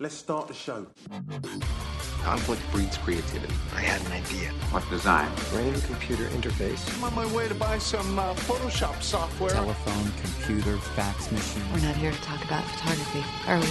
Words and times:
Let's 0.00 0.16
start 0.16 0.48
the 0.48 0.54
show. 0.54 0.88
Conflict 2.24 2.60
breeds 2.72 2.98
creativity. 2.98 3.54
I 3.76 3.80
had 3.80 4.00
an 4.04 4.10
idea. 4.10 4.50
What 4.72 4.82
design? 4.90 5.30
Brain 5.52 5.72
computer 5.82 6.24
interface. 6.30 6.82
I'm 6.96 7.04
on 7.04 7.14
my 7.14 7.32
way 7.32 7.46
to 7.46 7.54
buy 7.54 7.78
some 7.78 8.18
uh, 8.18 8.34
Photoshop 8.34 9.00
software. 9.00 9.50
Telephone, 9.50 10.10
computer, 10.20 10.78
fax 10.96 11.30
machine. 11.30 11.62
We're 11.72 11.86
not 11.86 11.94
here 11.94 12.10
to 12.10 12.20
talk 12.22 12.44
about 12.44 12.64
photography, 12.64 13.22
are 13.46 13.60
we? 13.60 13.68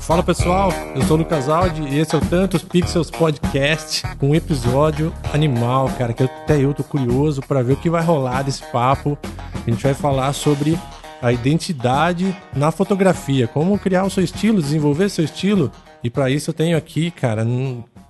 Fala 0.00 0.24
pessoal, 0.24 0.72
eu 0.96 1.02
sou 1.02 1.16
o 1.16 1.18
Lucas 1.20 1.48
Aldi 1.48 1.82
e 1.82 1.98
esse 2.00 2.16
é 2.16 2.18
o 2.18 2.20
Tantos 2.20 2.62
Pixels 2.64 3.10
Podcast, 3.10 4.02
com 4.18 4.30
um 4.30 4.34
episódio 4.34 5.12
animal, 5.32 5.88
cara, 5.98 6.12
que 6.12 6.24
até 6.24 6.60
eu 6.60 6.74
tô 6.74 6.82
curioso 6.82 7.40
para 7.42 7.62
ver 7.62 7.74
o 7.74 7.76
que 7.76 7.90
vai 7.90 8.02
rolar 8.02 8.42
desse 8.42 8.64
papo. 8.72 9.16
A 9.54 9.70
gente 9.70 9.82
vai 9.82 9.94
falar 9.94 10.32
sobre 10.32 10.78
a 11.20 11.32
identidade 11.32 12.36
na 12.54 12.70
fotografia, 12.70 13.48
como 13.48 13.78
criar 13.78 14.04
o 14.04 14.10
seu 14.10 14.22
estilo, 14.22 14.60
desenvolver 14.60 15.08
seu 15.08 15.24
estilo. 15.24 15.70
E 16.02 16.10
para 16.10 16.30
isso 16.30 16.50
eu 16.50 16.54
tenho 16.54 16.76
aqui, 16.76 17.10
cara, 17.10 17.44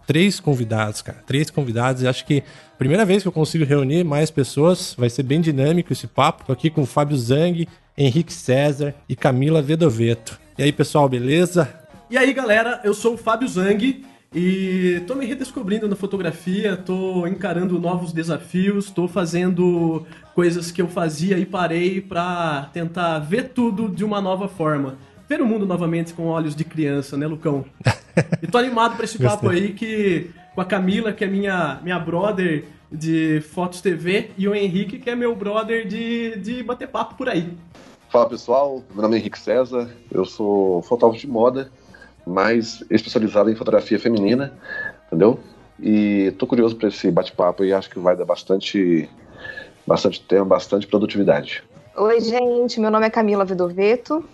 três 0.06 0.40
convidados, 0.40 1.02
cara, 1.02 1.22
três 1.26 1.50
convidados. 1.50 2.02
E 2.02 2.08
acho 2.08 2.24
que 2.24 2.42
primeira 2.78 3.04
vez 3.04 3.22
que 3.22 3.28
eu 3.28 3.32
consigo 3.32 3.64
reunir 3.64 4.04
mais 4.04 4.30
pessoas, 4.30 4.94
vai 4.96 5.08
ser 5.10 5.22
bem 5.22 5.40
dinâmico 5.40 5.92
esse 5.92 6.06
papo. 6.06 6.44
Tô 6.44 6.52
aqui 6.52 6.70
com 6.70 6.82
o 6.82 6.86
Fábio 6.86 7.16
Zang, 7.16 7.68
Henrique 7.96 8.32
César 8.32 8.94
e 9.08 9.16
Camila 9.16 9.62
Vedoveto. 9.62 10.38
E 10.58 10.62
aí, 10.62 10.72
pessoal, 10.72 11.08
beleza? 11.08 11.68
E 12.10 12.16
aí, 12.16 12.32
galera, 12.32 12.80
eu 12.84 12.94
sou 12.94 13.14
o 13.14 13.18
Fábio 13.18 13.48
Zang 13.48 14.04
e 14.38 15.00
tô 15.06 15.14
me 15.14 15.24
redescobrindo 15.24 15.88
na 15.88 15.96
fotografia, 15.96 16.76
tô 16.76 17.26
encarando 17.26 17.80
novos 17.80 18.12
desafios, 18.12 18.90
tô 18.90 19.08
fazendo 19.08 20.04
coisas 20.34 20.70
que 20.70 20.82
eu 20.82 20.88
fazia 20.88 21.38
e 21.38 21.46
parei 21.46 22.02
pra 22.02 22.68
tentar 22.70 23.18
ver 23.20 23.48
tudo 23.54 23.88
de 23.88 24.04
uma 24.04 24.20
nova 24.20 24.46
forma. 24.46 24.98
Ver 25.26 25.40
o 25.40 25.46
mundo 25.46 25.64
novamente 25.64 26.12
com 26.12 26.26
olhos 26.26 26.54
de 26.54 26.64
criança, 26.64 27.16
né, 27.16 27.26
Lucão? 27.26 27.64
E 28.42 28.46
tô 28.46 28.56
animado 28.56 28.96
pra 28.96 29.04
esse 29.04 29.18
papo 29.18 29.50
aí 29.50 29.74
que 29.74 30.30
com 30.54 30.60
a 30.62 30.64
Camila, 30.64 31.12
que 31.12 31.22
é 31.22 31.26
minha, 31.26 31.78
minha 31.82 31.98
brother 31.98 32.64
de 32.90 33.42
Fotos 33.52 33.82
TV, 33.82 34.30
e 34.38 34.48
o 34.48 34.54
Henrique, 34.54 34.98
que 34.98 35.10
é 35.10 35.14
meu 35.14 35.36
brother 35.36 35.86
de, 35.86 36.36
de 36.36 36.62
bater 36.62 36.88
papo 36.88 37.14
por 37.14 37.28
aí. 37.28 37.52
Fala 38.08 38.26
pessoal, 38.26 38.82
meu 38.94 39.02
nome 39.02 39.16
é 39.16 39.18
Henrique 39.18 39.38
César, 39.38 39.90
eu 40.10 40.24
sou 40.24 40.80
fotógrafo 40.80 41.20
de 41.20 41.30
moda, 41.30 41.70
mais 42.26 42.82
especializado 42.90 43.50
em 43.50 43.54
fotografia 43.54 43.98
feminina, 43.98 44.52
entendeu? 45.06 45.38
E 45.78 46.34
tô 46.38 46.46
curioso 46.46 46.74
para 46.76 46.88
esse 46.88 47.10
bate-papo 47.10 47.64
e 47.64 47.72
acho 47.72 47.88
que 47.88 47.98
vai 47.98 48.16
dar 48.16 48.24
bastante, 48.24 49.08
bastante 49.86 50.20
tempo, 50.22 50.46
bastante 50.46 50.86
produtividade. 50.86 51.62
Oi, 51.96 52.20
gente, 52.20 52.80
meu 52.80 52.90
nome 52.90 53.06
é 53.06 53.10
Camila 53.10 53.44
Vedoveto, 53.44 54.24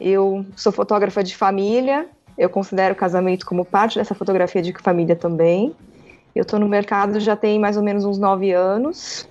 eu 0.00 0.44
sou 0.56 0.72
fotógrafa 0.72 1.22
de 1.22 1.36
família, 1.36 2.06
eu 2.36 2.48
considero 2.48 2.94
o 2.94 2.96
casamento 2.96 3.46
como 3.46 3.64
parte 3.64 3.98
dessa 3.98 4.14
fotografia 4.14 4.62
de 4.62 4.72
família 4.72 5.16
também. 5.16 5.74
Eu 6.34 6.44
tô 6.44 6.58
no 6.58 6.68
mercado 6.68 7.18
já 7.18 7.34
tem 7.34 7.58
mais 7.58 7.76
ou 7.76 7.82
menos 7.82 8.04
uns 8.04 8.18
nove 8.18 8.52
anos 8.52 9.28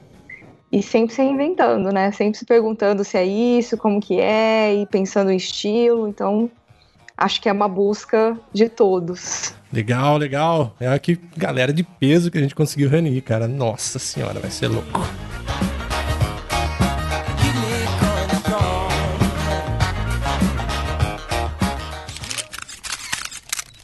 e 0.72 0.84
sempre 0.84 1.16
se 1.16 1.22
reinventando, 1.22 1.90
né? 1.92 2.12
Sempre 2.12 2.38
se 2.38 2.46
perguntando 2.46 3.04
se 3.04 3.18
é 3.18 3.26
isso, 3.26 3.78
como 3.78 4.02
que 4.02 4.20
é, 4.20 4.76
e 4.76 4.86
pensando 4.86 5.32
em 5.32 5.38
estilo. 5.38 6.08
Então, 6.08 6.52
acho 7.18 7.42
que 7.42 7.50
é 7.50 7.52
uma 7.52 7.68
busca 7.68 8.38
de 8.54 8.70
todos. 8.70 9.56
Legal, 9.74 10.18
legal. 10.18 10.76
É 10.80 10.88
aqui 10.88 11.20
galera 11.36 11.74
de 11.74 11.84
peso 11.84 12.30
que 12.30 12.38
a 12.38 12.42
gente 12.42 12.56
conseguiu 12.56 12.90
reunir, 12.90 13.20
cara. 13.22 13.48
Nossa 13.48 13.98
senhora, 13.98 14.40
vai 14.40 14.52
ser 14.52 14.68
louco. 14.68 15.02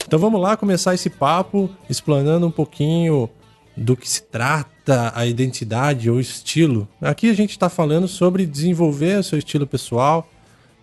Então 0.05 0.19
vamos 0.19 0.39
lá 0.39 0.55
começar 0.55 0.93
esse 0.93 1.09
papo 1.09 1.67
explanando 1.89 2.45
um 2.45 2.51
pouquinho 2.51 3.27
do 3.75 3.97
que 3.97 4.07
se 4.07 4.21
trata 4.21 5.11
a 5.15 5.25
identidade 5.25 6.07
ou 6.07 6.19
estilo. 6.19 6.87
Aqui 7.01 7.31
a 7.31 7.33
gente 7.33 7.49
está 7.49 7.67
falando 7.67 8.07
sobre 8.07 8.45
desenvolver 8.45 9.17
o 9.17 9.23
seu 9.23 9.39
estilo 9.39 9.65
pessoal, 9.65 10.29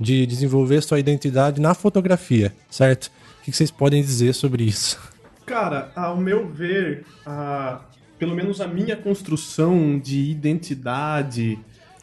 de 0.01 0.25
desenvolver 0.25 0.83
sua 0.83 0.99
identidade 0.99 1.61
na 1.61 1.75
fotografia, 1.75 2.55
certo? 2.71 3.11
O 3.41 3.45
que 3.45 3.53
vocês 3.53 3.71
podem 3.71 4.01
dizer 4.01 4.33
sobre 4.33 4.65
isso? 4.65 4.99
Cara, 5.45 5.93
ao 5.95 6.17
meu 6.17 6.49
ver, 6.49 7.05
a, 7.27 7.81
pelo 8.19 8.35
menos 8.35 8.61
a 8.61 8.67
minha 8.67 8.97
construção 8.97 9.99
de 9.99 10.31
identidade, 10.31 11.59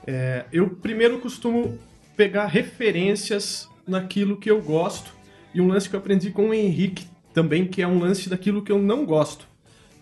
é, 0.05 0.45
eu 0.51 0.69
primeiro 0.69 1.19
costumo 1.19 1.77
pegar 2.15 2.45
referências 2.45 3.67
naquilo 3.87 4.37
que 4.37 4.51
eu 4.51 4.61
gosto 4.61 5.11
e 5.53 5.61
um 5.61 5.67
lance 5.67 5.89
que 5.89 5.95
eu 5.95 5.99
aprendi 5.99 6.29
com 6.29 6.49
o 6.49 6.53
Henrique 6.53 7.07
também, 7.33 7.65
que 7.65 7.81
é 7.81 7.87
um 7.87 7.99
lance 7.99 8.29
daquilo 8.29 8.61
que 8.61 8.71
eu 8.71 8.79
não 8.79 9.05
gosto. 9.05 9.47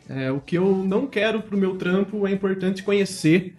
É, 0.09 0.31
o 0.31 0.39
que 0.39 0.57
eu 0.57 0.75
não 0.75 1.07
quero 1.07 1.41
pro 1.41 1.57
meu 1.57 1.75
trampo 1.75 2.27
é 2.27 2.31
importante 2.31 2.83
conhecer 2.83 3.55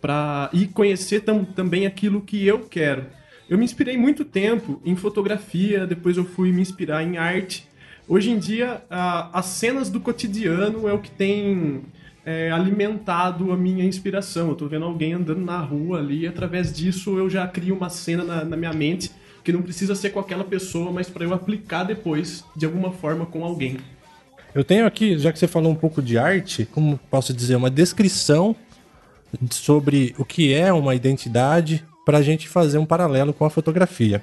para 0.00 0.50
e 0.52 0.66
conhecer 0.66 1.20
tam, 1.20 1.44
também 1.44 1.86
aquilo 1.86 2.20
que 2.20 2.46
eu 2.46 2.60
quero. 2.60 3.06
Eu 3.48 3.58
me 3.58 3.64
inspirei 3.64 3.96
muito 3.96 4.24
tempo 4.24 4.80
em 4.84 4.96
fotografia, 4.96 5.86
depois 5.86 6.16
eu 6.16 6.24
fui 6.24 6.50
me 6.50 6.62
inspirar 6.62 7.02
em 7.02 7.18
arte. 7.18 7.68
Hoje 8.08 8.30
em 8.30 8.38
dia, 8.38 8.82
a, 8.88 9.38
as 9.38 9.46
cenas 9.46 9.90
do 9.90 10.00
cotidiano 10.00 10.88
é 10.88 10.92
o 10.92 10.98
que 10.98 11.10
tem 11.10 11.82
é, 12.24 12.50
alimentado 12.50 13.52
a 13.52 13.56
minha 13.56 13.84
inspiração. 13.84 14.48
Eu 14.48 14.54
tô 14.54 14.66
vendo 14.66 14.86
alguém 14.86 15.12
andando 15.12 15.42
na 15.42 15.58
rua 15.58 15.98
ali, 15.98 16.20
e 16.20 16.26
através 16.26 16.72
disso 16.72 17.18
eu 17.18 17.28
já 17.28 17.46
crio 17.46 17.76
uma 17.76 17.90
cena 17.90 18.24
na, 18.24 18.44
na 18.44 18.56
minha 18.56 18.72
mente 18.72 19.10
que 19.42 19.52
não 19.52 19.60
precisa 19.60 19.94
ser 19.94 20.08
com 20.08 20.18
aquela 20.18 20.42
pessoa, 20.42 20.90
mas 20.90 21.10
para 21.10 21.24
eu 21.24 21.34
aplicar 21.34 21.84
depois, 21.84 22.42
de 22.56 22.64
alguma 22.64 22.90
forma, 22.92 23.26
com 23.26 23.44
alguém. 23.44 23.76
Eu 24.54 24.64
tenho 24.64 24.86
aqui, 24.86 25.18
já 25.18 25.30
que 25.30 25.38
você 25.38 25.46
falou 25.46 25.70
um 25.70 25.74
pouco 25.74 26.00
de 26.00 26.16
arte, 26.16 26.64
como 26.64 26.98
posso 27.10 27.34
dizer, 27.34 27.56
uma 27.56 27.70
descrição 27.70 28.56
sobre 29.50 30.14
o 30.16 30.24
que 30.24 30.54
é 30.54 30.72
uma 30.72 30.94
identidade 30.94 31.84
para 32.04 32.18
a 32.18 32.22
gente 32.22 32.48
fazer 32.48 32.78
um 32.78 32.86
paralelo 32.86 33.32
com 33.32 33.44
a 33.44 33.50
fotografia. 33.50 34.22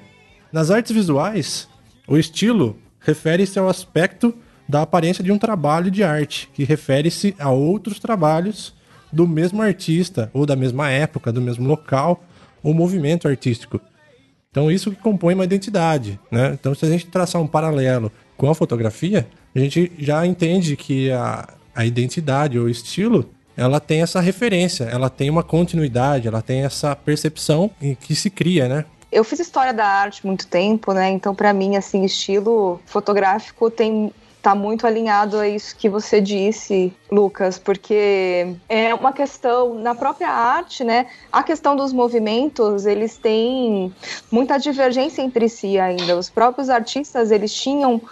Nas 0.52 0.70
artes 0.70 0.92
visuais, 0.92 1.68
o 2.06 2.16
estilo 2.16 2.76
refere-se 3.00 3.58
ao 3.58 3.68
aspecto 3.68 4.34
da 4.68 4.82
aparência 4.82 5.22
de 5.24 5.32
um 5.32 5.38
trabalho 5.38 5.90
de 5.90 6.02
arte, 6.02 6.48
que 6.54 6.64
refere-se 6.64 7.34
a 7.38 7.50
outros 7.50 7.98
trabalhos 7.98 8.74
do 9.12 9.26
mesmo 9.26 9.60
artista, 9.60 10.30
ou 10.32 10.46
da 10.46 10.56
mesma 10.56 10.90
época, 10.90 11.32
do 11.32 11.40
mesmo 11.40 11.66
local, 11.66 12.24
ou 12.62 12.72
movimento 12.72 13.28
artístico. 13.28 13.80
Então, 14.50 14.70
isso 14.70 14.90
que 14.90 14.96
compõe 14.96 15.34
uma 15.34 15.44
identidade. 15.44 16.18
Né? 16.30 16.52
Então, 16.52 16.74
se 16.74 16.84
a 16.84 16.88
gente 16.88 17.06
traçar 17.06 17.40
um 17.40 17.46
paralelo 17.46 18.12
com 18.36 18.48
a 18.50 18.54
fotografia, 18.54 19.26
a 19.54 19.58
gente 19.58 19.92
já 19.98 20.26
entende 20.26 20.76
que 20.76 21.10
a, 21.10 21.48
a 21.74 21.84
identidade 21.84 22.58
ou 22.58 22.68
estilo 22.68 23.30
ela 23.56 23.80
tem 23.80 24.02
essa 24.02 24.20
referência, 24.20 24.84
ela 24.84 25.10
tem 25.10 25.30
uma 25.30 25.42
continuidade, 25.42 26.28
ela 26.28 26.42
tem 26.42 26.64
essa 26.64 26.94
percepção 26.96 27.70
que 28.00 28.14
se 28.14 28.30
cria, 28.30 28.68
né? 28.68 28.84
Eu 29.10 29.24
fiz 29.24 29.40
história 29.40 29.74
da 29.74 29.86
arte 29.86 30.26
muito 30.26 30.46
tempo, 30.46 30.92
né? 30.94 31.10
Então, 31.10 31.34
para 31.34 31.52
mim, 31.52 31.76
assim, 31.76 32.02
estilo 32.04 32.80
fotográfico 32.86 33.70
tem 33.70 34.10
tá 34.42 34.56
muito 34.56 34.86
alinhado 34.86 35.38
a 35.38 35.48
isso 35.48 35.76
que 35.76 35.88
você 35.88 36.20
disse, 36.20 36.92
Lucas, 37.08 37.60
porque 37.60 38.56
é 38.68 38.92
uma 38.92 39.12
questão 39.12 39.74
na 39.74 39.94
própria 39.94 40.28
arte, 40.28 40.82
né? 40.82 41.06
A 41.30 41.44
questão 41.44 41.76
dos 41.76 41.92
movimentos, 41.92 42.84
eles 42.84 43.16
têm 43.16 43.94
muita 44.32 44.58
divergência 44.58 45.22
entre 45.22 45.48
si 45.48 45.78
ainda. 45.78 46.18
Os 46.18 46.28
próprios 46.28 46.68
artistas, 46.68 47.30
eles 47.30 47.54
tinham 47.54 48.02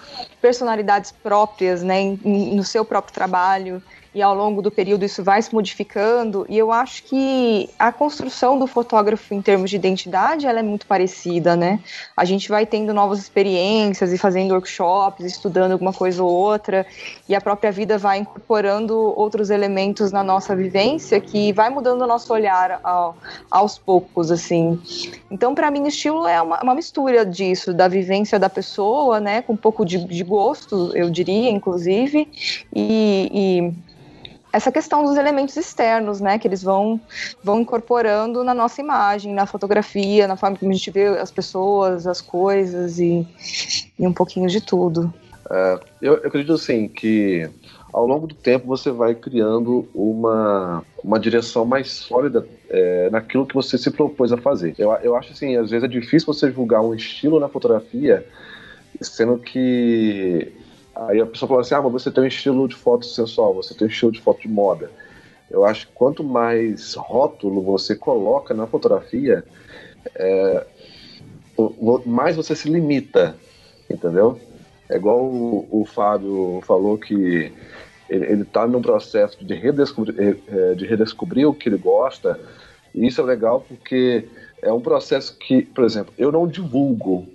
personalidades 0.41 1.11
próprias, 1.11 1.83
né, 1.83 2.17
no 2.25 2.63
seu 2.63 2.85
próprio 2.85 3.13
trabalho 3.13 3.83
e 4.15 4.21
ao 4.23 4.35
longo 4.35 4.61
do 4.61 4.71
período 4.71 5.05
isso 5.05 5.23
vai 5.23 5.41
se 5.41 5.53
modificando 5.55 6.45
e 6.49 6.59
eu 6.59 6.73
acho 6.73 7.05
que 7.05 7.69
a 7.79 7.93
construção 7.93 8.59
do 8.59 8.67
fotógrafo 8.67 9.33
em 9.35 9.41
termos 9.41 9.71
de 9.71 9.77
identidade 9.77 10.47
ela 10.47 10.59
é 10.59 10.63
muito 10.63 10.87
parecida, 10.87 11.55
né? 11.55 11.81
A 12.17 12.25
gente 12.25 12.49
vai 12.49 12.67
tendo 12.67 12.93
novas 12.93 13.19
experiências 13.19 14.13
e 14.13 14.19
fazendo 14.19 14.53
workshops, 14.53 15.25
estudando 15.25 15.73
alguma 15.73 15.93
coisa 15.93 16.23
ou 16.23 16.31
outra 16.31 16.87
e 17.29 17.35
a 17.35 17.41
própria 17.41 17.71
vida 17.71 17.99
vai 17.99 18.19
incorporando 18.19 18.97
outros 19.17 19.51
elementos 19.51 20.11
na 20.11 20.23
nossa 20.23 20.57
vivência 20.57 21.21
que 21.21 21.53
vai 21.53 21.71
mudando 21.71 22.03
o 22.03 22.07
nosso 22.07 22.33
olhar 22.33 22.81
ao, 22.83 23.17
aos 23.51 23.79
poucos, 23.79 24.31
assim. 24.31 24.81
Então, 25.31 25.55
para 25.55 25.71
mim, 25.71 25.87
estilo 25.87 26.27
é 26.27 26.41
uma, 26.41 26.63
uma, 26.63 26.75
mistura 26.75 27.25
disso, 27.25 27.73
da 27.73 27.89
vivência 27.89 28.39
da 28.39 28.49
pessoa, 28.49 29.21
né, 29.21 29.43
com 29.43 29.53
um 29.53 29.57
pouco 29.57 29.85
de, 29.85 29.99
de 30.05 30.25
gosto, 30.25 30.91
eu 30.95 31.11
diria, 31.11 31.51
inclusive, 31.51 32.29
e, 32.75 33.31
e 33.33 33.90
essa 34.53 34.73
questão 34.73 35.05
dos 35.05 35.17
elementos 35.17 35.57
externos, 35.57 36.21
né, 36.21 36.39
que 36.39 36.47
eles 36.47 36.63
vão, 36.63 37.01
vão 37.43 37.61
incorporando 37.61 38.43
na 38.43 38.55
nossa 38.55 38.81
imagem, 38.81 39.33
na 39.33 39.47
fotografia, 39.47 40.27
na 40.27 40.37
forma 40.37 40.57
como 40.57 40.71
a 40.71 40.75
gente 40.75 40.91
vê 40.91 41.07
as 41.07 41.31
pessoas, 41.31 42.07
as 42.07 42.21
coisas 42.21 42.99
e, 42.99 43.27
e 43.99 44.07
um 44.07 44.13
pouquinho 44.13 44.49
de 44.49 44.61
tudo. 44.61 45.13
Uh, 45.47 45.81
eu, 46.01 46.15
eu, 46.15 46.29
acredito 46.29 46.53
assim 46.53 46.87
que 46.89 47.49
ao 47.93 48.07
longo 48.07 48.27
do 48.27 48.35
tempo 48.35 48.67
você 48.67 48.91
vai 48.91 49.15
criando 49.15 49.89
uma, 49.93 50.85
uma 51.03 51.19
direção 51.19 51.65
mais 51.65 51.91
sólida 51.91 52.47
é, 52.69 53.11
naquilo 53.11 53.47
que 53.47 53.55
você 53.55 53.77
se 53.77 53.91
propôs 53.91 54.33
a 54.33 54.37
fazer. 54.37 54.75
Eu, 54.79 54.93
eu 55.03 55.17
acho 55.17 55.33
assim, 55.33 55.57
às 55.57 55.71
vezes 55.71 55.85
é 55.85 55.89
difícil 55.89 56.33
você 56.33 56.53
julgar 56.53 56.83
um 56.83 56.95
estilo 56.95 57.41
na 57.41 57.49
fotografia, 57.49 58.25
sendo 59.01 59.39
que 59.39 60.53
aí 61.09 61.21
a 61.21 61.27
pessoa 61.27 61.49
fala 61.49 61.61
assim, 61.61 61.75
ah, 61.75 61.83
mas 61.83 61.93
você 61.93 62.11
tem 62.11 62.25
um 62.25 62.27
estilo 62.27 62.69
de 62.69 62.75
foto 62.75 63.07
sensual, 63.07 63.55
você 63.55 63.75
tem 63.75 63.87
um 63.87 63.91
estilo 63.91 64.13
de 64.13 64.21
foto 64.21 64.43
de 64.43 64.49
moda. 64.49 64.91
Eu 65.51 65.65
acho 65.65 65.87
que 65.87 65.93
quanto 65.95 66.23
mais 66.23 66.95
rótulo 66.95 67.63
você 67.63 67.97
coloca 67.97 68.55
na 68.55 68.67
fotografia, 68.67 69.45
é, 70.15 70.67
mais 72.07 72.37
você 72.37 72.55
se 72.55 72.69
limita, 72.69 73.37
entendeu? 73.89 74.39
É 74.89 74.97
igual 74.97 75.25
o, 75.25 75.67
o 75.71 75.85
Fábio 75.85 76.61
falou 76.65 76.99
que 76.99 77.53
ele 78.09 78.43
está 78.43 78.67
num 78.67 78.83
processo 78.83 79.45
de 79.45 79.55
redescobrir, 79.55 80.39
eh, 80.49 80.75
de 80.75 80.85
redescobrir 80.85 81.49
o 81.49 81.55
que 81.55 81.69
ele 81.69 81.79
gosta. 81.79 82.39
E 82.93 83.07
isso 83.07 83.21
é 83.21 83.25
legal 83.25 83.65
porque 83.67 84.27
é 84.61 84.73
um 84.73 84.81
processo 84.81 85.37
que, 85.39 85.63
por 85.63 85.85
exemplo, 85.85 86.13
eu 86.19 86.33
não 86.33 86.47
divulgo. 86.47 87.27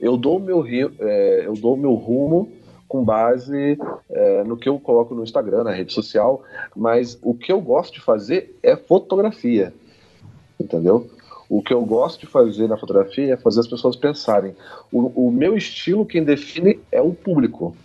Eu 0.00 0.16
dou 0.16 0.40
meu, 0.40 0.66
é, 0.66 1.42
eu 1.46 1.54
dou 1.54 1.76
meu 1.76 1.94
rumo 1.94 2.50
com 2.94 3.02
base 3.02 3.76
é, 4.08 4.44
no 4.44 4.56
que 4.56 4.68
eu 4.68 4.78
coloco 4.78 5.16
no 5.16 5.24
Instagram, 5.24 5.64
na 5.64 5.72
rede 5.72 5.92
social, 5.92 6.44
mas 6.76 7.18
o 7.20 7.34
que 7.34 7.50
eu 7.50 7.60
gosto 7.60 7.94
de 7.94 8.00
fazer 8.00 8.56
é 8.62 8.76
fotografia, 8.76 9.74
entendeu? 10.60 11.10
O 11.48 11.60
que 11.60 11.74
eu 11.74 11.84
gosto 11.84 12.20
de 12.20 12.28
fazer 12.28 12.68
na 12.68 12.76
fotografia 12.76 13.34
é 13.34 13.36
fazer 13.36 13.58
as 13.58 13.66
pessoas 13.66 13.96
pensarem. 13.96 14.54
O, 14.92 15.26
o 15.26 15.32
meu 15.32 15.56
estilo, 15.56 16.06
quem 16.06 16.22
define 16.22 16.78
é 16.92 17.02
o 17.02 17.12
público 17.12 17.76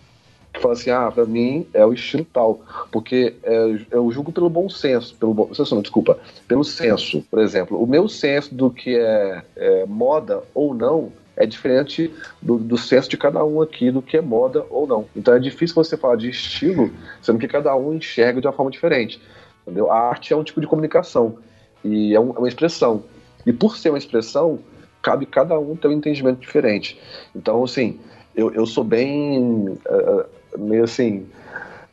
que 0.52 0.60
fala 0.60 0.74
assim, 0.74 0.90
ah, 0.90 1.10
pra 1.10 1.24
mim 1.24 1.66
é 1.74 1.84
o 1.84 1.92
estilo 1.92 2.24
tal. 2.32 2.60
Porque 2.92 3.34
é, 3.42 3.78
eu 3.90 4.12
julgo 4.12 4.30
pelo 4.30 4.48
bom 4.48 4.68
senso, 4.68 5.16
pelo 5.16 5.34
bom 5.34 5.52
senso 5.52 5.74
não, 5.74 5.82
desculpa, 5.82 6.20
pelo 6.46 6.62
senso. 6.62 7.20
Por 7.28 7.40
exemplo, 7.40 7.82
o 7.82 7.86
meu 7.86 8.08
senso 8.08 8.54
do 8.54 8.70
que 8.70 8.96
é, 8.96 9.42
é 9.56 9.86
moda 9.86 10.40
ou 10.54 10.72
não 10.72 11.10
é 11.40 11.46
diferente 11.46 12.12
do, 12.40 12.58
do 12.58 12.76
senso 12.76 13.08
de 13.08 13.16
cada 13.16 13.44
um 13.44 13.62
aqui 13.62 13.90
do 13.90 14.02
que 14.02 14.16
é 14.16 14.20
moda 14.20 14.64
ou 14.68 14.86
não. 14.86 15.06
Então 15.16 15.34
é 15.34 15.38
difícil 15.38 15.74
você 15.74 15.96
falar 15.96 16.16
de 16.16 16.28
estilo, 16.28 16.90
sendo 17.22 17.38
que 17.38 17.48
cada 17.48 17.74
um 17.74 17.94
enxerga 17.94 18.40
de 18.40 18.46
uma 18.46 18.52
forma 18.52 18.70
diferente. 18.70 19.20
Entendeu? 19.62 19.90
A 19.90 19.98
arte 19.98 20.32
é 20.32 20.36
um 20.36 20.44
tipo 20.44 20.60
de 20.60 20.66
comunicação 20.66 21.38
e 21.82 22.14
é, 22.14 22.20
um, 22.20 22.30
é 22.30 22.38
uma 22.38 22.48
expressão. 22.48 23.04
E 23.46 23.52
por 23.52 23.78
ser 23.78 23.88
uma 23.88 23.98
expressão, 23.98 24.58
cabe 25.00 25.24
cada 25.24 25.58
um 25.58 25.74
ter 25.74 25.88
um 25.88 25.92
entendimento 25.92 26.40
diferente. 26.40 27.00
Então, 27.34 27.64
assim, 27.64 27.98
eu, 28.36 28.52
eu 28.52 28.66
sou 28.66 28.84
bem. 28.84 29.78
Uh, 29.88 30.40
meio 30.58 30.84
assim, 30.84 31.26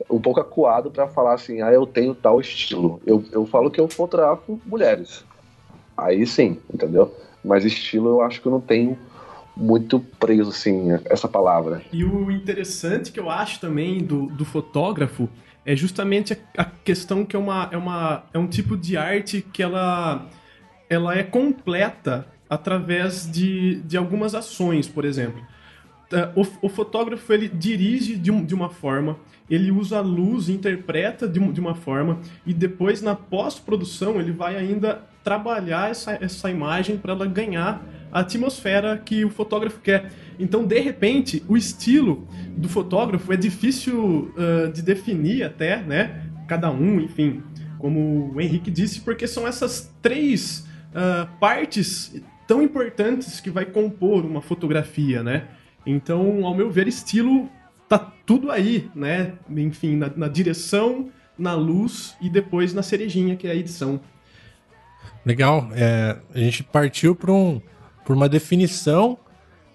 um 0.09 0.19
pouco 0.19 0.39
acuado 0.39 0.89
para 0.89 1.07
falar 1.07 1.33
assim, 1.33 1.61
ah, 1.61 1.71
eu 1.71 1.85
tenho 1.85 2.13
tal 2.13 2.39
estilo. 2.39 3.01
Eu, 3.05 3.23
eu 3.31 3.45
falo 3.45 3.71
que 3.71 3.79
eu 3.79 3.88
fotografo 3.88 4.59
mulheres. 4.65 5.23
Aí 5.95 6.25
sim, 6.25 6.59
entendeu? 6.73 7.13
Mas 7.44 7.65
estilo 7.65 8.09
eu 8.09 8.21
acho 8.21 8.41
que 8.41 8.47
eu 8.47 8.51
não 8.51 8.61
tenho 8.61 8.97
muito 9.57 10.00
preso, 10.00 10.50
assim, 10.50 10.89
essa 11.06 11.27
palavra. 11.27 11.81
E 11.92 12.04
o 12.04 12.31
interessante 12.31 13.12
que 13.12 13.19
eu 13.19 13.30
acho 13.30 13.59
também 13.59 14.04
do, 14.04 14.27
do 14.27 14.45
fotógrafo 14.45 15.27
é 15.65 15.75
justamente 15.75 16.33
a, 16.33 16.62
a 16.62 16.65
questão 16.65 17.25
que 17.25 17.36
é, 17.36 17.39
uma, 17.39 17.69
é, 17.71 17.77
uma, 17.77 18.24
é 18.33 18.39
um 18.39 18.48
tipo 18.48 18.77
de 18.77 18.95
arte 18.95 19.42
que 19.42 19.62
ela, 19.62 20.25
ela 20.89 21.15
é 21.15 21.24
completa 21.24 22.25
através 22.50 23.30
de, 23.30 23.81
de 23.81 23.98
algumas 23.98 24.33
ações, 24.33 24.88
por 24.88 25.04
exemplo. 25.04 25.42
É, 26.12 26.30
o, 26.36 26.48
o, 26.62 26.69
fotógrafo 26.69 27.33
ele 27.33 27.50
dirige 27.50 28.15
de, 28.15 28.31
um, 28.31 28.45
de, 28.45 28.56
uma 28.56 28.69
forma, 28.69 29.18
ele 29.50 29.71
usa 29.71 29.98
a 29.98 30.01
luz, 30.01 30.48
interpreta 30.48 31.27
de, 31.27 31.38
de 31.51 31.59
uma 31.59 31.75
forma 31.75 32.19
e 32.45 32.54
depois 32.54 33.01
na 33.01 33.13
pós-produção 33.13 34.18
ele 34.18 34.31
vai 34.31 34.56
ainda 34.56 35.01
trabalhar 35.21 35.92
essa, 35.92 36.13
essa 36.13 36.50
imagem 36.50 36.98
para 36.98 37.12
ela 37.12 37.25
ganhar 37.25 37.86
a 38.12 38.21
atmosfera 38.21 38.98
que 38.98 39.25
o 39.25 39.30
fotógrafo 39.30 39.80
quer. 39.80 40.12
Então, 40.39 40.65
de 40.65 40.80
repente, 40.80 41.44
o 41.48 41.57
estilo 41.57 42.27
do 42.56 42.69
fotógrafo 42.69 43.31
é 43.31 43.38
difícil 43.38 44.33
uh, 44.36 44.71
de 44.71 44.81
definir 44.81 45.44
até, 45.44 45.81
né? 45.81 46.24
Cada 46.48 46.71
um, 46.71 47.00
enfim, 47.01 47.44
como 47.77 48.31
o 48.33 48.42
Henrique 48.42 48.71
disse, 48.71 49.01
porque 49.01 49.27
são 49.27 49.48
essas 49.48 49.94
três 50.01 50.68
uh, 50.92 51.27
partes 51.39 52.21
tão 52.48 52.62
importantes 52.62 53.39
que 53.39 53.50
vai 53.50 53.65
compor 53.65 54.25
uma 54.25 54.42
fotografia, 54.42 55.21
né? 55.21 55.48
Então, 55.86 56.45
ao 56.45 56.56
meu 56.56 56.69
ver, 56.69 56.88
estilo 56.88 57.50
tá 57.88 58.00
tudo 58.00 58.51
aí, 58.51 58.89
né? 58.95 59.33
Enfim, 59.50 59.95
na, 59.95 60.12
na 60.15 60.27
direção, 60.27 61.09
na 61.38 61.54
luz 61.54 62.15
e 62.21 62.30
depois 62.30 62.74
na 62.74 62.83
cerejinha, 62.83 63.36
que 63.36 63.48
é 63.48 63.51
a 63.51 63.56
edição. 63.56 64.00
Legal. 65.25 65.69
É, 65.74 66.18
a 66.33 66.39
gente 66.39 66.63
partiu 66.63 67.15
por, 67.15 67.30
um, 67.30 67.62
por 68.07 68.15
uma 68.15 68.30
definição, 68.30 69.18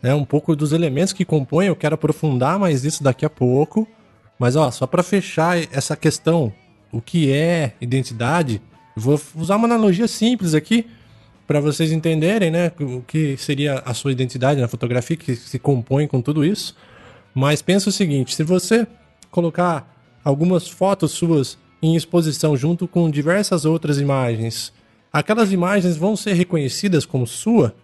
né, 0.03 0.15
um 0.15 0.25
pouco 0.25 0.57
dos 0.57 0.73
elementos 0.73 1.13
que 1.13 1.23
compõem. 1.23 1.67
Eu 1.67 1.77
quero 1.77 1.97
aprofundar 1.97 2.59
mais 2.59 2.83
isso 2.83 3.05
daqui 3.05 3.27
a 3.27 3.31
pouco. 3.31 3.87
Mas 4.39 4.57
ó, 4.57 4.71
só 4.71 4.87
para 4.87 5.03
fechar 5.03 5.59
essa 5.71 5.95
questão, 5.95 6.51
o 6.91 6.99
que 6.99 7.31
é 7.31 7.75
identidade, 7.79 8.63
vou 8.97 9.21
usar 9.37 9.57
uma 9.57 9.67
analogia 9.67 10.09
simples 10.09 10.55
aqui 10.55 10.87
para 11.47 11.61
vocês 11.61 11.93
entenderem, 11.93 12.51
né, 12.51 12.73
o 12.81 13.03
que 13.03 13.37
seria 13.37 13.81
a 13.85 13.93
sua 13.93 14.11
identidade 14.11 14.63
na 14.63 14.67
fotografia 14.67 15.15
que 15.15 15.37
se 15.37 15.59
compõe 15.59 16.07
com 16.07 16.23
tudo 16.23 16.43
isso. 16.43 16.75
Mas 17.35 17.61
pensa 17.61 17.91
o 17.91 17.93
seguinte, 17.93 18.35
se 18.35 18.43
você 18.43 18.87
colocar 19.31 19.95
algumas 20.25 20.67
fotos 20.67 21.11
suas 21.11 21.59
em 21.83 21.97
exposição 21.97 22.57
junto 22.57 22.89
com 22.89 23.11
diversas 23.11 23.67
outras 23.67 23.99
imagens, 23.99 24.73
aquelas 25.13 25.53
imagens 25.53 25.99
vão 25.99 26.17
ser 26.17 26.33
reconhecidas 26.33 27.05
como 27.05 27.27
sua? 27.27 27.75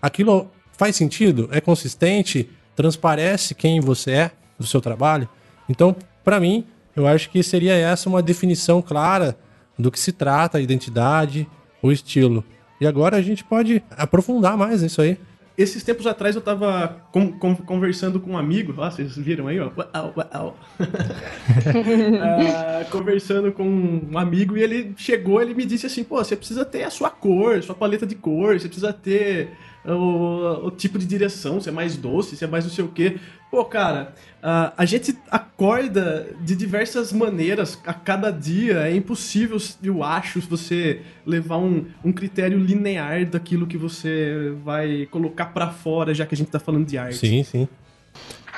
Aquilo 0.00 0.50
faz 0.72 0.96
sentido? 0.96 1.48
É 1.52 1.60
consistente? 1.60 2.48
Transparece 2.74 3.54
quem 3.54 3.80
você 3.80 4.12
é 4.12 4.30
do 4.58 4.66
seu 4.66 4.80
trabalho? 4.80 5.28
Então, 5.68 5.94
para 6.24 6.40
mim, 6.40 6.64
eu 6.96 7.06
acho 7.06 7.30
que 7.30 7.42
seria 7.42 7.74
essa 7.74 8.08
uma 8.08 8.22
definição 8.22 8.80
clara 8.80 9.36
do 9.78 9.90
que 9.90 9.98
se 9.98 10.12
trata 10.12 10.58
a 10.58 10.60
identidade, 10.60 11.46
o 11.82 11.90
estilo. 11.90 12.44
E 12.80 12.86
agora 12.86 13.16
a 13.16 13.22
gente 13.22 13.44
pode 13.44 13.82
aprofundar 13.90 14.56
mais 14.56 14.82
isso 14.82 15.02
aí. 15.02 15.18
Esses 15.58 15.84
tempos 15.84 16.06
atrás 16.06 16.34
eu 16.34 16.40
tava 16.40 16.96
com, 17.12 17.32
com, 17.32 17.54
conversando 17.54 18.18
com 18.18 18.30
um 18.30 18.38
amigo, 18.38 18.72
ó, 18.78 18.90
vocês 18.90 19.14
viram 19.18 19.46
aí, 19.46 19.60
ó? 19.60 19.70
Uau, 19.76 20.14
uau. 20.16 20.56
uh, 20.80 22.84
conversando 22.90 23.52
com 23.52 24.00
um 24.10 24.16
amigo 24.16 24.56
e 24.56 24.62
ele 24.62 24.94
chegou, 24.96 25.42
ele 25.42 25.52
me 25.52 25.66
disse 25.66 25.84
assim, 25.84 26.02
pô, 26.02 26.16
você 26.16 26.34
precisa 26.34 26.64
ter 26.64 26.84
a 26.84 26.90
sua 26.90 27.10
cor, 27.10 27.62
sua 27.62 27.74
paleta 27.74 28.06
de 28.06 28.14
cor, 28.14 28.58
você 28.58 28.68
precisa 28.68 28.90
ter 28.90 29.50
o, 29.84 30.66
o 30.66 30.70
tipo 30.70 30.98
de 30.98 31.06
direção, 31.06 31.60
se 31.60 31.68
é 31.68 31.72
mais 31.72 31.96
doce, 31.96 32.36
se 32.36 32.44
é 32.44 32.46
mais 32.46 32.64
não 32.64 32.72
sei 32.72 32.84
o 32.84 32.88
quê. 32.88 33.16
Pô, 33.50 33.64
cara, 33.64 34.14
a, 34.42 34.72
a 34.76 34.84
gente 34.84 35.16
acorda 35.28 36.28
de 36.40 36.54
diversas 36.54 37.12
maneiras 37.12 37.80
a 37.84 37.92
cada 37.92 38.30
dia. 38.30 38.88
É 38.88 38.94
impossível, 38.94 39.56
eu 39.82 40.04
acho, 40.04 40.40
você 40.40 41.02
levar 41.26 41.58
um, 41.58 41.84
um 42.04 42.12
critério 42.12 42.58
linear 42.58 43.26
daquilo 43.26 43.66
que 43.66 43.76
você 43.76 44.54
vai 44.64 45.06
colocar 45.10 45.46
para 45.46 45.68
fora, 45.70 46.14
já 46.14 46.24
que 46.24 46.34
a 46.34 46.38
gente 46.38 46.50
tá 46.50 46.60
falando 46.60 46.86
de 46.86 46.96
arte. 46.96 47.16
Sim, 47.16 47.42
sim. 47.42 47.68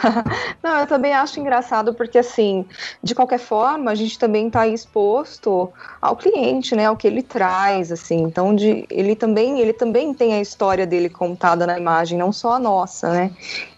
Não, 0.62 0.80
eu 0.80 0.86
também 0.86 1.12
acho 1.12 1.38
engraçado 1.38 1.94
porque, 1.94 2.18
assim, 2.18 2.64
de 3.02 3.14
qualquer 3.14 3.38
forma, 3.38 3.90
a 3.90 3.94
gente 3.94 4.18
também 4.18 4.46
está 4.46 4.66
exposto 4.66 5.72
ao 6.00 6.16
cliente, 6.16 6.74
né, 6.74 6.86
ao 6.86 6.96
que 6.96 7.06
ele 7.06 7.22
traz, 7.22 7.92
assim. 7.92 8.22
Então, 8.22 8.54
de, 8.54 8.84
ele 8.90 9.14
também, 9.14 9.60
ele 9.60 9.72
também 9.72 10.12
tem 10.12 10.34
a 10.34 10.40
história 10.40 10.86
dele 10.86 11.08
contada 11.08 11.66
na 11.66 11.78
imagem, 11.78 12.18
não 12.18 12.32
só 12.32 12.54
a 12.54 12.58
nossa, 12.58 13.12
né. 13.12 13.30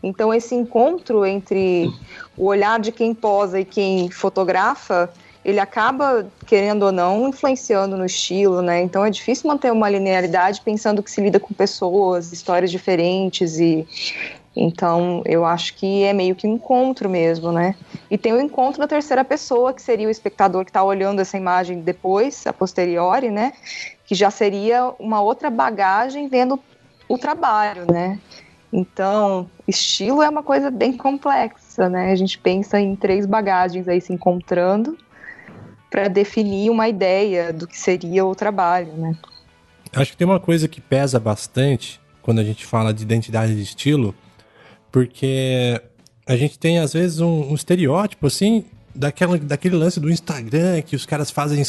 Então, 0.02 0.32
esse 0.32 0.54
encontro 0.54 1.24
entre 1.24 1.90
o 2.36 2.46
olhar 2.46 2.80
de 2.80 2.92
quem 2.92 3.14
posa 3.14 3.60
e 3.60 3.64
quem 3.64 4.10
fotografa, 4.10 5.10
ele 5.44 5.60
acaba, 5.60 6.26
querendo 6.46 6.84
ou 6.84 6.92
não, 6.92 7.28
influenciando 7.28 7.98
no 7.98 8.06
estilo, 8.06 8.62
né? 8.62 8.80
Então 8.80 9.04
é 9.04 9.10
difícil 9.10 9.46
manter 9.46 9.70
uma 9.70 9.90
linearidade 9.90 10.62
pensando 10.64 11.02
que 11.02 11.10
se 11.10 11.20
lida 11.20 11.38
com 11.38 11.52
pessoas, 11.52 12.32
histórias 12.32 12.70
diferentes 12.70 13.58
e 13.58 13.86
então, 14.56 15.22
eu 15.24 15.44
acho 15.44 15.74
que 15.74 16.04
é 16.04 16.12
meio 16.12 16.36
que 16.36 16.46
um 16.46 16.54
encontro 16.54 17.08
mesmo, 17.08 17.50
né? 17.50 17.74
E 18.08 18.16
tem 18.16 18.32
o 18.32 18.40
encontro 18.40 18.80
da 18.80 18.86
terceira 18.86 19.24
pessoa, 19.24 19.74
que 19.74 19.82
seria 19.82 20.06
o 20.06 20.10
espectador 20.10 20.64
que 20.64 20.70
está 20.70 20.82
olhando 20.82 21.20
essa 21.20 21.36
imagem 21.36 21.80
depois, 21.80 22.46
a 22.46 22.52
posteriori, 22.52 23.30
né? 23.30 23.52
Que 24.06 24.14
já 24.14 24.30
seria 24.30 24.92
uma 24.98 25.20
outra 25.20 25.50
bagagem 25.50 26.28
vendo 26.28 26.60
o 27.08 27.18
trabalho, 27.18 27.84
né? 27.90 28.20
Então, 28.72 29.48
estilo 29.66 30.22
é 30.22 30.28
uma 30.28 30.42
coisa 30.42 30.70
bem 30.70 30.96
complexa, 30.96 31.88
né? 31.88 32.12
A 32.12 32.16
gente 32.16 32.38
pensa 32.38 32.78
em 32.78 32.94
três 32.94 33.26
bagagens 33.26 33.88
aí 33.88 34.00
se 34.00 34.12
encontrando 34.12 34.96
para 35.90 36.08
definir 36.08 36.70
uma 36.70 36.88
ideia 36.88 37.52
do 37.52 37.66
que 37.66 37.78
seria 37.78 38.24
o 38.24 38.34
trabalho, 38.34 38.92
né? 38.94 39.16
Acho 39.92 40.12
que 40.12 40.16
tem 40.16 40.26
uma 40.26 40.40
coisa 40.40 40.66
que 40.66 40.80
pesa 40.80 41.20
bastante 41.20 42.00
quando 42.20 42.40
a 42.40 42.44
gente 42.44 42.64
fala 42.64 42.92
de 42.92 43.02
identidade 43.02 43.54
de 43.54 43.62
estilo, 43.62 44.14
porque 44.94 45.82
a 46.24 46.36
gente 46.36 46.56
tem, 46.56 46.78
às 46.78 46.92
vezes, 46.92 47.18
um, 47.18 47.50
um 47.50 47.54
estereótipo, 47.56 48.28
assim, 48.28 48.64
daquela, 48.94 49.36
daquele 49.36 49.74
lance 49.74 49.98
do 49.98 50.08
Instagram 50.08 50.82
que 50.82 50.94
os 50.94 51.04
caras 51.04 51.32
fazem 51.32 51.64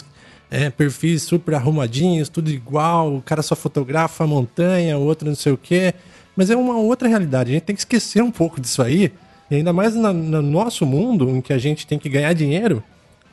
é, 0.52 0.70
perfis 0.70 1.24
super 1.24 1.56
arrumadinhos, 1.56 2.30
tudo 2.30 2.52
igual, 2.52 3.16
o 3.16 3.24
cara 3.24 3.42
só 3.42 3.56
fotografa 3.56 4.24
a 4.24 4.28
montanha, 4.28 4.96
o 4.96 5.02
outro 5.02 5.28
não 5.28 5.34
sei 5.34 5.52
o 5.54 5.58
quê. 5.58 5.96
Mas 6.36 6.52
é 6.52 6.56
uma 6.56 6.78
outra 6.78 7.08
realidade. 7.08 7.50
A 7.50 7.54
gente 7.56 7.64
tem 7.64 7.76
que 7.76 7.82
esquecer 7.82 8.22
um 8.22 8.30
pouco 8.30 8.62
disso 8.62 8.84
aí. 8.84 9.12
E 9.50 9.56
ainda 9.56 9.74
mais 9.74 9.96
na, 9.96 10.14
no 10.14 10.44
nosso 10.44 10.86
mundo, 10.86 11.28
em 11.28 11.42
que 11.42 11.52
a 11.52 11.58
gente 11.58 11.88
tem 11.88 11.98
que 11.98 12.08
ganhar 12.08 12.32
dinheiro, 12.34 12.84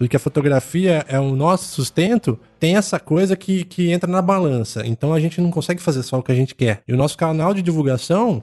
e 0.01 0.09
que 0.09 0.17
a 0.17 0.21
fotografia 0.21 1.05
é 1.07 1.21
o 1.21 1.37
nosso 1.37 1.69
sustento, 1.69 2.41
tem 2.59 2.77
essa 2.77 2.99
coisa 2.99 3.37
que, 3.37 3.63
que 3.65 3.91
entra 3.91 4.11
na 4.11 4.23
balança. 4.23 4.87
Então 4.87 5.13
a 5.13 5.21
gente 5.21 5.39
não 5.39 5.51
consegue 5.51 5.83
fazer 5.83 6.03
só 6.03 6.19
o 6.19 6.23
que 6.23 6.33
a 6.33 6.35
gente 6.35 6.55
quer. 6.55 6.81
E 6.89 6.95
o 6.95 6.97
nosso 6.97 7.19
canal 7.19 7.53
de 7.53 7.61
divulgação, 7.61 8.43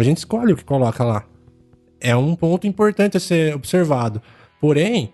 a 0.00 0.04
gente 0.04 0.18
escolhe 0.18 0.52
o 0.52 0.56
que 0.56 0.64
coloca 0.64 1.02
lá. 1.04 1.24
É 2.00 2.14
um 2.14 2.34
ponto 2.34 2.66
importante 2.66 3.16
a 3.16 3.20
ser 3.20 3.54
observado. 3.54 4.20
Porém, 4.60 5.12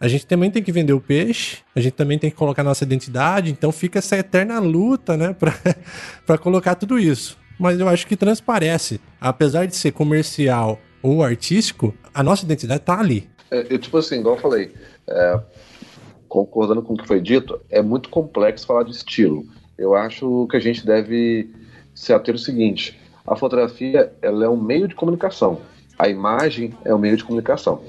a 0.00 0.06
gente 0.06 0.26
também 0.26 0.50
tem 0.50 0.62
que 0.62 0.70
vender 0.70 0.92
o 0.92 1.00
peixe, 1.00 1.58
a 1.74 1.80
gente 1.80 1.94
também 1.94 2.18
tem 2.18 2.30
que 2.30 2.36
colocar 2.36 2.62
nossa 2.62 2.84
identidade, 2.84 3.50
então 3.50 3.72
fica 3.72 3.98
essa 3.98 4.16
eterna 4.16 4.58
luta, 4.60 5.16
né, 5.16 5.34
para 6.24 6.38
colocar 6.38 6.74
tudo 6.74 6.98
isso. 6.98 7.36
Mas 7.58 7.80
eu 7.80 7.88
acho 7.88 8.06
que 8.06 8.16
transparece. 8.16 9.00
Apesar 9.20 9.66
de 9.66 9.74
ser 9.74 9.92
comercial 9.92 10.78
ou 11.02 11.22
artístico, 11.22 11.92
a 12.14 12.22
nossa 12.22 12.44
identidade 12.44 12.80
tá 12.80 12.98
ali. 13.00 13.28
É, 13.50 13.66
eu, 13.68 13.78
tipo 13.78 13.98
assim, 13.98 14.20
igual 14.20 14.36
eu 14.36 14.40
falei, 14.40 14.72
é, 15.08 15.40
concordando 16.28 16.82
com 16.82 16.94
o 16.94 16.96
que 16.96 17.06
foi 17.06 17.20
dito, 17.20 17.60
é 17.68 17.82
muito 17.82 18.08
complexo 18.08 18.66
falar 18.66 18.84
de 18.84 18.92
estilo. 18.92 19.44
Eu 19.76 19.94
acho 19.94 20.46
que 20.48 20.56
a 20.56 20.60
gente 20.60 20.86
deve 20.86 21.50
se 21.94 22.12
ater 22.12 22.34
o 22.34 22.38
seguinte: 22.38 22.98
a 23.30 23.36
fotografia 23.36 24.12
ela 24.22 24.44
é 24.44 24.48
um 24.48 24.56
meio 24.56 24.88
de 24.88 24.94
comunicação, 24.94 25.60
a 25.98 26.08
imagem 26.08 26.74
é 26.84 26.94
um 26.94 26.98
meio 26.98 27.16
de 27.16 27.24
comunicação. 27.24 27.82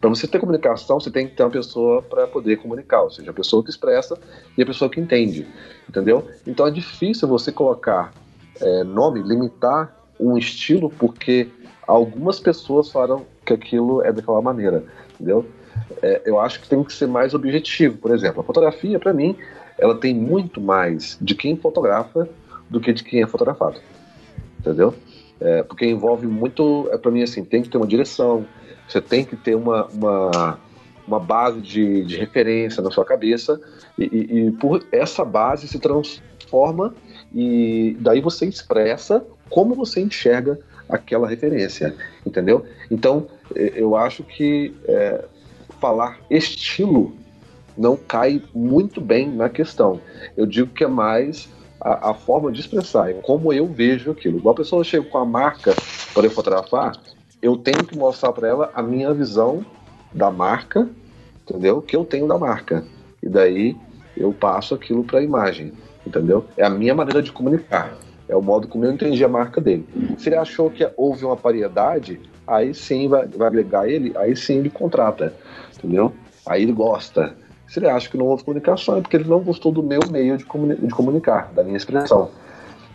Para 0.00 0.10
você 0.10 0.28
ter 0.28 0.38
comunicação, 0.38 1.00
você 1.00 1.10
tem 1.10 1.26
que 1.26 1.34
ter 1.34 1.42
uma 1.42 1.50
pessoa 1.50 2.02
para 2.02 2.26
poder 2.28 2.56
comunicar, 2.58 3.02
ou 3.02 3.10
seja, 3.10 3.32
a 3.32 3.34
pessoa 3.34 3.64
que 3.64 3.70
expressa 3.70 4.16
e 4.56 4.62
a 4.62 4.66
pessoa 4.66 4.88
que 4.88 5.00
entende, 5.00 5.46
entendeu? 5.88 6.28
Então 6.46 6.66
é 6.66 6.70
difícil 6.70 7.26
você 7.26 7.50
colocar 7.50 8.12
é, 8.60 8.84
nome, 8.84 9.22
limitar 9.22 9.92
um 10.20 10.38
estilo, 10.38 10.88
porque 10.88 11.48
algumas 11.86 12.38
pessoas 12.38 12.90
falaram 12.90 13.26
que 13.44 13.52
aquilo 13.52 14.02
é 14.02 14.12
daquela 14.12 14.40
maneira, 14.40 14.84
entendeu? 15.14 15.44
É, 16.00 16.22
eu 16.24 16.40
acho 16.40 16.60
que 16.60 16.68
tem 16.68 16.82
que 16.84 16.92
ser 16.92 17.08
mais 17.08 17.34
objetivo. 17.34 17.98
Por 17.98 18.12
exemplo, 18.12 18.40
a 18.40 18.44
fotografia, 18.44 19.00
para 19.00 19.12
mim, 19.12 19.36
ela 19.76 19.96
tem 19.96 20.14
muito 20.14 20.60
mais 20.60 21.18
de 21.20 21.34
quem 21.34 21.56
fotografa 21.56 22.28
do 22.70 22.80
que 22.80 22.92
de 22.92 23.02
quem 23.02 23.22
é 23.22 23.26
fotografado, 23.26 23.80
entendeu? 24.68 24.94
É, 25.40 25.62
porque 25.62 25.86
envolve 25.86 26.26
muito, 26.26 26.88
é 26.92 26.98
para 26.98 27.10
mim 27.10 27.22
assim, 27.22 27.44
tem 27.44 27.62
que 27.62 27.68
ter 27.68 27.78
uma 27.78 27.86
direção, 27.86 28.44
você 28.86 29.00
tem 29.00 29.24
que 29.24 29.36
ter 29.36 29.54
uma, 29.54 29.86
uma, 29.86 30.58
uma 31.06 31.20
base 31.20 31.60
de, 31.60 32.04
de 32.04 32.16
referência 32.16 32.82
na 32.82 32.90
sua 32.90 33.04
cabeça 33.04 33.60
e, 33.98 34.04
e, 34.04 34.46
e 34.48 34.52
por 34.52 34.84
essa 34.92 35.24
base 35.24 35.68
se 35.68 35.78
transforma 35.78 36.94
e 37.34 37.96
daí 38.00 38.20
você 38.20 38.46
expressa 38.46 39.24
como 39.48 39.74
você 39.74 40.00
enxerga 40.00 40.58
aquela 40.88 41.28
referência, 41.28 41.94
entendeu? 42.26 42.64
Então, 42.90 43.26
eu 43.54 43.94
acho 43.96 44.22
que 44.24 44.74
é, 44.86 45.24
falar 45.80 46.18
estilo 46.30 47.14
não 47.76 47.96
cai 47.96 48.42
muito 48.52 49.00
bem 49.00 49.30
na 49.30 49.48
questão. 49.48 50.00
Eu 50.36 50.46
digo 50.46 50.72
que 50.72 50.82
é 50.82 50.88
mais 50.88 51.48
a, 51.80 52.10
a 52.10 52.14
forma 52.14 52.50
de 52.50 52.60
expressar, 52.60 53.10
é 53.10 53.14
como 53.14 53.52
eu 53.52 53.66
vejo 53.66 54.10
aquilo. 54.10 54.38
Igual 54.38 54.52
a 54.52 54.56
pessoa 54.56 54.84
chega 54.84 55.04
com 55.04 55.18
a 55.18 55.24
marca 55.24 55.74
para 56.12 56.26
eu 56.26 56.30
fotografar, 56.30 56.92
eu 57.40 57.56
tenho 57.56 57.84
que 57.84 57.96
mostrar 57.96 58.32
para 58.32 58.48
ela 58.48 58.70
a 58.74 58.82
minha 58.82 59.12
visão 59.14 59.64
da 60.12 60.30
marca, 60.30 60.88
entendeu? 61.42 61.80
Que 61.80 61.94
eu 61.94 62.04
tenho 62.04 62.26
da 62.26 62.36
marca. 62.38 62.84
E 63.22 63.28
daí 63.28 63.76
eu 64.16 64.32
passo 64.32 64.74
aquilo 64.74 65.04
para 65.04 65.20
a 65.20 65.22
imagem, 65.22 65.72
entendeu? 66.06 66.44
É 66.56 66.64
a 66.64 66.70
minha 66.70 66.94
maneira 66.94 67.22
de 67.22 67.30
comunicar. 67.30 67.96
É 68.28 68.36
o 68.36 68.42
modo 68.42 68.68
como 68.68 68.84
eu 68.84 68.92
entendi 68.92 69.24
a 69.24 69.28
marca 69.28 69.60
dele. 69.60 69.88
Se 70.18 70.28
ele 70.28 70.36
achou 70.36 70.70
que 70.70 70.86
houve 70.96 71.24
uma 71.24 71.36
paridade, 71.36 72.20
aí 72.46 72.74
sim 72.74 73.08
vai, 73.08 73.26
vai 73.26 73.48
agregar 73.48 73.88
ele, 73.88 74.12
aí 74.16 74.36
sim 74.36 74.58
ele 74.58 74.68
contrata, 74.68 75.32
entendeu? 75.76 76.12
Aí 76.44 76.62
ele 76.62 76.72
gosta. 76.72 77.34
Se 77.68 77.78
ele 77.78 77.88
acha 77.88 78.08
que 78.08 78.16
não 78.16 78.26
houve 78.26 78.42
comunicação, 78.42 78.96
é 78.96 79.00
porque 79.00 79.16
ele 79.16 79.28
não 79.28 79.40
gostou 79.40 79.70
do 79.70 79.82
meu 79.82 80.00
meio 80.10 80.36
de, 80.36 80.44
comuni 80.44 80.74
de 80.74 80.88
comunicar, 80.88 81.52
da 81.54 81.62
minha 81.62 81.76
expressão, 81.76 82.30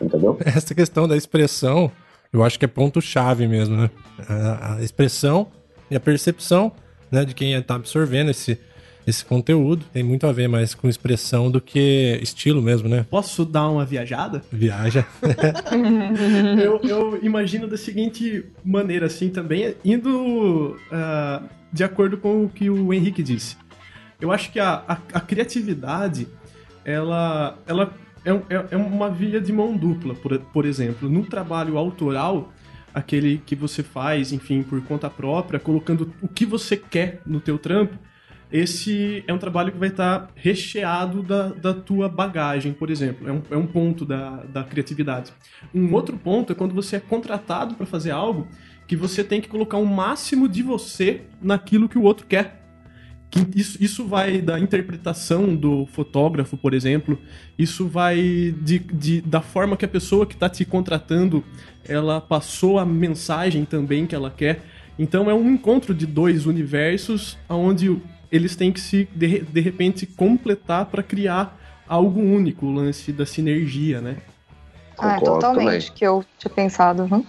entendeu? 0.02 0.38
Essa 0.44 0.74
questão 0.74 1.08
da 1.08 1.16
expressão 1.16 1.92
eu 2.34 2.44
acho 2.44 2.58
que 2.58 2.66
é 2.66 2.68
ponto-chave 2.68 3.48
mesmo, 3.48 3.78
né? 3.78 3.92
A, 4.28 4.76
a, 4.76 4.84
expressão 4.84 5.48
e 5.90 5.96
a 5.96 6.00
percepção 6.00 6.72
né, 7.12 7.24
de 7.24 7.36
quem 7.36 7.54
está 7.54 7.76
absorvendo 7.76 8.32
esse, 8.32 8.58
esse 9.06 9.24
conteúdo 9.24 9.86
tem 9.94 10.02
muito 10.02 10.26
a 10.26 10.32
ver 10.32 10.48
mais 10.48 10.74
com 10.74 10.90
expressão 10.90 11.52
do 11.52 11.62
que 11.62 12.18
estilo 12.24 12.60
mesmo, 12.60 12.90
né? 12.90 13.06
Posso 13.08 13.46
dar 13.46 13.70
uma 13.70 13.86
viajada? 13.86 14.42
Viaja. 14.52 15.06
eu, 16.60 16.82
eu, 16.82 17.20
imagino 17.24 17.68
da 17.68 17.78
seguinte 17.78 18.44
maneira, 18.66 19.06
assim, 19.06 19.30
também, 19.30 19.76
indo 19.86 20.76
uh, 20.92 21.48
de 21.72 21.84
acordo 21.84 22.18
com 22.18 22.46
o 22.46 22.50
que 22.50 22.68
o 22.68 22.92
Henrique 22.92 23.22
disse. 23.22 23.58
Eu 24.20 24.32
acho 24.32 24.52
que 24.52 24.60
a, 24.60 24.84
a, 24.88 24.94
a 25.14 25.20
criatividade, 25.20 26.28
ela, 26.86 27.58
ela 27.68 27.94
é, 28.26 28.32
é, 28.32 28.68
é 28.72 28.78
uma 28.78 29.10
via 29.10 29.42
de 29.42 29.52
mão 29.52 29.76
dupla, 29.76 30.16
por, 30.16 30.38
por 30.40 30.66
exemplo. 30.66 31.10
No 31.10 31.26
trabalho 31.26 31.78
autoral, 31.78 32.54
aquele 32.94 33.40
que 33.46 33.56
você 33.56 33.84
faz, 33.84 34.32
enfim, 34.32 34.64
por 34.64 34.82
conta 34.84 35.10
própria, 35.10 35.60
colocando 35.60 36.14
o 36.22 36.28
que 36.28 36.46
você 36.46 36.78
quer 36.78 37.22
no 37.26 37.40
teu 37.40 37.58
trampo, 37.58 37.98
esse 38.52 39.24
é 39.28 39.34
um 39.34 39.40
trabalho 39.40 39.72
que 39.72 39.80
vai 39.80 39.90
estar 39.90 40.30
recheado 40.36 41.24
da, 41.24 41.50
da 41.50 41.74
tua 41.74 42.08
bagagem, 42.08 42.72
por 42.72 42.92
exemplo. 42.92 43.28
É 43.28 43.32
um, 43.32 43.42
é 43.50 43.58
um 43.58 43.66
ponto 43.66 44.06
da, 44.06 44.44
da 44.44 44.64
criatividade. 44.64 45.34
Um 45.74 45.92
outro 45.92 46.16
ponto 46.18 46.54
é 46.54 46.56
quando 46.56 46.76
você 46.76 46.98
é 46.98 47.00
contratado 47.00 47.74
para 47.74 47.86
fazer 47.88 48.12
algo 48.12 48.48
que 48.88 48.96
você 48.96 49.24
tem 49.24 49.42
que 49.42 49.50
colocar 49.50 49.78
o 49.78 49.86
máximo 49.86 50.48
de 50.48 50.62
você 50.62 51.22
naquilo 51.42 51.90
que 51.90 51.98
o 51.98 52.04
outro 52.04 52.28
quer 52.28 52.63
que 52.63 52.63
isso, 53.56 53.78
isso 53.82 54.06
vai 54.06 54.42
da 54.42 54.60
interpretação 54.60 55.56
do 55.56 55.86
fotógrafo, 55.88 56.56
por 56.58 56.74
exemplo, 56.74 57.18
isso 57.58 57.88
vai 57.88 58.54
de, 58.62 58.80
de 58.80 59.22
da 59.22 59.42
forma 59.42 59.76
que 59.76 59.86
a 59.86 59.88
pessoa 59.88 60.26
que 60.26 60.34
está 60.34 60.50
te 60.50 60.64
contratando 60.66 61.44
ela 61.88 62.22
passou 62.22 62.80
a 62.80 62.86
mensagem 62.86 63.66
também 63.66 64.06
que 64.06 64.16
ela 64.16 64.32
quer. 64.32 64.62
Então 64.98 65.30
é 65.30 65.34
um 65.34 65.50
encontro 65.50 65.94
de 65.94 66.06
dois 66.06 66.46
universos 66.46 67.38
onde 67.50 68.00
eles 68.32 68.56
têm 68.56 68.72
que 68.72 68.80
se 68.80 69.08
de, 69.14 69.42
de 69.42 69.62
repente 69.62 70.06
completar 70.06 70.86
para 70.86 71.04
criar 71.04 71.60
algo 71.88 72.20
único, 72.20 72.66
o 72.66 72.74
lance 72.74 73.12
da 73.12 73.26
sinergia, 73.26 74.02
né? 74.02 74.18
Ah, 74.98 75.20
totalmente, 75.20 75.88
também. 75.88 75.96
que 75.96 76.06
eu 76.06 76.24
tinha 76.38 76.52
pensado. 76.52 77.04
Hum? 77.12 77.26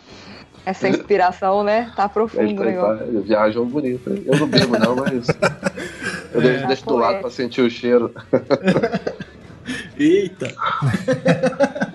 Essa 0.66 0.88
inspiração, 0.88 1.62
né? 1.62 1.92
Tá 1.94 2.08
profundo 2.08 2.62
o 2.62 2.64
negócio. 2.64 2.98
Tá, 2.98 3.20
viajam 3.20 3.66
bonito. 3.66 4.08
Eu 4.24 4.38
não 4.38 4.46
bebo, 4.46 4.78
não, 4.78 4.96
mas. 4.96 5.26
Eu 6.34 6.42
é. 6.42 6.66
deixo, 6.66 6.84
do 6.84 6.96
lado 6.96 7.20
pra 7.20 7.30
sentir 7.30 7.60
o 7.62 7.70
cheiro. 7.70 8.12
Eita! 9.96 10.52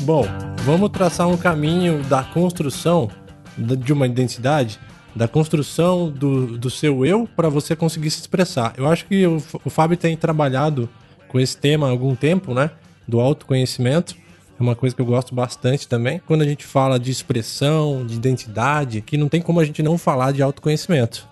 Bom, 0.00 0.26
vamos 0.64 0.90
traçar 0.90 1.28
um 1.28 1.36
caminho 1.36 2.02
da 2.02 2.24
construção 2.24 3.08
de 3.56 3.92
uma 3.92 4.06
identidade, 4.06 4.80
da 5.14 5.28
construção 5.28 6.10
do, 6.10 6.58
do 6.58 6.68
seu 6.68 7.06
eu 7.06 7.28
para 7.36 7.48
você 7.48 7.76
conseguir 7.76 8.10
se 8.10 8.20
expressar. 8.20 8.72
Eu 8.76 8.88
acho 8.88 9.06
que 9.06 9.24
o, 9.24 9.40
o 9.64 9.70
Fábio 9.70 9.96
tem 9.96 10.16
trabalhado 10.16 10.88
com 11.28 11.38
esse 11.38 11.56
tema 11.56 11.86
há 11.86 11.90
algum 11.90 12.16
tempo, 12.16 12.52
né? 12.52 12.72
Do 13.06 13.20
autoconhecimento. 13.20 14.16
É 14.58 14.62
uma 14.62 14.74
coisa 14.74 14.96
que 14.96 15.00
eu 15.00 15.06
gosto 15.06 15.32
bastante 15.34 15.86
também. 15.86 16.20
Quando 16.26 16.42
a 16.42 16.46
gente 16.46 16.66
fala 16.66 16.98
de 16.98 17.12
expressão, 17.12 18.04
de 18.04 18.14
identidade, 18.14 19.00
que 19.00 19.16
não 19.16 19.28
tem 19.28 19.40
como 19.40 19.60
a 19.60 19.64
gente 19.64 19.82
não 19.82 19.96
falar 19.96 20.32
de 20.32 20.42
autoconhecimento. 20.42 21.30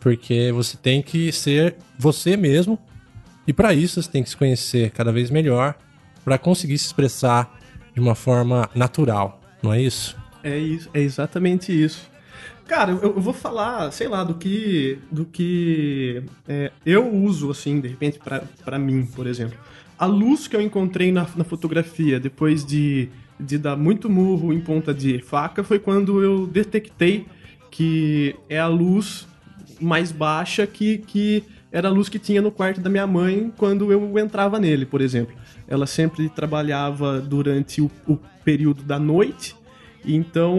Porque 0.00 0.52
você 0.52 0.76
tem 0.76 1.02
que 1.02 1.32
ser 1.32 1.76
você 1.98 2.36
mesmo. 2.36 2.78
E 3.46 3.52
para 3.52 3.74
isso 3.74 4.02
você 4.02 4.10
tem 4.10 4.22
que 4.22 4.30
se 4.30 4.36
conhecer 4.36 4.90
cada 4.90 5.12
vez 5.12 5.30
melhor 5.30 5.74
para 6.24 6.36
conseguir 6.38 6.78
se 6.78 6.86
expressar 6.86 7.58
de 7.94 8.00
uma 8.00 8.14
forma 8.14 8.68
natural, 8.74 9.40
não 9.62 9.72
é 9.72 9.80
isso? 9.80 10.16
É 10.42 10.58
isso, 10.58 10.90
é 10.92 11.00
exatamente 11.00 11.72
isso. 11.72 12.10
Cara, 12.66 12.90
eu, 12.90 13.00
eu 13.00 13.20
vou 13.20 13.32
falar, 13.32 13.90
sei 13.92 14.08
lá, 14.08 14.24
do 14.24 14.34
que 14.34 14.98
do 15.10 15.24
que 15.24 16.22
é, 16.48 16.72
eu 16.84 17.08
uso 17.14 17.50
assim, 17.50 17.80
de 17.80 17.88
repente 17.88 18.18
para 18.64 18.78
mim, 18.78 19.06
por 19.06 19.26
exemplo 19.26 19.56
a 19.98 20.06
luz 20.06 20.46
que 20.46 20.54
eu 20.54 20.60
encontrei 20.60 21.10
na, 21.10 21.26
na 21.36 21.44
fotografia 21.44 22.20
depois 22.20 22.64
de, 22.64 23.08
de 23.38 23.58
dar 23.58 23.76
muito 23.76 24.10
murro 24.10 24.52
em 24.52 24.60
ponta 24.60 24.92
de 24.92 25.18
faca 25.20 25.64
foi 25.64 25.78
quando 25.78 26.22
eu 26.22 26.46
detectei 26.46 27.26
que 27.70 28.34
é 28.48 28.58
a 28.58 28.66
luz 28.66 29.26
mais 29.80 30.12
baixa 30.12 30.66
que, 30.66 30.98
que 30.98 31.44
era 31.70 31.88
a 31.88 31.90
luz 31.90 32.08
que 32.08 32.18
tinha 32.18 32.40
no 32.40 32.50
quarto 32.50 32.80
da 32.80 32.88
minha 32.88 33.06
mãe 33.06 33.52
quando 33.56 33.92
eu 33.92 34.18
entrava 34.18 34.58
nele, 34.58 34.86
por 34.86 35.00
exemplo. 35.00 35.34
Ela 35.68 35.86
sempre 35.86 36.28
trabalhava 36.28 37.20
durante 37.20 37.80
o, 37.80 37.90
o 38.06 38.16
período 38.44 38.82
da 38.82 38.98
noite 38.98 39.56
Então 40.04 40.58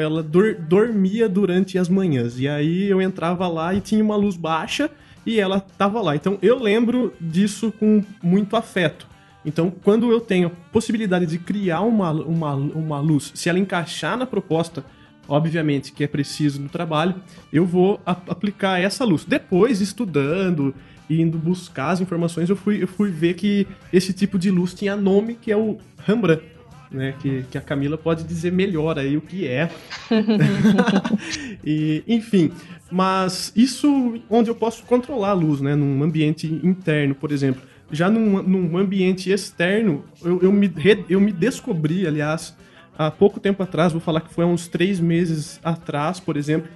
ela 0.00 0.22
dor, 0.22 0.56
dormia 0.56 1.28
durante 1.28 1.78
as 1.78 1.88
manhãs. 1.88 2.38
E 2.40 2.48
aí 2.48 2.90
eu 2.90 3.00
entrava 3.00 3.46
lá 3.46 3.72
e 3.72 3.80
tinha 3.80 4.02
uma 4.02 4.16
luz 4.16 4.36
baixa 4.36 4.90
e 5.24 5.38
ela 5.38 5.60
tava 5.60 6.02
lá. 6.02 6.16
Então 6.16 6.38
eu 6.42 6.58
lembro 6.58 7.12
disso 7.20 7.72
com 7.78 8.02
muito 8.22 8.56
afeto. 8.56 9.06
Então, 9.46 9.70
quando 9.70 10.10
eu 10.10 10.20
tenho 10.20 10.50
possibilidade 10.72 11.26
de 11.26 11.38
criar 11.38 11.82
uma, 11.82 12.10
uma, 12.10 12.54
uma 12.54 13.00
luz, 13.00 13.30
se 13.34 13.48
ela 13.50 13.58
encaixar 13.58 14.16
na 14.16 14.24
proposta, 14.24 14.82
obviamente 15.28 15.92
que 15.92 16.04
é 16.04 16.06
preciso 16.06 16.60
no 16.60 16.68
trabalho, 16.68 17.14
eu 17.52 17.64
vou 17.64 18.00
aplicar 18.04 18.80
essa 18.80 19.04
luz. 19.04 19.24
Depois, 19.24 19.80
estudando 19.80 20.74
e 21.08 21.20
indo 21.20 21.38
buscar 21.38 21.90
as 21.90 22.00
informações, 22.00 22.48
eu 22.48 22.56
fui, 22.56 22.82
eu 22.82 22.88
fui 22.88 23.10
ver 23.10 23.34
que 23.34 23.66
esse 23.92 24.12
tipo 24.12 24.38
de 24.38 24.50
luz 24.50 24.74
tinha 24.74 24.96
nome, 24.96 25.34
que 25.34 25.50
é 25.50 25.56
o 25.56 25.78
Rembrandt. 25.98 26.54
Né, 26.90 27.12
que, 27.18 27.42
que 27.50 27.58
a 27.58 27.60
Camila 27.60 27.98
pode 27.98 28.22
dizer 28.22 28.52
melhor 28.52 29.00
aí 29.00 29.16
o 29.16 29.20
que 29.20 29.48
é. 29.48 29.68
e, 31.64 32.04
enfim, 32.06 32.52
mas 32.88 33.52
isso 33.56 34.20
onde 34.30 34.48
eu 34.48 34.54
posso 34.54 34.84
controlar 34.84 35.30
a 35.30 35.32
luz, 35.32 35.60
né, 35.60 35.74
num 35.74 36.04
ambiente 36.04 36.46
interno, 36.62 37.12
por 37.12 37.32
exemplo. 37.32 37.60
Já 37.90 38.08
num, 38.08 38.40
num 38.40 38.78
ambiente 38.78 39.28
externo, 39.28 40.04
eu, 40.22 40.40
eu, 40.40 40.52
me, 40.52 40.70
eu 41.08 41.20
me 41.20 41.32
descobri, 41.32 42.06
aliás, 42.06 42.56
há 42.96 43.10
pouco 43.10 43.40
tempo 43.40 43.62
atrás, 43.62 43.92
vou 43.92 44.00
falar 44.00 44.20
que 44.20 44.32
foi 44.32 44.44
há 44.44 44.48
uns 44.48 44.68
três 44.68 45.00
meses 45.00 45.60
atrás, 45.62 46.20
por 46.20 46.36
exemplo, 46.36 46.70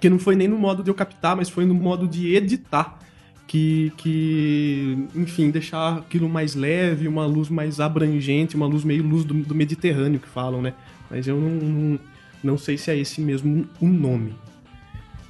que 0.00 0.10
não 0.10 0.18
foi 0.18 0.36
nem 0.36 0.48
no 0.48 0.58
modo 0.58 0.82
de 0.82 0.90
eu 0.90 0.94
captar, 0.94 1.36
mas 1.36 1.48
foi 1.48 1.64
no 1.64 1.74
modo 1.74 2.06
de 2.06 2.34
editar 2.34 2.98
que, 3.46 3.92
que, 3.96 5.06
enfim, 5.14 5.50
deixar 5.50 5.98
aquilo 5.98 6.28
mais 6.28 6.54
leve, 6.54 7.06
uma 7.06 7.24
luz 7.26 7.48
mais 7.48 7.78
abrangente, 7.80 8.56
uma 8.56 8.66
luz 8.66 8.84
meio 8.84 9.02
luz 9.02 9.24
do, 9.24 9.34
do 9.34 9.54
Mediterrâneo 9.54 10.18
que 10.18 10.28
falam, 10.28 10.60
né? 10.60 10.74
Mas 11.08 11.28
eu 11.28 11.40
não, 11.40 11.50
não, 11.50 11.98
não, 12.42 12.58
sei 12.58 12.76
se 12.76 12.90
é 12.90 12.98
esse 12.98 13.20
mesmo 13.20 13.66
o 13.80 13.86
nome. 13.86 14.34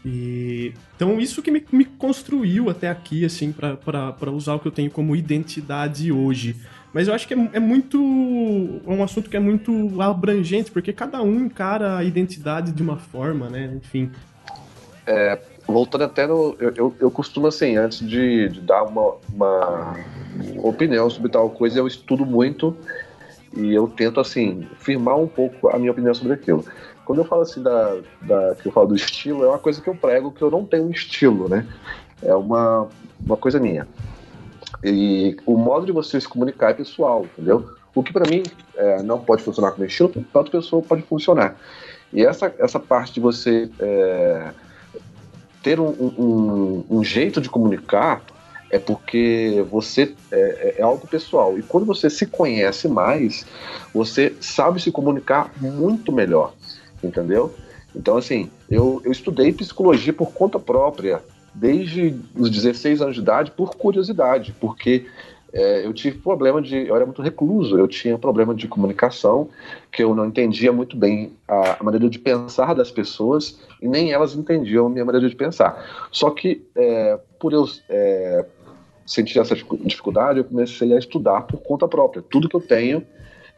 E, 0.04 0.72
então 0.94 1.20
isso 1.20 1.42
que 1.42 1.50
me, 1.50 1.62
me 1.70 1.84
construiu 1.84 2.70
até 2.70 2.88
aqui, 2.88 3.24
assim, 3.24 3.52
para 3.52 4.30
usar 4.30 4.54
o 4.54 4.58
que 4.58 4.68
eu 4.68 4.72
tenho 4.72 4.90
como 4.90 5.14
identidade 5.14 6.10
hoje. 6.10 6.56
Mas 6.96 7.08
eu 7.08 7.14
acho 7.14 7.28
que 7.28 7.34
é, 7.34 7.50
é 7.52 7.60
muito. 7.60 7.98
É 8.86 8.90
um 8.90 9.02
assunto 9.02 9.28
que 9.28 9.36
é 9.36 9.40
muito 9.40 10.00
abrangente, 10.00 10.70
porque 10.70 10.94
cada 10.94 11.20
um 11.20 11.40
encara 11.40 11.98
a 11.98 12.02
identidade 12.02 12.72
de 12.72 12.82
uma 12.82 12.96
forma, 12.96 13.50
né? 13.50 13.70
Enfim. 13.76 14.10
É, 15.06 15.38
voltando 15.68 16.04
até 16.04 16.26
no. 16.26 16.56
Eu, 16.58 16.72
eu, 16.74 16.96
eu 16.98 17.10
costumo, 17.10 17.48
assim, 17.48 17.76
antes 17.76 17.98
de, 17.98 18.48
de 18.48 18.62
dar 18.62 18.84
uma, 18.84 19.16
uma, 19.30 19.94
opinião 20.62 21.10
sobre 21.10 21.30
tal 21.30 21.50
coisa, 21.50 21.78
eu 21.78 21.86
estudo 21.86 22.24
muito 22.24 22.74
e 23.54 23.74
eu 23.74 23.88
tento, 23.88 24.18
assim, 24.18 24.66
firmar 24.78 25.18
um 25.18 25.28
pouco 25.28 25.68
a 25.68 25.78
minha 25.78 25.92
opinião 25.92 26.14
sobre 26.14 26.32
aquilo. 26.32 26.64
Quando 27.04 27.18
eu 27.18 27.26
falo 27.26 27.42
assim 27.42 27.62
da, 27.62 27.98
da. 28.22 28.54
que 28.54 28.68
eu 28.68 28.72
falo 28.72 28.86
do 28.86 28.96
estilo, 28.96 29.44
é 29.44 29.48
uma 29.48 29.58
coisa 29.58 29.82
que 29.82 29.90
eu 29.90 29.94
prego 29.94 30.32
que 30.32 30.40
eu 30.40 30.50
não 30.50 30.64
tenho 30.64 30.86
um 30.86 30.90
estilo, 30.90 31.46
né? 31.46 31.66
É 32.22 32.34
uma, 32.34 32.88
uma 33.22 33.36
coisa 33.36 33.60
minha. 33.60 33.86
E 34.88 35.36
o 35.44 35.56
modo 35.56 35.84
de 35.84 35.92
você 35.92 36.20
se 36.20 36.28
comunicar 36.28 36.70
é 36.70 36.74
pessoal, 36.74 37.24
entendeu? 37.24 37.68
O 37.94 38.02
que 38.02 38.12
para 38.12 38.28
mim 38.28 38.42
é, 38.76 39.02
não 39.02 39.18
pode 39.18 39.42
funcionar 39.42 39.72
como 39.72 39.84
estilo, 39.84 40.08
para 40.10 40.40
outra 40.40 40.58
pessoa 40.58 40.82
pode 40.82 41.02
funcionar. 41.02 41.56
E 42.12 42.24
essa, 42.24 42.54
essa 42.58 42.78
parte 42.78 43.14
de 43.14 43.20
você. 43.20 43.68
É, 43.80 44.50
ter 45.66 45.80
um, 45.80 45.88
um, 45.88 46.84
um 46.88 47.02
jeito 47.02 47.40
de 47.40 47.48
comunicar 47.48 48.22
é 48.70 48.78
porque 48.78 49.66
você 49.68 50.14
é, 50.30 50.38
é, 50.38 50.74
é, 50.78 50.82
algo 50.82 51.08
pessoal. 51.08 51.58
E 51.58 51.62
quando 51.62 51.84
você 51.84 52.08
se 52.08 52.24
conhece 52.24 52.86
mais, 52.86 53.44
você 53.92 54.32
sabe 54.40 54.80
se 54.80 54.92
comunicar 54.92 55.50
muito 55.60 56.12
melhor, 56.12 56.52
entendeu? 57.02 57.52
Então, 57.96 58.16
assim, 58.16 58.48
eu, 58.70 59.02
eu 59.04 59.10
estudei 59.10 59.52
psicologia 59.52 60.12
por 60.12 60.32
conta 60.32 60.56
própria, 60.56 61.20
desde 61.56 62.14
os 62.34 62.50
16 62.50 63.00
anos 63.00 63.14
de 63.14 63.22
idade, 63.22 63.50
por 63.50 63.74
curiosidade, 63.76 64.54
porque 64.60 65.06
é, 65.52 65.86
eu 65.86 65.92
tive 65.94 66.18
problema 66.18 66.60
de. 66.60 66.86
Eu 66.86 66.94
era 66.94 67.06
muito 67.06 67.22
recluso, 67.22 67.78
eu 67.78 67.88
tinha 67.88 68.18
problema 68.18 68.54
de 68.54 68.68
comunicação, 68.68 69.48
que 69.90 70.02
eu 70.02 70.14
não 70.14 70.26
entendia 70.26 70.70
muito 70.70 70.96
bem 70.96 71.32
a, 71.48 71.78
a 71.80 71.82
maneira 71.82 72.10
de 72.10 72.18
pensar 72.18 72.74
das 72.74 72.90
pessoas 72.90 73.58
e 73.80 73.88
nem 73.88 74.12
elas 74.12 74.34
entendiam 74.34 74.86
a 74.86 74.90
minha 74.90 75.04
maneira 75.04 75.28
de 75.28 75.34
pensar. 75.34 76.08
Só 76.10 76.30
que, 76.30 76.62
é, 76.74 77.18
por 77.40 77.54
eu 77.54 77.64
é, 77.88 78.44
sentir 79.06 79.38
essa 79.38 79.54
dificuldade, 79.54 80.40
eu 80.40 80.44
comecei 80.44 80.92
a 80.92 80.98
estudar 80.98 81.42
por 81.42 81.62
conta 81.62 81.88
própria. 81.88 82.22
Tudo 82.22 82.48
que 82.48 82.56
eu 82.56 82.60
tenho 82.60 83.02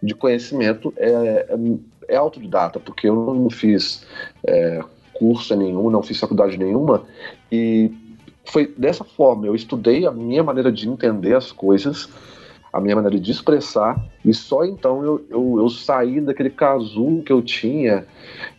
de 0.00 0.14
conhecimento 0.14 0.94
é, 0.96 1.10
é, 1.10 2.14
é 2.14 2.16
autodidata, 2.16 2.78
porque 2.78 3.08
eu 3.08 3.34
não 3.34 3.50
fiz 3.50 4.06
é, 4.46 4.80
curso 5.18 5.54
nenhum, 5.54 5.90
não 5.90 6.02
fiz 6.02 6.18
faculdade 6.18 6.56
nenhuma, 6.56 7.02
e 7.50 7.90
foi 8.44 8.72
dessa 8.76 9.04
forma. 9.04 9.46
Eu 9.46 9.54
estudei 9.54 10.06
a 10.06 10.10
minha 10.10 10.42
maneira 10.42 10.72
de 10.72 10.88
entender 10.88 11.34
as 11.34 11.52
coisas, 11.52 12.08
a 12.72 12.80
minha 12.80 12.94
maneira 12.94 13.18
de 13.18 13.30
expressar, 13.30 14.02
e 14.24 14.32
só 14.34 14.64
então 14.64 15.04
eu, 15.04 15.24
eu, 15.30 15.58
eu 15.58 15.68
saí 15.70 16.20
daquele 16.20 16.50
casulo 16.50 17.22
que 17.22 17.32
eu 17.32 17.42
tinha, 17.42 18.06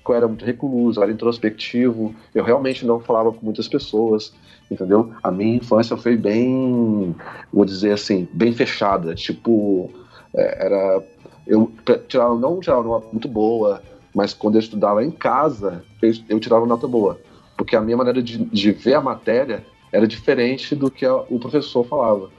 que 0.03 0.11
eu 0.11 0.15
era 0.15 0.27
muito 0.27 0.43
recluso, 0.43 0.99
eu 0.99 1.03
era 1.03 1.11
introspectivo, 1.11 2.13
eu 2.33 2.43
realmente 2.43 2.85
não 2.85 2.99
falava 2.99 3.31
com 3.31 3.45
muitas 3.45 3.67
pessoas, 3.67 4.33
entendeu? 4.69 5.11
A 5.23 5.31
minha 5.31 5.57
infância 5.57 5.95
foi 5.95 6.17
bem, 6.17 7.15
vou 7.53 7.65
dizer 7.65 7.91
assim, 7.91 8.27
bem 8.33 8.51
fechada, 8.51 9.15
tipo, 9.15 9.89
é, 10.35 10.65
era. 10.65 11.03
Eu 11.47 11.71
tirava, 12.07 12.35
não 12.35 12.59
tirava 12.59 12.87
uma 12.87 12.99
muito 13.11 13.27
boa, 13.27 13.81
mas 14.13 14.33
quando 14.33 14.55
eu 14.55 14.59
estudava 14.59 15.03
em 15.03 15.11
casa, 15.11 15.83
eu, 16.01 16.13
eu 16.27 16.39
tirava 16.39 16.65
nota 16.65 16.87
boa. 16.87 17.19
Porque 17.57 17.75
a 17.75 17.81
minha 17.81 17.97
maneira 17.97 18.21
de, 18.21 18.37
de 18.37 18.71
ver 18.71 18.95
a 18.95 19.01
matéria 19.01 19.65
era 19.91 20.07
diferente 20.07 20.75
do 20.75 20.89
que 20.89 21.05
a, 21.05 21.15
o 21.15 21.39
professor 21.39 21.85
falava. 21.85 22.29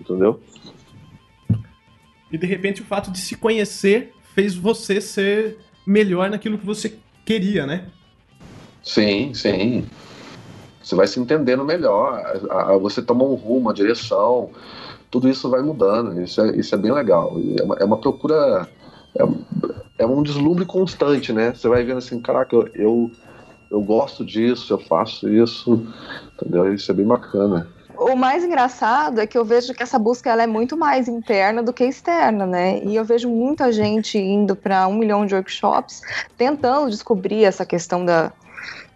Entendeu? 0.00 0.40
E 2.30 2.38
de 2.38 2.46
repente 2.46 2.82
o 2.82 2.84
fato 2.84 3.10
de 3.10 3.18
se 3.18 3.36
conhecer 3.36 4.12
fez 4.34 4.54
você 4.54 5.00
ser 5.00 5.58
melhor 5.86 6.30
naquilo 6.30 6.58
que 6.58 6.66
você 6.66 6.96
queria, 7.24 7.66
né? 7.66 7.88
Sim, 8.82 9.34
sim. 9.34 9.84
Você 10.82 10.94
vai 10.94 11.06
se 11.06 11.20
entendendo 11.20 11.64
melhor, 11.64 12.22
você 12.80 13.02
toma 13.02 13.24
um 13.24 13.34
rumo, 13.34 13.60
uma 13.60 13.74
direção, 13.74 14.50
tudo 15.10 15.28
isso 15.28 15.50
vai 15.50 15.60
mudando. 15.60 16.22
Isso 16.22 16.40
é, 16.40 16.56
isso 16.56 16.74
é 16.74 16.78
bem 16.78 16.92
legal. 16.92 17.36
É 17.58 17.62
uma, 17.62 17.74
é 17.76 17.84
uma 17.84 17.98
procura. 17.98 18.68
É, 19.16 20.02
é, 20.02 20.06
um 20.06 20.22
deslumbre 20.22 20.64
constante, 20.64 21.32
né? 21.32 21.52
Você 21.54 21.68
vai 21.68 21.82
vendo 21.84 21.98
assim, 21.98 22.20
caraca, 22.20 22.54
eu, 22.54 22.68
eu 22.74 23.10
eu 23.70 23.80
gosto 23.80 24.24
disso, 24.24 24.72
eu 24.72 24.78
faço 24.78 25.28
isso, 25.28 25.86
entendeu? 26.34 26.74
Isso 26.74 26.90
é 26.90 26.94
bem 26.94 27.06
bacana. 27.06 27.68
O 27.96 28.16
mais 28.16 28.42
engraçado 28.42 29.20
é 29.20 29.26
que 29.26 29.36
eu 29.36 29.44
vejo 29.44 29.74
que 29.74 29.82
essa 29.82 29.98
busca 29.98 30.30
ela 30.30 30.42
é 30.42 30.46
muito 30.46 30.76
mais 30.76 31.06
interna 31.06 31.62
do 31.62 31.72
que 31.72 31.84
externa, 31.84 32.46
né? 32.46 32.82
E 32.82 32.96
eu 32.96 33.04
vejo 33.04 33.28
muita 33.28 33.70
gente 33.70 34.18
indo 34.18 34.56
para 34.56 34.88
um 34.88 34.94
milhão 34.94 35.24
de 35.24 35.34
workshops 35.34 36.00
tentando 36.36 36.90
descobrir 36.90 37.44
essa 37.44 37.64
questão 37.64 38.04
da, 38.04 38.32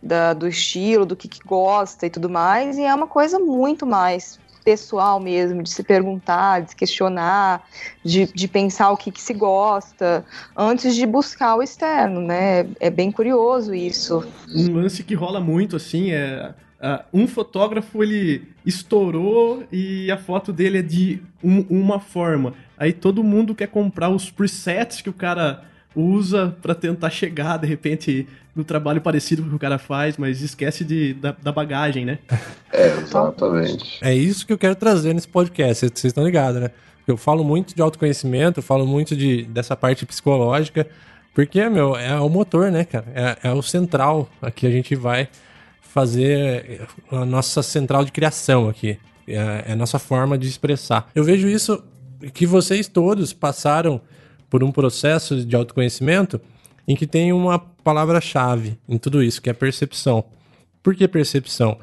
da 0.02 0.32
do 0.32 0.48
estilo, 0.48 1.06
do 1.06 1.14
que, 1.14 1.28
que 1.28 1.40
gosta 1.46 2.06
e 2.06 2.10
tudo 2.10 2.30
mais, 2.30 2.78
e 2.78 2.82
é 2.82 2.94
uma 2.94 3.06
coisa 3.06 3.38
muito 3.38 3.86
mais 3.86 4.40
pessoal 4.64 5.20
mesmo, 5.20 5.62
de 5.62 5.70
se 5.70 5.82
perguntar, 5.82 6.62
de 6.62 6.70
se 6.70 6.76
questionar, 6.76 7.68
de, 8.02 8.26
de 8.26 8.48
pensar 8.48 8.90
o 8.90 8.96
que, 8.96 9.12
que 9.12 9.20
se 9.20 9.34
gosta, 9.34 10.24
antes 10.56 10.96
de 10.96 11.06
buscar 11.06 11.56
o 11.56 11.62
externo, 11.62 12.20
né? 12.20 12.66
É 12.80 12.90
bem 12.90 13.12
curioso 13.12 13.74
isso. 13.74 14.26
Um 14.48 14.74
lance 14.74 15.04
que 15.04 15.14
rola 15.14 15.40
muito, 15.40 15.76
assim, 15.76 16.12
é. 16.12 16.54
Uh, 16.84 17.22
um 17.22 17.26
fotógrafo 17.26 18.02
ele 18.02 18.46
estourou 18.66 19.64
e 19.72 20.10
a 20.10 20.18
foto 20.18 20.52
dele 20.52 20.78
é 20.78 20.82
de 20.82 21.22
um, 21.42 21.64
uma 21.70 21.98
forma. 21.98 22.52
Aí 22.76 22.92
todo 22.92 23.24
mundo 23.24 23.54
quer 23.54 23.68
comprar 23.68 24.10
os 24.10 24.30
presets 24.30 25.00
que 25.00 25.08
o 25.08 25.12
cara 25.12 25.64
usa 25.96 26.54
para 26.60 26.74
tentar 26.74 27.08
chegar 27.08 27.56
de 27.56 27.66
repente 27.66 28.26
no 28.54 28.64
trabalho 28.64 29.00
parecido 29.00 29.42
com 29.42 29.48
o 29.48 29.50
que 29.50 29.56
o 29.56 29.58
cara 29.58 29.78
faz, 29.78 30.16
mas 30.16 30.40
esquece 30.40 30.84
de, 30.84 31.14
da, 31.14 31.34
da 31.42 31.52
bagagem, 31.52 32.04
né? 32.04 32.18
É, 32.72 32.88
exatamente. 32.98 33.98
É 34.00 34.14
isso 34.14 34.46
que 34.46 34.52
eu 34.52 34.58
quero 34.58 34.74
trazer 34.74 35.14
nesse 35.14 35.28
podcast, 35.28 35.86
vocês 35.86 36.04
estão 36.04 36.24
ligados, 36.24 36.60
né? 36.60 36.70
Eu 37.06 37.16
falo 37.16 37.44
muito 37.44 37.74
de 37.74 37.82
autoconhecimento, 37.82 38.60
eu 38.60 38.62
falo 38.62 38.86
muito 38.86 39.14
de, 39.14 39.44
dessa 39.44 39.76
parte 39.76 40.06
psicológica, 40.06 40.86
porque, 41.34 41.68
meu, 41.68 41.96
é 41.96 42.18
o 42.20 42.28
motor, 42.28 42.70
né, 42.70 42.84
cara? 42.84 43.06
É, 43.14 43.48
é 43.48 43.52
o 43.52 43.60
central. 43.60 44.30
Aqui 44.40 44.66
a 44.66 44.70
gente 44.70 44.94
vai 44.94 45.28
fazer 45.82 46.86
a 47.10 47.24
nossa 47.24 47.62
central 47.62 48.04
de 48.04 48.12
criação 48.12 48.68
aqui. 48.68 48.98
É, 49.26 49.64
é 49.68 49.72
a 49.72 49.76
nossa 49.76 49.98
forma 49.98 50.38
de 50.38 50.46
expressar. 50.46 51.10
Eu 51.14 51.24
vejo 51.24 51.48
isso 51.48 51.82
que 52.32 52.46
vocês 52.46 52.86
todos 52.86 53.32
passaram 53.32 54.00
por 54.48 54.62
um 54.62 54.70
processo 54.70 55.44
de 55.44 55.56
autoconhecimento 55.56 56.40
em 56.86 56.94
que 56.94 57.06
tem 57.06 57.32
uma 57.32 57.58
palavra-chave 57.58 58.78
em 58.88 58.98
tudo 58.98 59.22
isso, 59.22 59.40
que 59.40 59.50
é 59.50 59.52
percepção. 59.52 60.24
Por 60.82 60.94
que 60.94 61.06
percepção? 61.08 61.78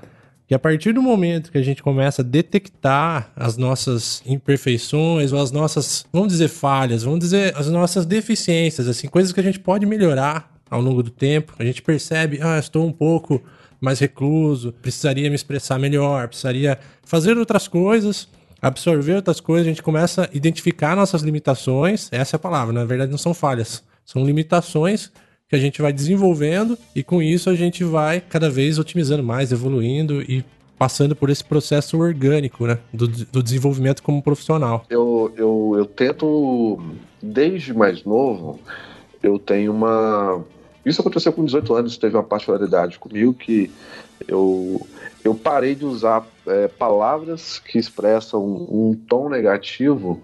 que 0.52 0.56
a 0.56 0.60
partir 0.60 0.92
do 0.92 1.02
momento 1.02 1.50
que 1.50 1.58
a 1.58 1.62
gente 1.62 1.82
começa 1.82 2.22
a 2.22 2.26
detectar 2.26 3.32
as 3.38 3.56
nossas 3.56 4.22
imperfeições 4.26 5.32
ou 5.32 5.42
as 5.42 5.50
nossas, 5.50 6.06
vamos 6.12 6.28
dizer, 6.28 6.50
falhas, 6.50 7.04
vamos 7.04 7.22
dizer, 7.22 7.56
as 7.56 7.70
nossas 7.70 8.06
deficiências, 8.06 8.86
assim, 8.86 9.08
coisas 9.08 9.32
que 9.32 9.40
a 9.40 9.44
gente 9.44 9.62
pode 9.62 9.86
melhorar 9.86 10.54
ao 10.70 10.82
longo 10.82 11.02
do 11.02 11.10
tempo, 11.10 11.54
a 11.58 11.64
gente 11.64 11.82
percebe, 11.82 12.40
ah, 12.42 12.60
estou 12.60 12.86
um 12.86 12.92
pouco 12.92 13.42
mais 13.80 14.00
recluso, 14.00 14.74
precisaria 14.82 15.30
me 15.30 15.36
expressar 15.38 15.80
melhor, 15.80 16.28
precisaria 16.28 16.78
fazer 17.02 17.38
outras 17.38 17.70
coisas, 17.70 18.28
absorver 18.62 19.16
outras 19.16 19.40
coisas, 19.40 19.68
a 19.68 19.70
gente 19.70 19.82
começa 19.82 20.24
a 20.24 20.30
identificar 20.36 20.98
nossas 20.98 21.22
limitações, 21.22 22.10
essa 22.12 22.36
é 22.36 22.38
a 22.38 22.40
palavra, 22.40 22.74
na 22.74 22.84
verdade 22.84 23.10
não 23.10 23.18
são 23.18 23.34
falhas, 23.34 23.82
são 24.12 24.26
limitações 24.26 25.12
que 25.48 25.56
a 25.56 25.60
gente 25.60 25.82
vai 25.82 25.94
desenvolvendo 25.94 26.78
e 26.96 27.04
com 27.04 27.22
isso 27.22 27.50
a 27.50 27.56
gente 27.56 27.84
vai 27.84 28.20
cada 28.22 28.50
vez 28.50 28.78
otimizando 28.78 29.24
mais, 29.24 29.52
evoluindo 29.52 30.22
e 30.22 30.44
passando 30.78 31.16
por 31.16 31.30
esse 31.30 31.44
processo 31.44 31.98
orgânico, 31.98 32.66
né, 32.66 32.78
do, 32.92 33.08
do 33.08 33.44
desenvolvimento 33.44 34.02
como 34.02 34.22
profissional. 34.22 34.86
Eu, 34.90 35.32
eu, 35.38 35.76
eu 35.78 35.86
tento, 35.86 36.80
desde 37.22 37.74
mais 37.74 38.04
novo, 38.04 38.60
eu 39.22 39.38
tenho 39.38 39.72
uma 39.72 40.44
isso 40.86 41.00
aconteceu 41.00 41.32
com 41.32 41.46
18 41.46 41.76
anos, 41.76 41.98
teve 41.98 42.16
uma 42.16 42.24
particularidade 42.24 42.98
comigo 42.98 43.34
que 43.36 43.70
eu, 44.28 44.86
eu 45.24 45.36
parei 45.36 45.76
de 45.76 45.86
usar 45.86 46.26
é, 46.48 46.68
palavras 46.68 47.60
que 47.60 47.78
expressam 47.78 48.44
um, 48.44 48.90
um 48.90 48.96
tom 48.96 49.30
negativo 49.30 50.20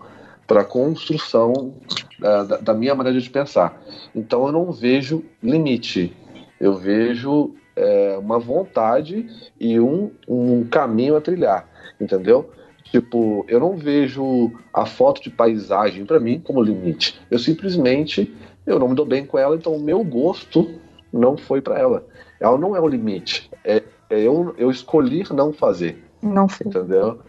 para 0.47 0.62
a 0.62 0.65
construção 0.65 1.75
da, 2.17 2.43
da, 2.43 2.57
da, 2.57 2.73
minha 2.73 2.95
maneira 2.95 3.19
de 3.19 3.29
pensar. 3.29 3.79
Então 4.15 4.47
eu 4.47 4.51
não 4.51 4.71
vejo 4.71 5.23
limite, 5.43 6.15
eu 6.60 6.73
vejo 6.73 7.53
é, 7.75 8.17
uma 8.17 8.39
vontade 8.39 9.27
e 9.60 9.79
um, 9.79 10.12
um 10.27 10.63
caminho 10.63 11.17
a 11.17 11.21
trilhar, 11.21 11.67
entendeu? 11.99 12.49
Tipo, 12.86 13.45
eu 13.49 13.60
não 13.60 13.75
vejo 13.75 14.51
a 14.73 14.86
foto 14.86 15.21
de 15.21 15.29
paisagem 15.29 16.05
para 16.05 16.19
mim 16.19 16.39
como 16.39 16.63
limite. 16.63 17.19
Eu 17.29 17.38
simplesmente 17.38 18.33
eu 18.65 18.79
não 18.79 18.89
me 18.89 18.95
dou 18.95 19.05
bem 19.05 19.25
com 19.25 19.38
ela, 19.38 19.55
então 19.55 19.73
o 19.73 19.81
meu 19.81 20.03
gosto 20.03 20.79
não 21.12 21.38
foi 21.38 21.62
para 21.62 21.79
ela. 21.79 22.05
Ela 22.39 22.57
não 22.57 22.75
é 22.75 22.81
o 22.81 22.88
limite. 22.88 23.49
É, 23.63 23.81
é 24.10 24.19
eu, 24.19 24.53
eu 24.57 24.69
escolhi 24.69 25.23
não 25.31 25.53
fazer. 25.53 26.03
Não 26.21 26.47
foi. 26.47 26.67
Entendeu? 26.67 27.19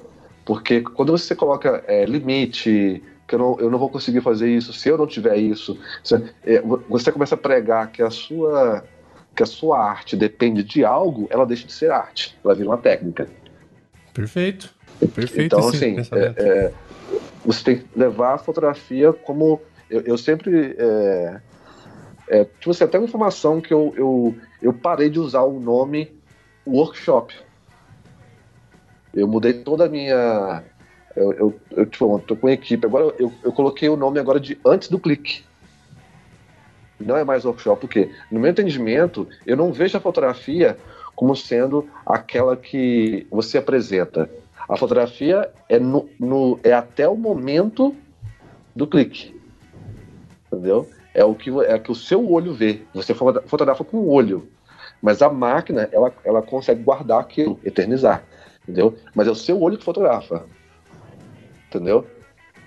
Porque 0.48 0.80
quando 0.80 1.12
você 1.12 1.34
coloca 1.34 1.84
é, 1.86 2.06
limite, 2.06 3.02
que 3.26 3.34
eu 3.34 3.38
não, 3.38 3.60
eu 3.60 3.70
não 3.70 3.78
vou 3.78 3.90
conseguir 3.90 4.22
fazer 4.22 4.48
isso 4.48 4.72
se 4.72 4.88
eu 4.88 4.96
não 4.96 5.06
tiver 5.06 5.36
isso, 5.36 5.78
você, 6.02 6.24
é, 6.42 6.62
você 6.88 7.12
começa 7.12 7.34
a 7.34 7.38
pregar 7.38 7.92
que 7.92 8.02
a 8.02 8.08
sua 8.08 8.82
que 9.36 9.42
a 9.42 9.46
sua 9.46 9.78
arte 9.78 10.16
depende 10.16 10.62
de 10.64 10.86
algo, 10.86 11.28
ela 11.28 11.44
deixa 11.44 11.66
de 11.66 11.72
ser 11.74 11.90
arte, 11.90 12.34
ela 12.42 12.54
vira 12.54 12.70
uma 12.70 12.78
técnica. 12.78 13.28
Perfeito. 14.14 14.74
Perfeito. 15.14 15.54
Então, 15.54 15.68
assim, 15.68 15.96
é, 16.12 16.34
é, 16.38 16.72
você 17.44 17.62
tem 17.62 17.78
que 17.80 17.86
levar 17.94 18.36
a 18.36 18.38
fotografia 18.38 19.12
como 19.12 19.60
eu, 19.90 20.00
eu 20.00 20.16
sempre. 20.16 20.74
É, 20.78 21.40
é, 22.28 22.44
tipo 22.44 22.70
assim, 22.70 22.84
até 22.84 22.98
uma 22.98 23.06
informação 23.06 23.60
que 23.60 23.74
eu, 23.74 23.92
eu, 23.98 24.34
eu 24.62 24.72
parei 24.72 25.10
de 25.10 25.18
usar 25.18 25.42
o 25.42 25.60
nome 25.60 26.10
workshop. 26.66 27.34
Eu 29.18 29.28
mudei 29.28 29.52
toda 29.52 29.86
a 29.86 29.88
minha. 29.88 30.62
Eu, 31.16 31.32
eu, 31.32 31.60
eu 31.72 31.86
tipo, 31.86 32.18
tô 32.20 32.36
com 32.36 32.46
a 32.46 32.52
equipe. 32.52 32.86
Agora 32.86 33.14
eu, 33.18 33.32
eu 33.42 33.52
coloquei 33.52 33.88
o 33.88 33.96
nome 33.96 34.18
agora 34.18 34.38
de 34.38 34.58
antes 34.64 34.88
do 34.88 34.98
clique. 34.98 35.44
Não 37.00 37.16
é 37.16 37.24
mais 37.24 37.44
workshop, 37.44 37.80
porque 37.80 38.10
no 38.30 38.40
meu 38.40 38.50
entendimento, 38.50 39.28
eu 39.46 39.56
não 39.56 39.72
vejo 39.72 39.96
a 39.96 40.00
fotografia 40.00 40.76
como 41.14 41.34
sendo 41.34 41.88
aquela 42.04 42.56
que 42.56 43.26
você 43.30 43.58
apresenta. 43.58 44.28
A 44.68 44.76
fotografia 44.76 45.50
é, 45.68 45.78
no, 45.78 46.08
no, 46.18 46.58
é 46.62 46.72
até 46.72 47.08
o 47.08 47.16
momento 47.16 47.94
do 48.74 48.86
clique 48.86 49.38
entendeu? 50.52 50.88
É 51.14 51.24
o 51.24 51.34
que 51.34 51.50
é 51.50 51.74
o 51.74 51.80
que 51.80 51.92
o 51.92 51.94
seu 51.94 52.30
olho 52.30 52.52
vê. 52.52 52.82
Você 52.94 53.14
fotografa 53.14 53.84
com 53.84 53.98
o 53.98 54.10
olho, 54.10 54.48
mas 55.00 55.22
a 55.22 55.28
máquina 55.28 55.88
ela, 55.92 56.12
ela 56.24 56.42
consegue 56.42 56.82
guardar 56.82 57.20
aquilo, 57.20 57.58
eternizar, 57.64 58.22
entendeu? 58.68 58.94
Mas 59.14 59.26
é 59.26 59.30
o 59.30 59.34
seu 59.34 59.60
olho 59.60 59.78
que 59.78 59.84
fotografa, 59.84 60.44
entendeu? 61.68 62.06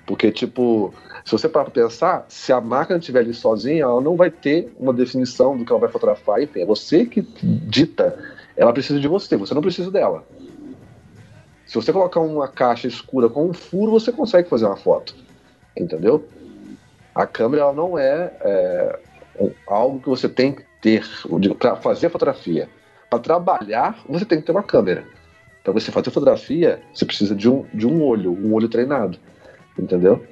Porque 0.08 0.32
tipo, 0.32 0.92
se 1.24 1.32
você 1.32 1.48
parar 1.48 1.66
para 1.66 1.84
pensar, 1.84 2.26
se 2.28 2.52
a 2.52 2.60
máquina 2.60 2.98
estiver 2.98 3.20
ali 3.20 3.34
sozinha, 3.34 3.84
ela 3.84 4.02
não 4.02 4.16
vai 4.16 4.32
ter 4.32 4.74
uma 4.80 4.92
definição 4.92 5.56
do 5.56 5.64
que 5.64 5.72
ela 5.72 5.80
vai 5.80 5.90
fotografar. 5.90 6.42
Enfim, 6.42 6.62
é 6.62 6.66
você 6.66 7.06
que 7.06 7.22
dita. 7.22 8.18
Ela 8.58 8.74
precisa 8.74 9.00
de 9.00 9.08
você, 9.08 9.38
você 9.38 9.54
não 9.54 9.62
precisa 9.62 9.92
dela. 9.92 10.26
Se 11.66 11.76
você 11.76 11.94
colocar 11.94 12.20
uma 12.20 12.48
caixa 12.48 12.88
escura 12.88 13.30
com 13.30 13.48
um 13.48 13.54
furo, 13.54 13.92
você 13.92 14.12
consegue 14.12 14.50
fazer 14.50 14.66
uma 14.66 14.76
foto, 14.76 15.16
entendeu? 15.78 16.28
A 17.14 17.26
câmera 17.26 17.64
ela 17.64 17.74
não 17.74 17.98
é, 17.98 18.34
é 18.42 19.00
algo 19.68 20.00
que 20.00 20.10
você 20.10 20.28
tem 20.28 20.54
que 20.54 20.64
ter 20.82 21.06
para 21.58 21.76
fazer 21.78 22.10
fotografia. 22.10 22.68
Para 23.10 23.20
trabalhar, 23.20 24.04
você 24.10 24.26
tem 24.26 24.40
que 24.40 24.46
ter 24.46 24.52
uma 24.52 24.64
câmera. 24.64 25.06
Para 25.63 25.74
você 25.74 25.91
fazer 25.91 26.12
fotografia, 26.12 26.82
você 26.93 27.06
precisa 27.06 27.36
de 27.36 27.50
um, 27.50 27.65
de 27.74 27.86
um 27.86 28.04
olho, 28.04 28.32
um 28.32 28.54
olho 28.54 28.67
treinado. 28.67 29.17
Entendeu? 29.78 30.26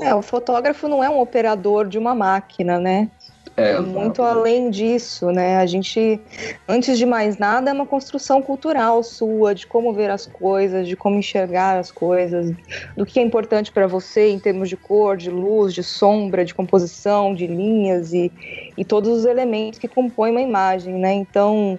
É, 0.00 0.14
o 0.14 0.22
fotógrafo 0.22 0.88
não 0.88 1.04
é 1.04 1.08
um 1.10 1.20
operador 1.20 1.86
de 1.86 1.98
uma 1.98 2.14
máquina, 2.14 2.78
né? 2.78 3.10
É, 3.56 3.78
muito 3.78 4.22
além 4.22 4.70
disso, 4.70 5.30
né? 5.30 5.58
A 5.58 5.66
gente, 5.66 6.18
antes 6.66 6.96
de 6.96 7.04
mais 7.04 7.36
nada, 7.36 7.70
é 7.70 7.74
uma 7.74 7.84
construção 7.84 8.40
cultural 8.40 9.02
sua, 9.02 9.54
de 9.54 9.66
como 9.66 9.92
ver 9.92 10.10
as 10.10 10.24
coisas, 10.24 10.88
de 10.88 10.96
como 10.96 11.18
enxergar 11.18 11.78
as 11.78 11.90
coisas, 11.90 12.54
do 12.96 13.04
que 13.04 13.20
é 13.20 13.22
importante 13.22 13.70
para 13.70 13.86
você 13.86 14.30
em 14.30 14.38
termos 14.38 14.68
de 14.68 14.76
cor, 14.76 15.16
de 15.16 15.28
luz, 15.28 15.74
de 15.74 15.82
sombra, 15.82 16.44
de 16.44 16.54
composição, 16.54 17.34
de 17.34 17.46
linhas 17.46 18.14
e, 18.14 18.32
e 18.78 18.84
todos 18.84 19.10
os 19.10 19.24
elementos 19.26 19.78
que 19.78 19.88
compõem 19.88 20.30
uma 20.30 20.40
imagem, 20.40 20.94
né? 20.94 21.12
Então, 21.12 21.78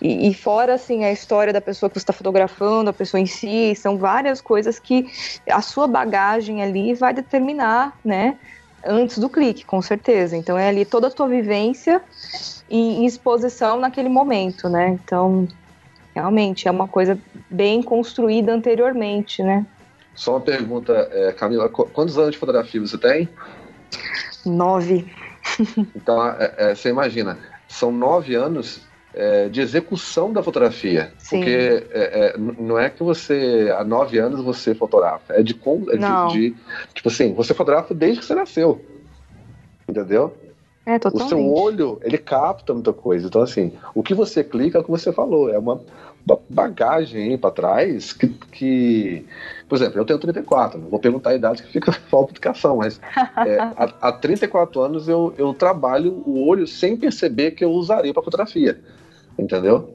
e, 0.00 0.28
e, 0.28 0.34
fora 0.34 0.74
assim 0.74 1.04
a 1.04 1.12
história 1.12 1.52
da 1.52 1.60
pessoa 1.60 1.88
que 1.90 1.94
você 1.98 2.02
está 2.02 2.12
fotografando, 2.12 2.90
a 2.90 2.92
pessoa 2.92 3.20
em 3.20 3.26
si, 3.26 3.74
são 3.74 3.98
várias 3.98 4.40
coisas 4.40 4.78
que 4.78 5.06
a 5.50 5.60
sua 5.60 5.86
bagagem 5.86 6.62
ali 6.62 6.94
vai 6.94 7.12
determinar, 7.12 7.96
né? 8.04 8.38
antes 8.84 9.18
do 9.18 9.28
clique, 9.28 9.64
com 9.64 9.82
certeza. 9.82 10.36
Então 10.36 10.56
é 10.56 10.68
ali 10.68 10.84
toda 10.84 11.08
a 11.08 11.10
tua 11.10 11.28
vivência 11.28 12.00
em 12.70 13.04
exposição 13.06 13.78
naquele 13.78 14.08
momento, 14.08 14.68
né? 14.68 14.88
Então, 14.90 15.48
realmente 16.14 16.68
é 16.68 16.70
uma 16.70 16.88
coisa 16.88 17.18
bem 17.50 17.82
construída 17.82 18.52
anteriormente, 18.52 19.42
né? 19.42 19.66
Só 20.14 20.32
uma 20.32 20.40
pergunta, 20.40 20.92
é, 21.12 21.32
Camila, 21.32 21.68
quantos 21.68 22.18
anos 22.18 22.32
de 22.32 22.38
fotografia 22.38 22.80
você 22.80 22.98
tem? 22.98 23.28
Nove. 24.44 25.10
Então, 25.96 26.24
é, 26.26 26.54
é, 26.56 26.74
você 26.74 26.88
imagina, 26.88 27.38
são 27.68 27.90
nove 27.90 28.34
anos 28.34 28.80
é, 29.14 29.48
de 29.48 29.60
execução 29.60 30.32
da 30.32 30.42
fotografia. 30.42 31.12
Sim. 31.18 31.38
Porque 31.38 31.86
é, 31.90 32.34
é, 32.34 32.38
não 32.38 32.78
é 32.78 32.90
que 32.90 33.02
você, 33.02 33.72
há 33.76 33.84
nove 33.84 34.18
anos, 34.18 34.40
você 34.42 34.74
fotografa. 34.74 35.34
É 35.34 35.42
de, 35.42 35.54
é 35.54 35.96
de, 35.96 36.32
de, 36.32 36.56
Tipo 36.94 37.08
assim, 37.08 37.34
você 37.34 37.54
fotografa 37.54 37.94
desde 37.94 38.20
que 38.20 38.26
você 38.26 38.34
nasceu. 38.34 38.84
Entendeu? 39.88 40.34
É, 40.88 40.98
totalmente. 40.98 41.26
O 41.26 41.28
seu 41.28 41.52
olho, 41.52 42.00
ele 42.02 42.16
capta 42.16 42.72
muita 42.72 42.94
coisa. 42.94 43.26
Então, 43.26 43.42
assim, 43.42 43.72
o 43.94 44.02
que 44.02 44.14
você 44.14 44.42
clica 44.42 44.78
é 44.78 44.80
o 44.80 44.84
que 44.84 44.90
você 44.90 45.12
falou. 45.12 45.52
É 45.52 45.58
uma, 45.58 45.82
uma 46.26 46.38
bagagem 46.48 47.36
para 47.36 47.50
trás 47.50 48.14
que, 48.14 48.28
que. 48.28 49.26
Por 49.68 49.76
exemplo, 49.76 50.00
eu 50.00 50.04
tenho 50.06 50.18
34, 50.18 50.80
não 50.80 50.88
vou 50.88 50.98
perguntar 50.98 51.30
a 51.30 51.34
idade 51.34 51.62
que 51.62 51.70
fica 51.70 51.92
falta 52.08 52.32
de 52.32 52.38
educação, 52.38 52.78
mas 52.78 52.98
é, 53.46 53.58
há, 53.58 53.92
há 54.00 54.12
34 54.12 54.80
anos 54.80 55.08
eu, 55.08 55.34
eu 55.36 55.52
trabalho 55.52 56.22
o 56.24 56.46
olho 56.46 56.66
sem 56.66 56.96
perceber 56.96 57.50
que 57.50 57.62
eu 57.62 57.70
usaria 57.70 58.14
para 58.14 58.22
fotografia. 58.22 58.80
Entendeu? 59.38 59.94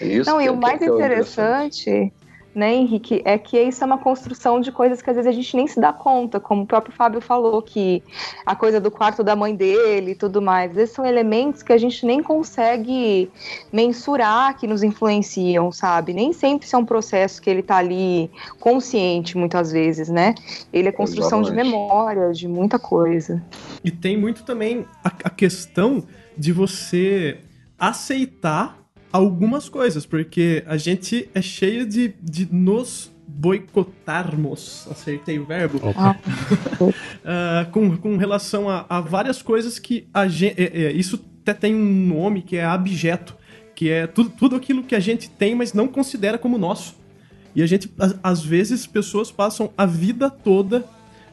É 0.00 0.06
isso 0.06 0.30
Não, 0.30 0.40
e 0.40 0.48
o 0.48 0.56
mais 0.56 0.80
é 0.80 0.86
interessante, 0.86 2.12
né, 2.54 2.74
Henrique, 2.74 3.22
é 3.24 3.38
que 3.38 3.60
isso 3.60 3.82
é 3.82 3.86
uma 3.86 3.98
construção 3.98 4.60
de 4.60 4.72
coisas 4.72 5.00
que 5.00 5.08
às 5.08 5.16
vezes 5.16 5.28
a 5.28 5.32
gente 5.32 5.56
nem 5.56 5.66
se 5.66 5.80
dá 5.80 5.92
conta, 5.92 6.40
como 6.40 6.62
o 6.62 6.66
próprio 6.66 6.94
Fábio 6.94 7.20
falou, 7.20 7.62
que 7.62 8.02
a 8.44 8.56
coisa 8.56 8.80
do 8.80 8.90
quarto 8.90 9.22
da 9.22 9.36
mãe 9.36 9.54
dele 9.54 10.12
e 10.12 10.14
tudo 10.14 10.42
mais. 10.42 10.76
Esses 10.76 10.94
são 10.94 11.06
elementos 11.06 11.62
que 11.62 11.72
a 11.72 11.78
gente 11.78 12.04
nem 12.04 12.22
consegue 12.22 13.30
mensurar 13.72 14.56
que 14.58 14.66
nos 14.66 14.82
influenciam, 14.82 15.70
sabe? 15.70 16.12
Nem 16.12 16.32
sempre 16.32 16.66
isso 16.66 16.74
é 16.74 16.78
um 16.78 16.84
processo 16.84 17.40
que 17.40 17.48
ele 17.48 17.62
tá 17.62 17.76
ali 17.76 18.30
consciente, 18.58 19.38
muitas 19.38 19.70
vezes, 19.70 20.08
né? 20.08 20.34
Ele 20.72 20.88
é 20.88 20.92
construção 20.92 21.40
Exatamente. 21.40 21.64
de 21.64 21.70
memória, 21.70 22.32
de 22.32 22.48
muita 22.48 22.78
coisa. 22.78 23.42
E 23.84 23.90
tem 23.90 24.16
muito 24.16 24.42
também 24.42 24.84
a, 25.04 25.08
a 25.08 25.30
questão 25.30 26.02
de 26.36 26.52
você 26.52 27.38
aceitar 27.80 28.78
algumas 29.12 29.68
coisas, 29.68 30.06
porque 30.06 30.62
a 30.66 30.76
gente 30.76 31.28
é 31.34 31.42
cheio 31.42 31.86
de, 31.86 32.14
de 32.22 32.46
nos 32.52 33.10
boicotarmos, 33.26 34.86
acertei 34.90 35.38
o 35.38 35.44
verbo, 35.44 35.78
uh, 35.78 36.92
com, 37.72 37.96
com 37.96 38.16
relação 38.16 38.68
a, 38.68 38.84
a, 38.88 39.00
várias 39.00 39.40
coisas 39.40 39.78
que 39.78 40.06
a 40.12 40.28
gente, 40.28 40.60
é, 40.60 40.84
é, 40.84 40.92
isso 40.92 41.18
até 41.42 41.54
tem 41.54 41.74
um 41.74 42.06
nome 42.06 42.42
que 42.42 42.56
é 42.56 42.64
abjeto, 42.64 43.34
que 43.74 43.88
é 43.88 44.06
tudo, 44.06 44.30
tudo 44.30 44.56
aquilo 44.56 44.82
que 44.84 44.94
a 44.94 45.00
gente 45.00 45.30
tem, 45.30 45.54
mas 45.54 45.72
não 45.72 45.88
considera 45.88 46.36
como 46.36 46.58
nosso. 46.58 46.96
E 47.54 47.62
a 47.62 47.66
gente, 47.66 47.90
a- 47.98 48.30
às 48.30 48.44
vezes, 48.44 48.86
pessoas 48.86 49.32
passam 49.32 49.72
a 49.76 49.86
vida 49.86 50.28
toda 50.30 50.84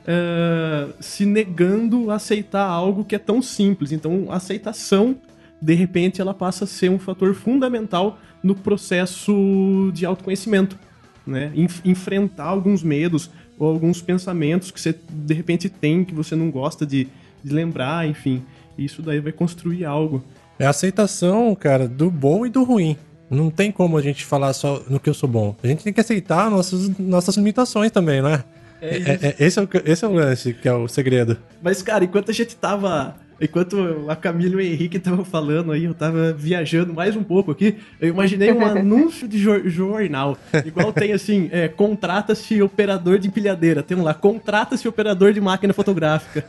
eh, 0.08 0.88
se 1.02 1.26
negando 1.26 2.10
a 2.10 2.16
aceitar 2.16 2.66
algo 2.66 3.04
que 3.04 3.14
é 3.16 3.20
tão 3.20 3.42
simples. 3.42 3.92
Então, 3.92 4.32
aceitação, 4.32 5.18
de 5.62 5.74
repente, 5.74 6.22
ela 6.22 6.34
passa 6.34 6.64
a 6.64 6.68
ser 6.68 6.90
um 6.92 7.00
fator 7.00 7.34
fundamental 7.34 8.20
no 8.44 8.56
processo 8.56 9.92
de 9.94 10.06
autoconhecimento. 10.06 10.78
Né? 11.26 11.52
Enf- 11.56 11.82
enfrentar 11.86 12.46
alguns 12.46 12.82
medos 12.84 13.30
ou 13.60 13.68
alguns 13.68 14.02
pensamentos 14.02 14.72
que 14.72 14.80
você, 14.80 14.96
de 15.10 15.34
repente, 15.34 15.68
tem 15.70 16.06
que 16.06 16.14
você 16.14 16.36
não 16.36 16.50
gosta 16.50 16.86
de, 16.86 17.08
de 17.44 17.54
lembrar, 17.54 18.08
enfim. 18.08 18.44
Isso 18.78 19.02
daí 19.02 19.20
vai 19.20 19.32
construir 19.32 19.84
algo. 19.84 20.24
É 20.60 20.66
a 20.66 20.70
aceitação, 20.70 21.54
cara, 21.56 21.88
do 21.88 22.10
bom 22.10 22.46
e 22.46 22.50
do 22.50 22.64
ruim. 22.64 22.96
Não 23.30 23.50
tem 23.50 23.72
como 23.72 23.98
a 23.98 24.02
gente 24.02 24.24
falar 24.24 24.54
só 24.54 24.82
no 24.90 25.00
que 25.00 25.10
eu 25.10 25.14
sou 25.14 25.28
bom. 25.28 25.56
A 25.62 25.68
gente 25.68 25.84
tem 25.84 25.92
que 25.92 26.00
aceitar 26.00 26.50
nossas, 26.50 26.98
nossas 26.98 27.36
limitações 27.36 27.92
também, 27.92 28.22
não 28.22 28.30
é? 28.30 28.44
É 28.82 28.88
É- 28.98 29.20
é- 29.24 29.36
esse, 29.46 29.60
é 29.60 29.64
o, 29.64 29.68
esse 29.86 30.06
é 30.06 30.08
o 30.08 30.14
lance, 30.14 30.54
que 30.54 30.68
é 30.68 30.74
o 30.74 30.88
segredo. 30.88 31.38
Mas, 31.62 31.82
cara, 31.82 32.06
enquanto 32.06 32.30
a 32.32 32.34
gente 32.34 32.56
tava. 32.56 33.16
Enquanto 33.40 34.06
a 34.10 34.16
Camila 34.16 34.54
e 34.54 34.56
o 34.56 34.62
Henrique 34.74 34.98
estavam 34.98 35.24
falando 35.24 35.72
aí, 35.72 35.84
eu 35.84 35.94
tava 35.94 36.34
viajando 36.34 36.94
mais 36.94 37.16
um 37.16 37.24
pouco 37.24 37.52
aqui. 37.52 37.76
Eu 38.02 38.10
imaginei 38.10 38.52
um 38.52 38.66
anúncio 38.66 39.28
de 39.28 39.38
jor- 39.38 39.62
jornal. 39.68 40.38
Igual 40.66 40.92
tem 40.92 41.14
assim: 41.14 41.48
é, 41.52 41.68
contrata-se 41.68 42.62
operador 42.62 43.20
de 43.20 43.28
empilhadeira. 43.28 43.84
Tem 43.84 43.96
um 43.96 44.04
lá: 44.04 44.14
contrata-se 44.14 44.88
operador 44.88 45.34
de 45.34 45.40
máquina 45.42 45.74
fotográfica. 45.74 46.44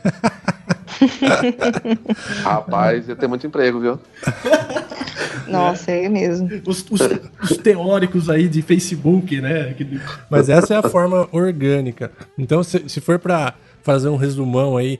Rapaz, 2.43 3.07
ia 3.07 3.15
ter 3.15 3.27
muito 3.27 3.45
emprego, 3.45 3.79
viu? 3.79 3.99
Nossa, 5.47 5.91
é 5.91 6.07
mesmo. 6.09 6.49
Os, 6.65 6.85
os- 6.89 7.09
os 7.51 7.57
teóricos 7.57 8.29
aí 8.29 8.47
de 8.47 8.61
Facebook, 8.61 9.39
né? 9.41 9.73
Mas 10.29 10.49
essa 10.49 10.73
é 10.75 10.77
a 10.77 10.83
forma 10.83 11.27
orgânica. 11.31 12.11
Então, 12.37 12.63
se, 12.63 12.83
se 12.87 13.01
for 13.01 13.17
pra 13.19 13.53
fazer 13.81 14.09
um 14.09 14.15
resumão 14.15 14.77
aí, 14.77 14.99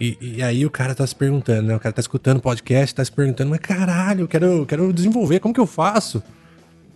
e, 0.00 0.18
e 0.36 0.42
aí 0.42 0.64
o 0.64 0.70
cara 0.70 0.94
tá 0.94 1.06
se 1.06 1.14
perguntando, 1.14 1.68
né? 1.68 1.76
O 1.76 1.80
cara 1.80 1.92
tá 1.92 2.00
escutando 2.00 2.38
o 2.38 2.40
podcast, 2.40 2.94
tá 2.94 3.04
se 3.04 3.12
perguntando, 3.12 3.50
mas 3.50 3.60
caralho, 3.60 4.22
eu 4.22 4.28
quero, 4.28 4.46
eu 4.46 4.66
quero 4.66 4.92
desenvolver, 4.92 5.40
como 5.40 5.52
que 5.52 5.60
eu 5.60 5.66
faço? 5.66 6.22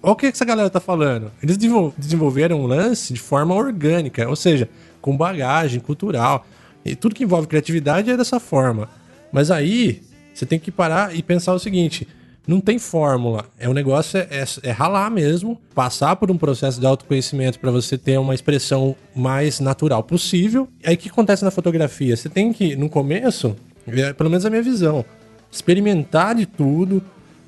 Olha 0.02 0.12
o 0.12 0.16
que 0.16 0.26
essa 0.26 0.44
galera 0.44 0.68
tá 0.70 0.80
falando. 0.80 1.30
Eles 1.42 1.56
desenvol- 1.56 1.94
desenvolveram 1.96 2.60
um 2.60 2.66
lance 2.66 3.12
de 3.12 3.20
forma 3.20 3.54
orgânica, 3.54 4.28
ou 4.28 4.36
seja, 4.36 4.68
com 5.00 5.16
bagagem 5.16 5.80
cultural. 5.80 6.46
E 6.84 6.94
tudo 6.94 7.14
que 7.14 7.24
envolve 7.24 7.46
criatividade 7.46 8.10
é 8.10 8.16
dessa 8.16 8.38
forma. 8.38 8.88
Mas 9.32 9.50
aí, 9.50 10.02
você 10.34 10.44
tem 10.44 10.58
que 10.58 10.70
parar 10.70 11.14
e 11.16 11.22
pensar 11.22 11.54
o 11.54 11.58
seguinte: 11.58 12.06
não 12.46 12.60
tem 12.60 12.78
fórmula. 12.78 13.46
É 13.58 13.68
um 13.68 13.72
negócio, 13.72 14.18
é, 14.18 14.28
é- 14.30 14.68
é 14.68 14.70
ralar 14.70 15.10
mesmo, 15.10 15.60
passar 15.74 16.16
por 16.16 16.30
um 16.30 16.36
processo 16.36 16.78
de 16.78 16.86
autoconhecimento 16.86 17.58
para 17.58 17.70
você 17.70 17.96
ter 17.96 18.18
uma 18.18 18.34
expressão 18.34 18.94
mais 19.14 19.60
natural 19.60 20.02
possível. 20.02 20.68
Aí 20.84 20.94
o 20.94 20.98
que 20.98 21.08
acontece 21.08 21.44
na 21.44 21.50
fotografia? 21.50 22.16
Você 22.16 22.28
tem 22.28 22.52
que, 22.52 22.76
no 22.76 22.88
começo, 22.88 23.56
é, 23.86 24.12
pelo 24.12 24.30
menos 24.30 24.44
a 24.44 24.50
minha 24.50 24.62
visão, 24.62 25.04
experimentar 25.50 26.34
de 26.34 26.46
tudo, 26.46 27.02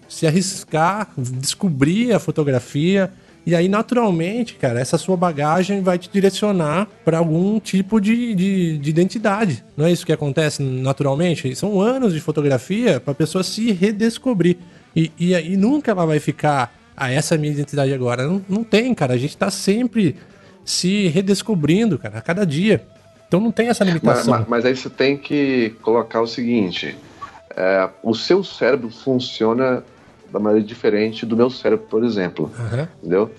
se 0.08 0.26
arriscar, 0.26 1.08
descobrir 1.16 2.12
a 2.12 2.18
fotografia. 2.18 3.10
E 3.44 3.54
aí, 3.54 3.68
naturalmente, 3.68 4.54
cara, 4.54 4.80
essa 4.80 4.98
sua 4.98 5.16
bagagem 5.16 5.80
vai 5.80 5.98
te 5.98 6.10
direcionar 6.12 6.88
para 7.04 7.18
algum 7.18 7.60
tipo 7.60 8.00
de, 8.00 8.34
de, 8.34 8.78
de 8.78 8.90
identidade. 8.90 9.62
Não 9.76 9.86
é 9.86 9.92
isso 9.92 10.04
que 10.04 10.12
acontece 10.12 10.62
naturalmente? 10.62 11.54
São 11.54 11.80
anos 11.80 12.12
de 12.12 12.20
fotografia 12.20 12.98
para 12.98 13.12
a 13.12 13.14
pessoa 13.14 13.44
se 13.44 13.70
redescobrir. 13.70 14.56
E, 14.96 15.12
e 15.18 15.34
aí 15.34 15.56
nunca 15.56 15.90
ela 15.90 16.06
vai 16.06 16.18
ficar, 16.18 16.74
ah, 16.96 17.10
essa 17.12 17.34
é 17.34 17.36
a 17.36 17.38
minha 17.40 17.52
identidade 17.52 17.92
agora. 17.92 18.26
Não, 18.26 18.42
não 18.48 18.64
tem, 18.64 18.94
cara. 18.94 19.12
A 19.12 19.18
gente 19.18 19.36
tá 19.36 19.50
sempre 19.50 20.16
se 20.64 21.08
redescobrindo, 21.08 21.98
cara, 21.98 22.18
a 22.18 22.22
cada 22.22 22.46
dia. 22.46 22.82
Então 23.28 23.38
não 23.38 23.50
tem 23.52 23.68
essa 23.68 23.84
Mas, 23.84 23.94
limitação. 23.94 24.38
mas- 24.38 24.48
mas 24.48 24.64
aí 24.64 24.74
você 24.74 24.88
tem 24.88 25.16
que 25.18 25.74
colocar 25.82 26.20
o 26.22 26.26
seguinte: 26.26 26.96
é, 27.54 27.88
o 28.02 28.14
seu 28.14 28.42
cérebro 28.42 28.88
funciona 28.88 29.84
da 30.32 30.38
maneira 30.40 30.66
diferente 30.66 31.26
do 31.26 31.36
meu 31.36 31.50
cérebro, 31.50 31.86
por 31.88 32.02
exemplo. 32.02 32.50
Aham. 32.58 32.88
Entendeu? 33.00 33.30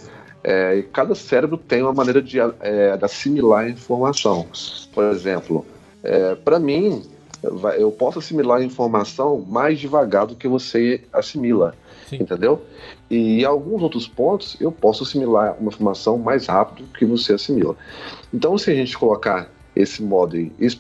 É, 0.44 0.76
e 0.78 0.84
cada 0.84 1.16
cérebro 1.16 1.58
tem 1.58 1.82
uma 1.82 1.94
maneira 1.94 2.22
de, 2.22 2.40
é, 2.40 2.96
de 2.96 3.04
assimilar 3.04 3.68
informação. 3.70 4.46
Por 4.94 5.04
exemplo, 5.06 5.66
para 6.46 6.58
mim, 6.60 7.02
eu 7.44 7.92
posso 7.92 8.20
assimilar 8.20 8.60
a 8.60 8.64
informação 8.64 9.46
mais 9.48 9.80
devagar 9.80 10.26
do 10.26 10.36
que 10.36 10.48
você 10.48 11.02
assimila. 11.14 11.76
Sim. 12.10 12.18
Entendeu? 12.22 12.62
E 13.10 13.42
em 13.42 13.46
alguns 13.46 13.82
outros 13.82 14.08
pontos, 14.08 14.56
eu 14.60 14.72
posso 14.72 15.04
assimilar 15.04 15.56
uma 15.60 15.70
informação 15.70 16.18
mais 16.18 16.48
rápido 16.48 16.88
que 16.98 17.06
você 17.06 17.34
assimila. 17.34 17.76
Então, 18.34 18.58
se 18.58 18.72
a 18.72 18.76
gente 18.76 18.98
colocar 18.98 19.50
esse 19.76 20.02
modo 20.02 20.38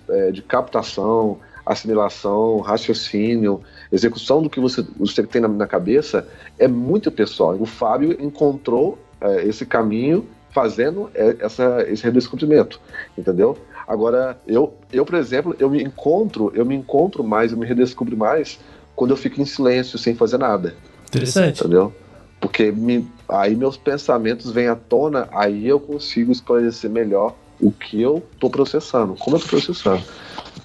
é, 0.09 0.31
de 0.31 0.41
captação, 0.41 1.37
assimilação, 1.65 2.59
raciocínio, 2.59 3.61
execução 3.91 4.41
do 4.41 4.49
que 4.49 4.59
você, 4.59 4.85
você 4.97 5.23
tem 5.23 5.41
na, 5.41 5.47
na 5.47 5.67
cabeça, 5.67 6.27
é 6.57 6.67
muito 6.67 7.11
pessoal. 7.11 7.55
O 7.59 7.65
Fábio 7.65 8.15
encontrou 8.21 8.97
é, 9.19 9.43
esse 9.45 9.65
caminho 9.65 10.25
fazendo 10.49 11.09
é, 11.13 11.35
essa, 11.39 11.85
esse 11.87 12.03
redescobrimento, 12.03 12.79
entendeu? 13.17 13.57
Agora, 13.87 14.37
eu, 14.45 14.73
eu, 14.91 15.05
por 15.05 15.15
exemplo, 15.15 15.55
eu 15.59 15.69
me 15.69 15.81
encontro, 15.81 16.51
eu 16.53 16.65
me 16.65 16.75
encontro 16.75 17.23
mais, 17.23 17.51
eu 17.53 17.57
me 17.57 17.65
redescubro 17.65 18.17
mais 18.17 18.59
quando 18.95 19.11
eu 19.11 19.17
fico 19.17 19.39
em 19.41 19.45
silêncio, 19.45 19.97
sem 19.97 20.13
fazer 20.13 20.37
nada, 20.37 20.75
Interessante. 21.07 21.61
entendeu? 21.61 21.93
Porque 22.41 22.71
me- 22.71 23.07
aí 23.29 23.55
meus 23.55 23.77
pensamentos 23.77 24.51
vêm 24.51 24.67
à 24.67 24.75
tona, 24.75 25.29
aí 25.31 25.65
eu 25.67 25.79
consigo 25.79 26.31
esclarecer 26.31 26.89
melhor 26.89 27.33
o 27.61 27.71
que 27.71 28.01
eu 28.01 28.21
tô 28.39 28.49
processando, 28.49 29.15
como 29.15 29.37
eu 29.37 29.39
tô 29.39 29.47
processando, 29.47 30.03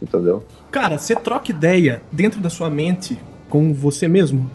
entendeu? 0.02 0.44
Cara, 0.70 0.98
você 0.98 1.14
troca 1.14 1.50
ideia 1.50 2.02
dentro 2.10 2.40
da 2.40 2.50
sua 2.50 2.68
mente 2.68 3.18
com 3.48 3.72
você 3.72 4.08
mesmo? 4.08 4.50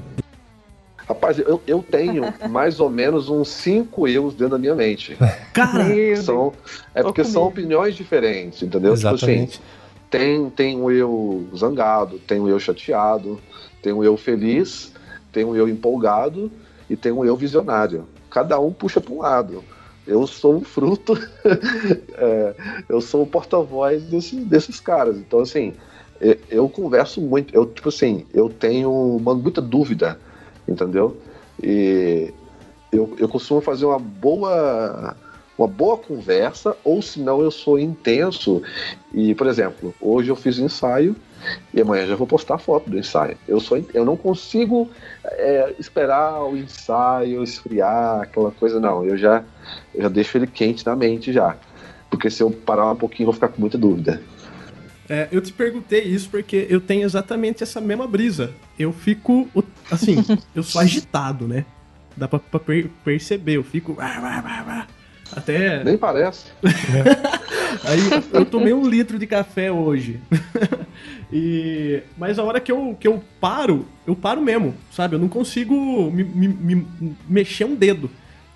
Rapaz, 1.07 1.39
eu, 1.39 1.61
eu 1.65 1.81
tenho 1.81 2.33
mais 2.49 2.79
ou 2.79 2.89
menos 2.89 3.29
uns 3.29 3.47
cinco 3.49 4.07
eus 4.07 4.33
dentro 4.33 4.51
da 4.53 4.57
minha 4.57 4.75
mente. 4.75 5.17
Cara. 5.53 5.83
São, 6.17 6.53
é 6.93 7.01
porque 7.01 7.23
são 7.23 7.43
opiniões 7.43 7.95
diferentes, 7.95 8.61
entendeu? 8.61 8.93
Tipo 8.95 9.07
assim, 9.07 9.25
Exatamente. 9.25 9.61
tem, 10.09 10.49
tem 10.49 10.77
um 10.77 10.91
eu 10.91 11.47
zangado, 11.55 12.19
tem 12.19 12.39
um 12.39 12.49
eu 12.49 12.59
chateado, 12.59 13.39
tem 13.81 13.93
um 13.93 14.03
eu 14.03 14.17
feliz, 14.17 14.91
tem 15.31 15.45
um 15.45 15.55
eu 15.55 15.67
empolgado 15.69 16.51
e 16.89 16.95
tem 16.95 17.11
um 17.11 17.23
eu 17.23 17.35
visionário. 17.35 18.05
Cada 18.29 18.59
um 18.59 18.71
puxa 18.73 18.99
para 18.99 19.13
um 19.13 19.19
lado. 19.19 19.63
Eu 20.05 20.25
sou 20.27 20.55
um 20.55 20.61
fruto, 20.63 21.17
é, 22.17 22.55
eu 22.89 23.01
sou 23.01 23.23
o 23.23 23.27
porta-voz 23.27 24.03
desse- 24.03 24.35
desses 24.41 24.79
caras. 24.79 25.17
Então, 25.17 25.39
assim, 25.39 25.73
eu, 26.19 26.37
eu 26.49 26.69
converso 26.69 27.21
muito, 27.21 27.53
eu, 27.53 27.65
tipo 27.65 27.89
assim, 27.89 28.25
eu 28.33 28.49
tenho 28.49 28.91
uma, 29.17 29.33
muita 29.35 29.61
dúvida, 29.61 30.17
entendeu? 30.67 31.17
E 31.62 32.34
eu, 32.91 33.15
eu 33.17 33.27
costumo 33.27 33.62
fazer 33.62 33.86
uma 33.86 33.99
boa 33.99 35.15
uma 35.58 35.67
boa 35.67 35.97
conversa, 35.97 36.77
ou 36.84 37.01
senão 37.01 37.41
eu 37.41 37.49
sou 37.49 37.80
intenso. 37.80 38.62
E, 39.12 39.34
por 39.34 39.47
exemplo, 39.47 39.93
hoje 39.99 40.30
eu 40.30 40.36
fiz 40.36 40.60
ensaio 40.60 41.15
e 41.73 41.82
amanhã 41.82 42.06
já 42.06 42.15
vou 42.15 42.27
postar 42.27 42.58
foto 42.58 42.89
do 42.89 42.97
ensaio. 42.97 43.38
Eu, 43.47 43.60
sou, 43.60 43.84
eu 43.93 44.06
não 44.06 44.15
consigo 44.15 44.89
é, 45.25 45.73
esperar 45.80 46.43
o 46.43 46.56
ensaio 46.56 47.43
esfriar, 47.43 48.21
aquela 48.21 48.51
coisa, 48.51 48.80
não. 48.80 49.03
Eu 49.03 49.17
já, 49.17 49.43
eu 49.95 50.03
já 50.03 50.10
deixo 50.10 50.38
ele 50.38 50.47
quente 50.47 50.86
na 50.86 50.95
mente 50.95 51.34
já. 51.34 51.56
Porque 52.10 52.30
se 52.30 52.41
eu 52.43 52.51
parar 52.51 52.91
um 52.91 52.95
pouquinho, 52.95 53.23
eu 53.23 53.32
vou 53.32 53.34
ficar 53.34 53.49
com 53.49 53.60
muita 53.60 53.77
dúvida. 53.77 54.21
É, 55.09 55.27
eu 55.31 55.39
te 55.41 55.53
perguntei 55.53 56.01
isso 56.03 56.29
porque 56.29 56.67
eu 56.69 56.81
tenho 56.81 57.03
exatamente 57.05 57.63
essa 57.63 57.79
mesma 57.79 58.07
brisa. 58.07 58.51
Eu 58.77 58.91
fico, 58.91 59.47
assim, 59.89 60.17
eu 60.53 60.63
sou 60.63 60.81
agitado, 60.81 61.47
né? 61.47 61.65
Dá 62.15 62.27
pra, 62.27 62.39
pra 62.39 62.59
per- 62.59 62.89
perceber, 63.03 63.53
eu 63.53 63.63
fico. 63.63 63.95
Até. 65.31 65.83
Nem 65.83 65.97
parece. 65.97 66.45
Aí 67.83 67.99
eu 68.33 68.45
tomei 68.45 68.73
um 68.73 68.87
litro 68.87 69.19
de 69.19 69.27
café 69.27 69.71
hoje. 69.71 70.19
e 71.31 72.01
mas 72.17 72.39
a 72.39 72.43
hora 72.43 72.59
que 72.59 72.71
eu, 72.71 72.95
que 72.99 73.07
eu 73.07 73.21
paro, 73.39 73.85
eu 74.05 74.15
paro 74.15 74.41
mesmo, 74.41 74.73
sabe? 74.91 75.15
Eu 75.15 75.19
não 75.19 75.27
consigo 75.27 76.09
me, 76.11 76.23
me- 76.23 76.47
me- 76.47 77.15
mexer 77.27 77.65
um 77.65 77.75
dedo. 77.75 78.09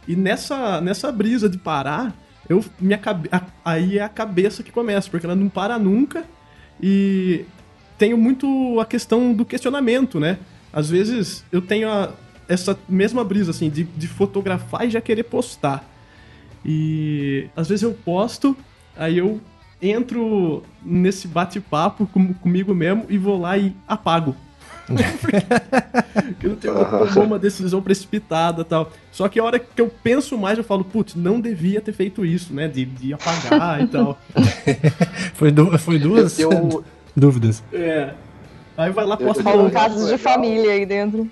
E 0.07 0.15
nessa, 0.15 0.81
nessa 0.81 1.11
brisa 1.11 1.47
de 1.47 1.57
parar, 1.57 2.15
eu 2.49 2.63
minha 2.79 2.99
aí 3.63 3.97
é 3.99 4.03
a 4.03 4.09
cabeça 4.09 4.63
que 4.63 4.71
começa, 4.71 5.09
porque 5.09 5.25
ela 5.25 5.35
não 5.35 5.49
para 5.49 5.77
nunca. 5.77 6.23
E 6.81 7.45
tenho 7.97 8.17
muito 8.17 8.79
a 8.79 8.85
questão 8.85 9.33
do 9.33 9.45
questionamento, 9.45 10.19
né? 10.19 10.39
Às 10.73 10.89
vezes 10.89 11.43
eu 11.51 11.61
tenho 11.61 11.89
a- 11.89 12.11
essa 12.47 12.77
mesma 12.89 13.23
brisa 13.23 13.51
assim 13.51 13.69
de, 13.69 13.83
de 13.83 14.07
fotografar 14.07 14.85
e 14.87 14.89
já 14.89 14.99
querer 15.01 15.23
postar. 15.23 15.87
E 16.65 17.47
às 17.55 17.69
vezes 17.69 17.83
eu 17.83 17.93
posto, 17.93 18.55
aí 18.95 19.17
eu 19.17 19.39
entro 19.81 20.63
nesse 20.83 21.27
bate-papo 21.27 22.05
com- 22.07 22.33
comigo 22.33 22.73
mesmo 22.73 23.05
e 23.09 23.17
vou 23.17 23.39
lá 23.39 23.57
e 23.57 23.73
apago. 23.87 24.35
Porque 24.87 26.47
não 26.47 26.55
tem 26.55 26.71
uma, 26.71 26.85
tomou 27.07 27.23
uma 27.25 27.39
decisão 27.39 27.81
precipitada 27.81 28.61
e 28.61 28.65
tal. 28.65 28.91
Só 29.11 29.27
que 29.27 29.39
a 29.39 29.43
hora 29.43 29.59
que 29.59 29.81
eu 29.81 29.87
penso 30.03 30.37
mais, 30.37 30.57
eu 30.57 30.63
falo, 30.63 30.83
putz, 30.83 31.15
não 31.15 31.39
devia 31.39 31.81
ter 31.81 31.93
feito 31.93 32.25
isso, 32.25 32.53
né? 32.53 32.67
De, 32.67 32.85
de 32.85 33.13
apagar 33.13 33.81
e 33.83 33.87
tal. 33.87 34.19
Foi, 35.35 35.51
du 35.51 35.77
foi 35.79 35.97
duas 35.99 36.37
Eu, 36.39 36.83
dúvidas. 37.15 37.63
É. 37.73 38.11
Aí 38.77 38.89
vai 38.91 39.05
lá, 39.05 39.17
posta 39.17 39.43
Falam 39.43 39.65
Eu- 39.65 39.71
casos 39.71 40.09
de 40.09 40.17
família 40.17 40.71
aí 40.71 40.85
dentro. 40.85 41.29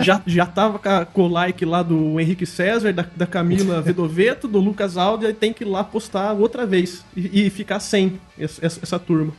já, 0.00 0.22
já 0.26 0.46
tava 0.46 0.78
com 1.06 1.22
o 1.22 1.28
like 1.28 1.64
lá 1.64 1.82
do 1.82 2.18
Henrique 2.20 2.46
César, 2.46 2.92
da, 2.92 3.04
da 3.16 3.26
Camila 3.26 3.80
Vedoveto, 3.82 4.46
do 4.46 4.60
Lucas 4.60 4.96
Aldi, 4.96 5.26
aí 5.26 5.34
tem 5.34 5.52
que 5.52 5.64
ir 5.64 5.66
lá 5.66 5.82
postar 5.82 6.32
outra 6.32 6.64
vez 6.64 7.04
e, 7.16 7.46
e 7.46 7.50
ficar 7.50 7.80
sem 7.80 8.20
essa, 8.38 8.64
essa- 8.64 8.80
essa 8.82 8.98
turma. 8.98 9.32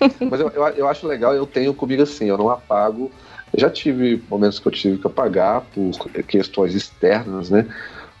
Mas 0.30 0.40
eu, 0.40 0.48
eu, 0.48 0.62
eu 0.68 0.88
acho 0.88 1.06
legal, 1.06 1.34
eu 1.34 1.46
tenho 1.46 1.74
comigo 1.74 2.02
assim, 2.02 2.26
eu 2.26 2.38
não 2.38 2.50
apago. 2.50 3.10
Eu 3.52 3.60
já 3.60 3.70
tive 3.70 4.22
momentos 4.28 4.58
que 4.58 4.66
eu 4.66 4.72
tive 4.72 4.98
que 4.98 5.06
apagar 5.06 5.62
por 5.62 5.92
questões 6.24 6.74
externas, 6.74 7.50
né? 7.50 7.66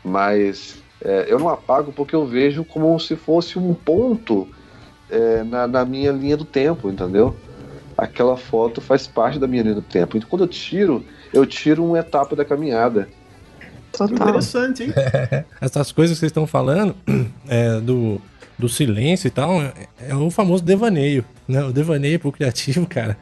Mas 0.04 0.76
é, 1.04 1.26
eu 1.28 1.38
não 1.38 1.48
apago 1.48 1.92
porque 1.92 2.14
eu 2.14 2.26
vejo 2.26 2.64
como 2.64 2.98
se 3.00 3.16
fosse 3.16 3.58
um 3.58 3.74
ponto 3.74 4.48
é, 5.10 5.42
na, 5.42 5.66
na 5.66 5.84
minha 5.84 6.12
linha 6.12 6.36
do 6.36 6.44
tempo, 6.44 6.88
entendeu? 6.88 7.36
Aquela 7.96 8.36
foto 8.36 8.80
faz 8.80 9.06
parte 9.06 9.38
da 9.38 9.46
minha 9.46 9.62
linha 9.62 9.74
do 9.74 9.82
tempo. 9.82 10.16
Então 10.16 10.28
quando 10.28 10.44
eu 10.44 10.48
tiro, 10.48 11.04
eu 11.32 11.44
tiro 11.44 11.84
uma 11.84 11.98
etapa 11.98 12.36
da 12.36 12.44
caminhada. 12.44 13.08
Total. 13.92 14.28
Interessante, 14.28 14.84
hein? 14.84 14.94
Essas 15.60 15.92
coisas 15.92 16.16
que 16.16 16.20
vocês 16.20 16.30
estão 16.30 16.46
falando, 16.46 16.96
é, 17.46 17.80
do, 17.80 18.20
do 18.58 18.68
silêncio 18.68 19.28
e 19.28 19.30
tal, 19.30 19.60
é, 19.62 19.72
é 20.08 20.14
o 20.14 20.30
famoso 20.30 20.62
devaneio. 20.62 21.24
Né? 21.46 21.62
O 21.64 21.72
devaneio 21.72 22.18
pro 22.18 22.32
criativo, 22.32 22.86
cara, 22.88 23.16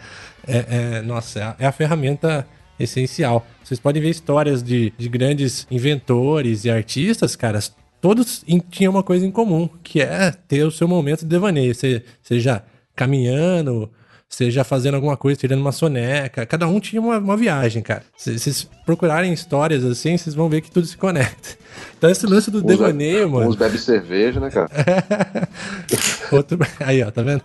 é, 0.47 0.99
é- 0.99 1.03
nossa, 1.03 1.39
é 1.39 1.43
a, 1.43 1.57
é 1.61 1.67
a 1.67 1.73
ferramenta 1.73 2.47
essencial. 2.79 3.47
Vocês 3.63 3.79
podem 3.79 4.03
ver 4.03 4.11
histórias 4.11 4.63
de, 4.63 4.93
de 4.97 5.09
grandes 5.09 5.67
inventores 5.71 6.65
e 6.65 6.71
artistas, 6.71 7.37
cara, 7.37 7.61
todos 8.01 8.45
tinham 8.71 8.93
uma 8.93 9.03
coisa 9.03 9.25
em 9.25 9.31
comum, 9.31 9.69
que 9.83 10.01
é 10.01 10.33
ter 10.49 10.65
o 10.65 10.71
seu 10.71 10.89
momento 10.89 11.21
de 11.21 11.27
devaneio. 11.27 11.75
Você, 11.75 12.03
seja 12.23 12.65
caminhando, 12.95 13.91
seja 14.35 14.65
fazendo 14.65 14.95
alguma 14.95 15.17
coisa, 15.17 15.39
tirando 15.39 15.61
uma 15.61 15.73
soneca. 15.73 16.47
Cada 16.47 16.67
um 16.67 16.81
tinha 16.81 17.01
uma, 17.01 17.19
uma 17.19 17.37
viagem, 17.37 17.83
cara. 17.83 18.03
Se 18.17 18.39
vocês 18.39 18.69
procurarem 18.87 19.33
histórias 19.33 19.85
assim, 19.85 20.17
vocês 20.17 20.35
vão 20.35 20.49
ver 20.49 20.63
que 20.63 20.71
tudo 20.71 20.87
se 20.87 20.97
conecta. 20.97 21.51
Então 21.99 22.09
esse 22.11 22.27
lance 22.27 22.51
do 22.51 22.63
devaneio, 22.63 23.29
mano. 23.31 23.51
Uns 23.51 23.57
bebe 23.57 23.79
cerveja, 23.79 24.41
né, 24.41 24.51
cara? 24.51 24.71
Outro... 26.33 26.59
Aí, 26.81 27.03
ó, 27.03 27.11
tá 27.11 27.23
vendo? 27.23 27.43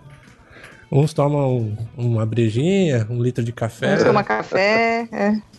Uns 0.90 1.12
tomam 1.12 1.58
um- 1.58 1.76
uma 1.96 2.24
brejinha, 2.24 3.06
um 3.10 3.22
litro 3.22 3.44
de 3.44 3.52
café. 3.52 3.88
Vamos 3.90 4.04
tomar 4.04 4.24
café. 4.24 5.06
é. 5.12 5.57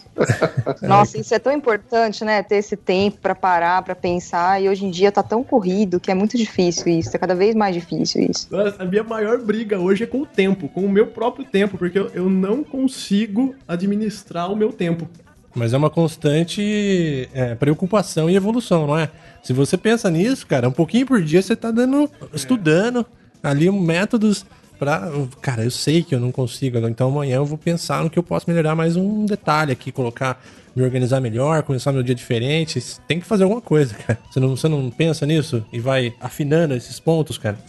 Nossa, 0.82 1.18
isso 1.18 1.34
é 1.34 1.40
tão 1.40 1.52
importante, 1.54 2.24
né? 2.24 2.44
Ter 2.44 2.58
esse 2.58 2.76
tempo 2.76 3.18
pra 3.22 3.36
parar, 3.36 3.82
pra 3.82 3.96
pensar. 3.96 4.62
E 4.62 4.70
hoje 4.70 4.86
em 4.86 4.92
dia 4.92 5.12
tá 5.12 5.24
tão 5.24 5.44
corrido 5.44 6.00
que 6.00 6.12
é 6.12 6.14
muito 6.14 6.38
difícil 6.38 6.88
isso. 6.88 7.16
É 7.16 7.20
cada 7.20 7.36
vez 7.36 7.56
mais 7.56 7.74
difícil 7.74 8.28
isso. 8.30 8.48
Nossa, 8.52 8.82
A 8.82 8.86
minha 8.86 9.04
maior 9.04 9.38
briga 9.40 9.80
hoje 9.80 10.04
é 10.04 10.08
com 10.08 10.22
o 10.22 10.26
tempo, 10.26 10.68
com 10.70 10.86
o 10.86 10.90
meu 10.90 11.08
próprio 11.08 11.46
tempo, 11.46 11.78
porque 11.78 12.00
eu, 12.00 12.10
eu 12.14 12.30
não 12.30 12.64
consigo 12.64 13.56
administrar 13.68 14.52
o 14.52 14.56
meu 14.56 14.72
tempo. 14.72 15.08
Mas 15.56 15.74
é 15.74 15.78
uma 15.78 15.90
constante 15.90 17.28
é, 17.34 17.56
preocupação 17.56 18.30
e 18.30 18.36
evolução, 18.36 18.86
não 18.86 18.98
é? 18.98 19.10
Se 19.42 19.52
você 19.54 19.78
pensa 19.78 20.10
nisso, 20.10 20.46
cara, 20.46 20.68
um 20.68 20.72
pouquinho 20.72 21.06
por 21.06 21.22
dia 21.22 21.42
você 21.42 21.56
tá 21.56 21.72
dando, 21.72 22.10
estudando 22.34 23.06
ali 23.42 23.72
métodos 23.72 24.46
pra. 24.80 25.12
Cara, 25.42 25.64
eu 25.64 25.70
sei 25.70 26.02
que 26.02 26.16
eu 26.16 26.20
não 26.20 26.32
consigo, 26.32 26.78
então 26.88 27.10
amanhã 27.10 27.36
eu 27.36 27.46
vou 27.46 27.58
pensar 27.58 28.04
no 28.04 28.10
que 28.10 28.18
eu 28.18 28.24
posso 28.24 28.50
melhorar 28.50 28.74
mais 28.74 28.96
um 28.96 29.26
detalhe 29.26 29.74
aqui, 29.74 29.92
colocar, 29.92 30.42
me 30.76 30.82
organizar 30.82 31.20
melhor, 31.20 31.62
começar 31.64 31.92
meu 31.92 32.02
dia 32.02 32.16
diferente. 32.16 32.82
Tem 33.08 33.20
que 33.20 33.26
fazer 33.26 33.44
alguma 33.44 33.62
coisa, 33.62 33.94
cara. 33.94 34.18
Você 34.32 34.40
não, 34.40 34.56
você 34.56 34.68
não 34.70 34.90
pensa 34.90 35.26
nisso 35.26 35.66
e 35.72 35.80
vai 35.80 36.16
afinando 36.22 36.74
esses 36.74 37.00
pontos, 37.00 37.38
cara? 37.38 37.60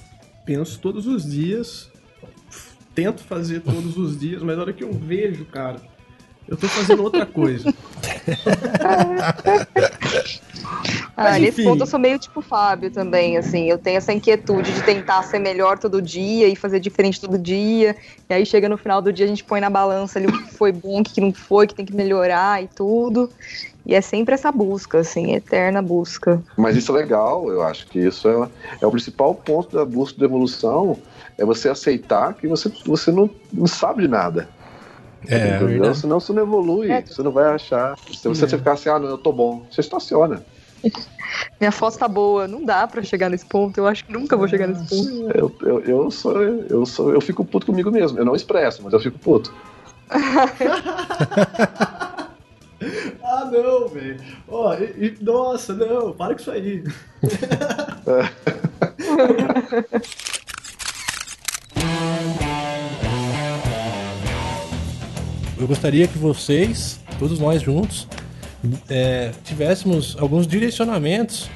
Penso 0.47 0.79
todos 0.79 1.07
os 1.07 1.29
dias, 1.29 1.91
tento 2.95 3.23
fazer 3.25 3.61
todos 3.61 3.97
os 3.97 4.19
dias, 4.19 4.43
mas 4.43 4.57
a 4.57 4.63
hora 4.63 4.73
que 4.73 4.85
eu 4.85 4.93
vejo, 4.93 5.45
cara, 5.45 5.81
eu 6.51 6.57
tô 6.57 6.69
fazendo 6.69 7.03
outra 7.03 7.25
coisa. 7.25 7.73
Ah, 11.17 11.25
Mas, 11.25 11.43
nesse 11.43 11.63
ponto 11.63 11.83
eu 11.83 11.87
sou 11.87 11.99
meio 11.99 12.19
tipo 12.19 12.41
Fábio 12.41 12.91
também, 12.91 13.37
assim. 13.37 13.69
Eu 13.69 13.77
tenho 13.77 13.99
essa 13.99 14.13
inquietude 14.13 14.73
de 14.73 14.83
tentar 14.83 15.23
ser 15.23 15.39
melhor 15.39 15.79
todo 15.79 16.01
dia 16.01 16.49
e 16.49 16.57
fazer 16.57 16.81
diferente 16.81 17.21
todo 17.21 17.37
dia. 17.37 17.95
E 18.29 18.33
aí 18.33 18.47
chega 18.47 18.69
no 18.69 18.79
final 18.79 19.03
do 19.03 19.13
dia, 19.13 19.27
a 19.27 19.29
gente 19.29 19.45
põe 19.45 19.61
na 19.61 19.69
balança 19.69 20.19
ali 20.19 20.29
o 20.29 20.33
que 20.33 20.55
foi 20.55 20.73
bom, 20.73 21.01
o 21.01 21.05
que 21.05 21.21
não 21.21 21.33
foi, 21.33 21.67
o 21.67 21.69
que 21.69 21.75
tem 21.75 21.85
que 21.85 21.95
melhorar 21.95 22.63
e 22.63 22.69
tudo. 22.69 23.29
E 23.85 23.95
é 23.95 24.01
sempre 24.01 24.35
essa 24.35 24.51
busca, 24.51 24.99
assim, 24.99 25.35
eterna 25.35 25.83
busca. 25.83 26.43
Mas 26.57 26.77
isso 26.77 26.97
é 26.97 27.01
legal, 27.01 27.51
eu 27.51 27.63
acho 27.63 27.87
que 27.89 27.99
isso 27.99 28.29
é, 28.29 28.49
é 28.81 28.87
o 28.87 28.91
principal 28.91 29.35
ponto 29.35 29.77
da 29.77 29.85
busca 29.85 30.19
de 30.19 30.25
evolução, 30.25 30.97
é 31.37 31.45
você 31.45 31.69
aceitar 31.69 32.33
que 32.35 32.47
você, 32.47 32.73
você 32.87 33.11
não, 33.11 33.29
não 33.53 33.67
sabe 33.67 34.03
de 34.03 34.09
nada. 34.09 34.49
É, 35.29 35.49
entendeu? 35.49 35.69
verdade. 35.69 35.99
Senão 35.99 36.21
você 36.21 36.33
não 36.33 36.43
evolui, 36.43 36.91
É. 36.91 37.03
você 37.03 37.23
não 37.23 37.31
vai 37.33 37.53
achar. 37.55 37.97
Se 37.99 38.27
você 38.29 38.47
ficar 38.49 38.73
assim, 38.73 38.89
ah, 38.89 38.99
não, 38.99 39.09
eu 39.09 39.19
tô 39.19 39.33
bom, 39.33 39.65
você 39.71 39.81
estaciona. 39.81 40.43
Minha 41.61 41.71
foto 41.71 41.99
tá 41.99 42.09
boa, 42.09 42.49
não 42.49 42.65
dá 42.65 42.87
pra 42.87 43.03
chegar 43.03 43.29
nesse 43.29 43.45
ponto. 43.47 43.79
Eu 43.79 43.87
acho 43.87 44.05
que 44.05 44.13
nunca 44.13 44.37
vou 44.37 44.49
chegar 44.49 44.67
nesse 44.67 44.89
ponto. 44.89 45.31
Eu, 45.37 45.55
eu, 45.63 45.81
eu 45.81 46.11
sou, 46.11 46.43
eu 46.43 46.87
sou, 46.87 47.13
eu 47.13 47.21
fico 47.21 47.45
puto 47.45 47.67
comigo 47.67 47.91
mesmo. 47.91 48.19
Eu 48.19 48.25
não 48.25 48.35
expresso, 48.35 48.83
mas 48.83 48.93
eu 48.93 49.01
fico 49.01 49.19
puto. 49.19 49.53
ah, 53.23 53.45
não, 53.53 53.89
velho. 53.89 54.17
Ó, 54.49 54.75
e- 54.75 55.07
e- 55.07 55.17
nossa, 55.21 55.75
não, 55.75 56.13
para 56.13 56.35
com 56.35 56.41
isso 56.41 56.51
aí. 56.51 56.83
Eu 65.61 65.67
gostaria 65.67 66.09
que 66.09 66.17
vocês, 66.17 66.99
todos 67.19 67.39
nós 67.39 67.61
juntos, 67.61 68.09
é, 68.89 69.31
tivéssemos 69.45 70.17
alguns 70.19 70.47
direcionamentos 70.47 71.51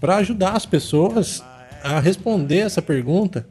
para 0.00 0.16
ajudar 0.16 0.52
as 0.56 0.66
pessoas 0.66 1.44
a 1.80 2.00
responder 2.00 2.58
essa 2.58 2.82
pergunta 2.82 3.46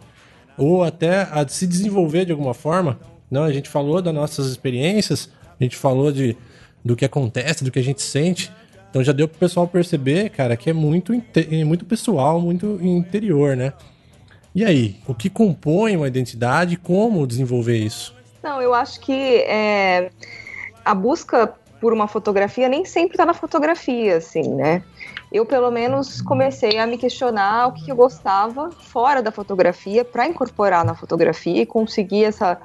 ou 0.58 0.84
até 0.84 1.22
a 1.32 1.48
se 1.48 1.66
desenvolver 1.66 2.26
de 2.26 2.34
alguma 2.34 2.54
forma. 2.54 3.00
Não, 3.32 3.44
a 3.44 3.54
gente 3.54 3.70
falou 3.70 4.02
das 4.02 4.14
nossas 4.14 4.48
experiências, 4.48 5.30
a 5.58 5.64
gente 5.64 5.78
falou 5.78 6.12
de, 6.12 6.36
do 6.84 6.96
que 6.96 7.06
acontece, 7.06 7.64
do 7.64 7.72
que 7.72 7.80
a 7.80 7.84
gente 7.84 8.02
sente. 8.02 8.52
Então 8.90 9.02
já 9.02 9.14
deu 9.14 9.30
pro 9.30 9.40
pessoal 9.40 9.66
perceber, 9.66 10.30
cara, 10.30 10.58
que 10.58 10.70
é 10.70 10.74
muito, 10.74 11.14
inte- 11.14 11.64
muito 11.64 11.86
pessoal, 11.86 12.42
muito 12.42 12.80
interior, 12.82 13.56
né? 13.56 13.72
E 14.54 14.64
aí, 14.64 14.98
o 15.06 15.14
que 15.14 15.30
compõe 15.30 15.98
uma 15.98 16.08
identidade 16.08 16.74
e 16.76 16.78
como 16.78 17.28
desenvolver 17.28 17.78
isso? 17.78 18.15
Não, 18.46 18.62
eu 18.62 18.76
acho 18.76 19.00
que 19.00 19.38
é, 19.48 20.12
a 20.86 20.94
busca 20.94 21.52
por 21.82 21.92
uma 21.92 22.08
fotografia 22.08 22.70
nem 22.70 22.86
sempre 22.86 23.18
tá 23.18 23.26
na 23.26 23.34
fotografia, 23.34 24.18
assim, 24.18 24.48
né? 24.54 24.84
Eu, 25.32 25.48
pelo 25.48 25.72
menos, 25.72 26.22
comecei 26.22 26.78
a 26.78 26.86
me 26.86 26.96
questionar 26.96 27.68
o 27.68 27.74
que 27.74 27.92
eu 27.92 27.96
gostava 27.96 28.70
fora 28.70 29.22
da 29.22 29.32
fotografia 29.32 30.06
para 30.06 30.28
incorporar 30.28 30.86
na 30.86 30.94
fotografia 30.94 31.64
e 31.64 31.66
conseguir 31.66 32.24
essa 32.24 32.58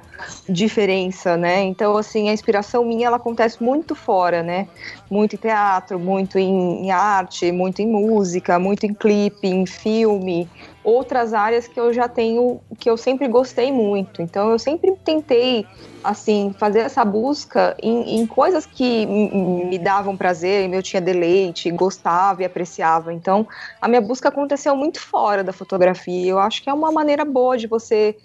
diferença, 0.47 1.35
né? 1.35 1.63
Então, 1.63 1.97
assim, 1.97 2.29
a 2.29 2.33
inspiração 2.33 2.85
minha, 2.85 3.07
ela 3.07 3.17
acontece 3.17 3.61
muito 3.61 3.95
fora, 3.95 4.43
né? 4.43 4.67
Muito 5.09 5.33
em 5.33 5.39
teatro, 5.39 5.99
muito 5.99 6.37
em, 6.37 6.85
em 6.85 6.91
arte, 6.91 7.51
muito 7.51 7.81
em 7.81 7.87
música, 7.87 8.59
muito 8.59 8.85
em 8.85 8.93
clipe, 8.93 9.47
em 9.47 9.65
filme, 9.65 10.47
outras 10.83 11.33
áreas 11.33 11.67
que 11.67 11.79
eu 11.79 11.93
já 11.93 12.07
tenho, 12.07 12.59
que 12.79 12.89
eu 12.89 12.97
sempre 12.97 13.27
gostei 13.27 13.71
muito. 13.71 14.21
Então 14.21 14.49
eu 14.49 14.57
sempre 14.57 14.93
tentei, 15.03 15.65
assim, 16.03 16.55
fazer 16.57 16.79
essa 16.79 17.05
busca 17.05 17.75
em, 17.81 18.19
em 18.19 18.27
coisas 18.27 18.65
que 18.65 19.05
me 19.05 19.77
davam 19.77 20.17
prazer, 20.17 20.71
eu 20.73 20.81
tinha 20.81 21.01
deleite, 21.01 21.69
gostava 21.71 22.41
e 22.41 22.45
apreciava. 22.45 23.13
Então 23.13 23.47
a 23.79 23.87
minha 23.87 24.01
busca 24.01 24.29
aconteceu 24.29 24.75
muito 24.75 24.99
fora 24.99 25.43
da 25.43 25.53
fotografia. 25.53 26.31
Eu 26.31 26.39
acho 26.39 26.63
que 26.63 26.69
é 26.69 26.73
uma 26.73 26.91
maneira 26.91 27.23
boa 27.23 27.57
de 27.57 27.67
você 27.67 28.15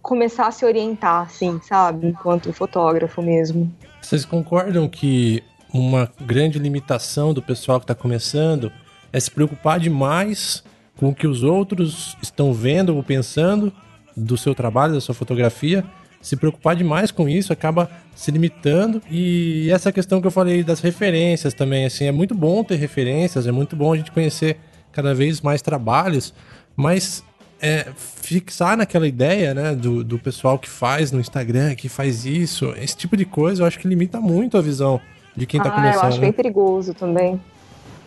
começar 0.00 0.46
a 0.46 0.52
se 0.52 0.64
orientar, 0.64 1.22
assim, 1.22 1.60
sabe? 1.60 2.06
Enquanto 2.08 2.52
fotógrafo 2.52 3.20
mesmo. 3.20 3.72
Vocês 4.00 4.24
concordam 4.24 4.88
que 4.88 5.42
uma 5.74 6.08
grande 6.20 6.60
limitação 6.60 7.34
do 7.34 7.42
pessoal 7.42 7.80
que 7.80 7.84
está 7.84 7.94
começando 7.94 8.70
é 9.12 9.18
se 9.18 9.30
preocupar 9.30 9.80
demais 9.80 10.62
com 10.96 11.08
o 11.10 11.14
que 11.14 11.26
os 11.26 11.42
outros 11.42 12.16
estão 12.22 12.52
vendo 12.52 12.96
ou 12.96 13.02
pensando 13.02 13.72
do 14.16 14.36
seu 14.36 14.54
trabalho, 14.54 14.94
da 14.94 15.00
sua 15.00 15.14
fotografia? 15.14 15.84
Se 16.20 16.34
preocupar 16.36 16.74
demais 16.74 17.10
com 17.10 17.28
isso 17.28 17.52
acaba 17.52 17.88
se 18.14 18.30
limitando. 18.30 19.00
E 19.10 19.68
essa 19.70 19.92
questão 19.92 20.20
que 20.20 20.26
eu 20.26 20.30
falei 20.30 20.64
das 20.64 20.80
referências 20.80 21.54
também, 21.54 21.84
assim, 21.84 22.06
é 22.06 22.12
muito 22.12 22.34
bom 22.34 22.64
ter 22.64 22.76
referências, 22.76 23.46
é 23.46 23.52
muito 23.52 23.76
bom 23.76 23.92
a 23.92 23.96
gente 23.96 24.10
conhecer 24.10 24.58
cada 24.90 25.14
vez 25.14 25.40
mais 25.42 25.60
trabalhos, 25.60 26.32
mas 26.74 27.22
é, 27.60 27.86
fixar 27.96 28.76
naquela 28.76 29.06
ideia, 29.06 29.54
né, 29.54 29.74
do, 29.74 30.02
do 30.02 30.18
pessoal 30.18 30.58
que 30.58 30.68
faz 30.68 31.12
no 31.12 31.20
Instagram, 31.20 31.74
que 31.74 31.88
faz 31.88 32.24
isso, 32.24 32.72
esse 32.78 32.96
tipo 32.96 33.16
de 33.16 33.24
coisa, 33.24 33.62
eu 33.62 33.66
acho 33.66 33.78
que 33.78 33.86
limita 33.86 34.20
muito 34.20 34.56
a 34.56 34.62
visão 34.62 35.00
de 35.36 35.46
quem 35.46 35.60
tá 35.60 35.68
ah, 35.68 35.72
começando. 35.72 36.02
eu 36.02 36.08
acho 36.08 36.20
né? 36.20 36.26
bem 36.26 36.32
perigoso 36.32 36.94
também. 36.94 37.40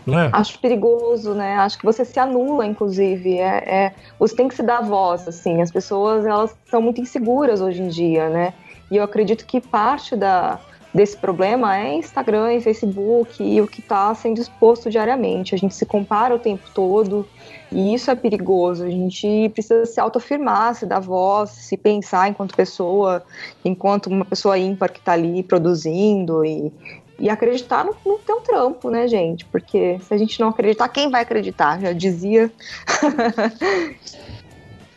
Não 0.10 0.20
é? 0.20 0.30
Acho 0.34 0.60
perigoso, 0.60 1.34
né? 1.34 1.56
Acho 1.58 1.78
que 1.78 1.86
você 1.86 2.04
se 2.04 2.20
anula, 2.20 2.66
inclusive. 2.66 3.38
É, 3.38 3.64
é, 3.66 3.94
você 4.18 4.36
tem 4.36 4.48
que 4.48 4.56
se 4.56 4.64
dar 4.64 4.82
voz, 4.82 5.28
assim. 5.28 5.62
As 5.62 5.72
pessoas, 5.72 6.26
elas 6.26 6.56
são 6.66 6.82
muito 6.82 7.02
inseguras 7.02 7.62
hoje 7.62 7.82
em 7.82 7.88
dia, 7.88 8.30
né? 8.30 8.54
E 8.92 8.98
eu 8.98 9.04
acredito 9.04 9.46
que 9.46 9.62
parte 9.62 10.16
da, 10.16 10.60
desse 10.94 11.16
problema 11.16 11.78
é 11.78 11.94
Instagram 11.96 12.54
e 12.54 12.62
Facebook 12.62 13.44
e 13.44 13.62
o 13.62 13.68
que 13.68 13.80
está 13.80 14.14
sendo 14.16 14.40
exposto 14.40 14.90
diariamente. 14.90 15.54
A 15.54 15.58
gente 15.58 15.76
se 15.76 15.86
compara 15.86 16.36
o 16.36 16.40
tempo 16.40 16.64
todo 16.74 17.28
e 17.72 17.94
isso 17.94 18.10
é 18.10 18.16
perigoso. 18.16 18.84
A 18.84 18.90
gente 18.90 19.50
precisa 19.50 19.86
se 19.86 20.00
autoafirmar, 20.00 20.74
se 20.76 20.86
dar 20.86 21.00
voz, 21.00 21.52
se 21.52 21.78
pensar 21.78 22.30
enquanto 22.30 22.56
pessoa, 22.56 23.24
enquanto 23.64 24.08
uma 24.08 24.26
pessoa 24.26 24.58
ímpar 24.58 24.92
que 24.92 25.00
está 25.00 25.14
ali 25.14 25.44
produzindo 25.44 26.44
e, 26.44 26.72
e 27.20 27.30
acreditar 27.30 27.84
no, 27.86 27.96
no 28.06 28.18
teu 28.20 28.38
trampo, 28.42 28.90
né, 28.90 29.08
gente? 29.08 29.46
Porque 29.46 30.00
se 30.02 30.14
a 30.14 30.18
gente 30.18 30.40
não 30.40 30.50
acreditar, 30.50 30.88
quem 30.90 31.10
vai 31.10 31.22
acreditar? 31.22 31.80
Já 31.80 31.92
dizia. 31.94 32.52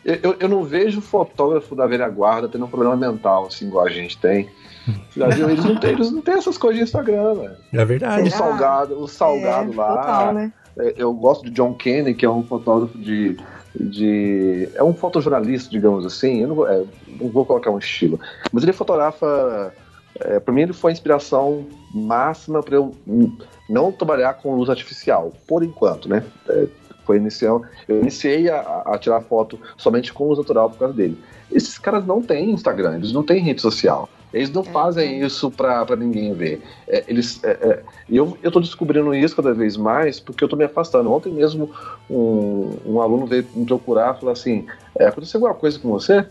Eu, 0.05 0.19
eu, 0.21 0.37
eu 0.41 0.49
não 0.49 0.65
vejo 0.65 1.01
fotógrafo 1.01 1.77
da 1.77 1.87
velha 1.87 2.09
guarda 2.09 2.49
tendo 2.49 2.65
um 2.65 2.69
problema 2.69 2.97
mental, 2.97 3.47
assim, 3.47 3.69
igual 3.69 3.87
a 3.87 3.89
gente 3.89 4.19
tem. 4.19 4.49
Já 5.17 5.29
viu? 5.29 5.49
Eles 5.49 5.65
não 5.65 5.79
têm, 5.79 5.91
eles 5.93 6.11
não 6.11 6.21
têm 6.21 6.35
essas 6.35 6.59
coisas 6.59 6.79
de 6.79 6.83
Instagram, 6.83 7.35
velho. 7.35 7.57
É 7.73 7.85
verdade. 7.85 8.27
O 8.27 8.31
salgado, 8.33 9.01
o 9.01 9.07
salgado 9.07 9.73
É, 9.73 9.77
lá. 9.77 9.97
total, 9.97 10.35
né? 10.35 10.53
É, 10.77 10.95
Eu 10.97 11.13
gosto 11.13 11.45
de 11.45 11.53
John 11.53 11.73
Kenny, 11.75 12.15
que 12.15 12.27
é 12.27 12.29
um 12.31 12.43
fotógrafo 12.43 12.99
de. 12.99 13.37
de 13.79 14.69
é 14.75 14.83
um 14.83 14.93
fotojornalista, 14.93 15.71
digamos 15.71 16.05
assim. 16.05 16.43
Eu 16.43 16.49
não 16.49 16.55
vou, 16.57 16.69
é, 16.69 16.83
não 17.21 17.29
vou 17.29 17.47
colocar 17.47 17.71
um 17.71 17.79
estilo. 17.79 18.19
Mas 18.51 18.65
ele 18.65 18.73
fotografa. 18.73 19.73
É, 20.21 20.39
para 20.39 20.53
mim, 20.53 20.63
ele 20.63 20.73
foi 20.73 20.91
a 20.91 20.93
inspiração 20.93 21.67
máxima 21.93 22.63
para 22.63 22.77
eu 22.77 22.95
não 23.69 23.91
trabalhar 23.93 24.35
com 24.35 24.55
luz 24.55 24.69
artificial, 24.69 25.33
por 25.47 25.63
enquanto, 25.63 26.09
né? 26.09 26.23
É, 26.49 26.67
foi 27.05 27.17
inicial. 27.17 27.63
Eu 27.89 28.01
iniciei 28.01 28.49
a, 28.49 28.83
a 28.87 28.99
tirar 28.99 29.21
foto 29.23 29.59
somente 29.77 30.13
com 30.13 30.29
luz 30.29 30.39
natural 30.39 30.71
por 30.71 30.79
causa 30.79 30.95
dele. 30.95 31.19
Esses 31.51 31.79
caras 31.79 32.07
não 32.07 32.23
têm 32.23 32.51
Instagram, 32.51 32.97
eles 32.97 33.13
não 33.13 33.23
têm 33.23 33.43
rede 33.43 33.61
social. 33.61 34.09
Eles 34.33 34.51
não 34.51 34.65
fazem 34.65 35.21
isso 35.21 35.51
pra, 35.51 35.85
pra 35.85 35.95
ninguém 35.95 36.33
ver. 36.33 36.63
É, 36.89 37.05
eles, 37.07 37.43
é, 37.45 37.51
é, 37.51 37.83
eu, 38.09 38.39
eu 38.43 38.51
tô 38.51 38.61
descobrindo 38.61 39.15
isso 39.15 39.37
cada 39.37 39.53
vez 39.53 39.77
mais 39.77 40.19
porque 40.19 40.43
eu 40.43 40.49
tô 40.49 40.57
me 40.57 40.65
afastando. 40.65 41.13
Ontem 41.13 41.31
mesmo 41.31 41.71
um, 42.09 42.79
um 42.87 43.01
aluno 43.03 43.27
veio 43.27 43.47
me 43.55 43.67
procurar 43.67 44.15
e 44.15 44.21
falou 44.21 44.33
assim: 44.33 44.67
é, 44.99 45.07
aconteceu 45.07 45.39
alguma 45.39 45.55
coisa 45.55 45.79
com 45.79 45.91
você? 45.91 46.25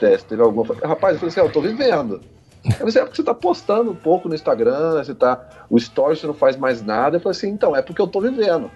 É, 0.00 0.16
Teve 0.18 0.42
alguma 0.42 0.72
Rapaz, 0.84 1.14
eu 1.14 1.20
falei 1.20 1.28
assim: 1.28 1.40
"Ah, 1.40 1.44
eu 1.44 1.52
tô 1.52 1.60
vivendo. 1.60 2.20
É 2.68 3.04
porque 3.04 3.16
você 3.16 3.22
tá 3.22 3.34
postando 3.34 3.92
um 3.92 3.96
pouco 3.96 4.28
no 4.28 4.34
Instagram, 4.34 5.02
você 5.02 5.14
tá. 5.14 5.48
O 5.70 5.76
story 5.76 6.16
você 6.16 6.26
não 6.26 6.34
faz 6.34 6.56
mais 6.56 6.82
nada. 6.82 7.16
Eu 7.16 7.20
falei 7.20 7.36
assim, 7.36 7.48
então, 7.48 7.74
é 7.76 7.82
porque 7.82 8.00
eu 8.00 8.06
tô 8.06 8.20
vivendo. 8.20 8.70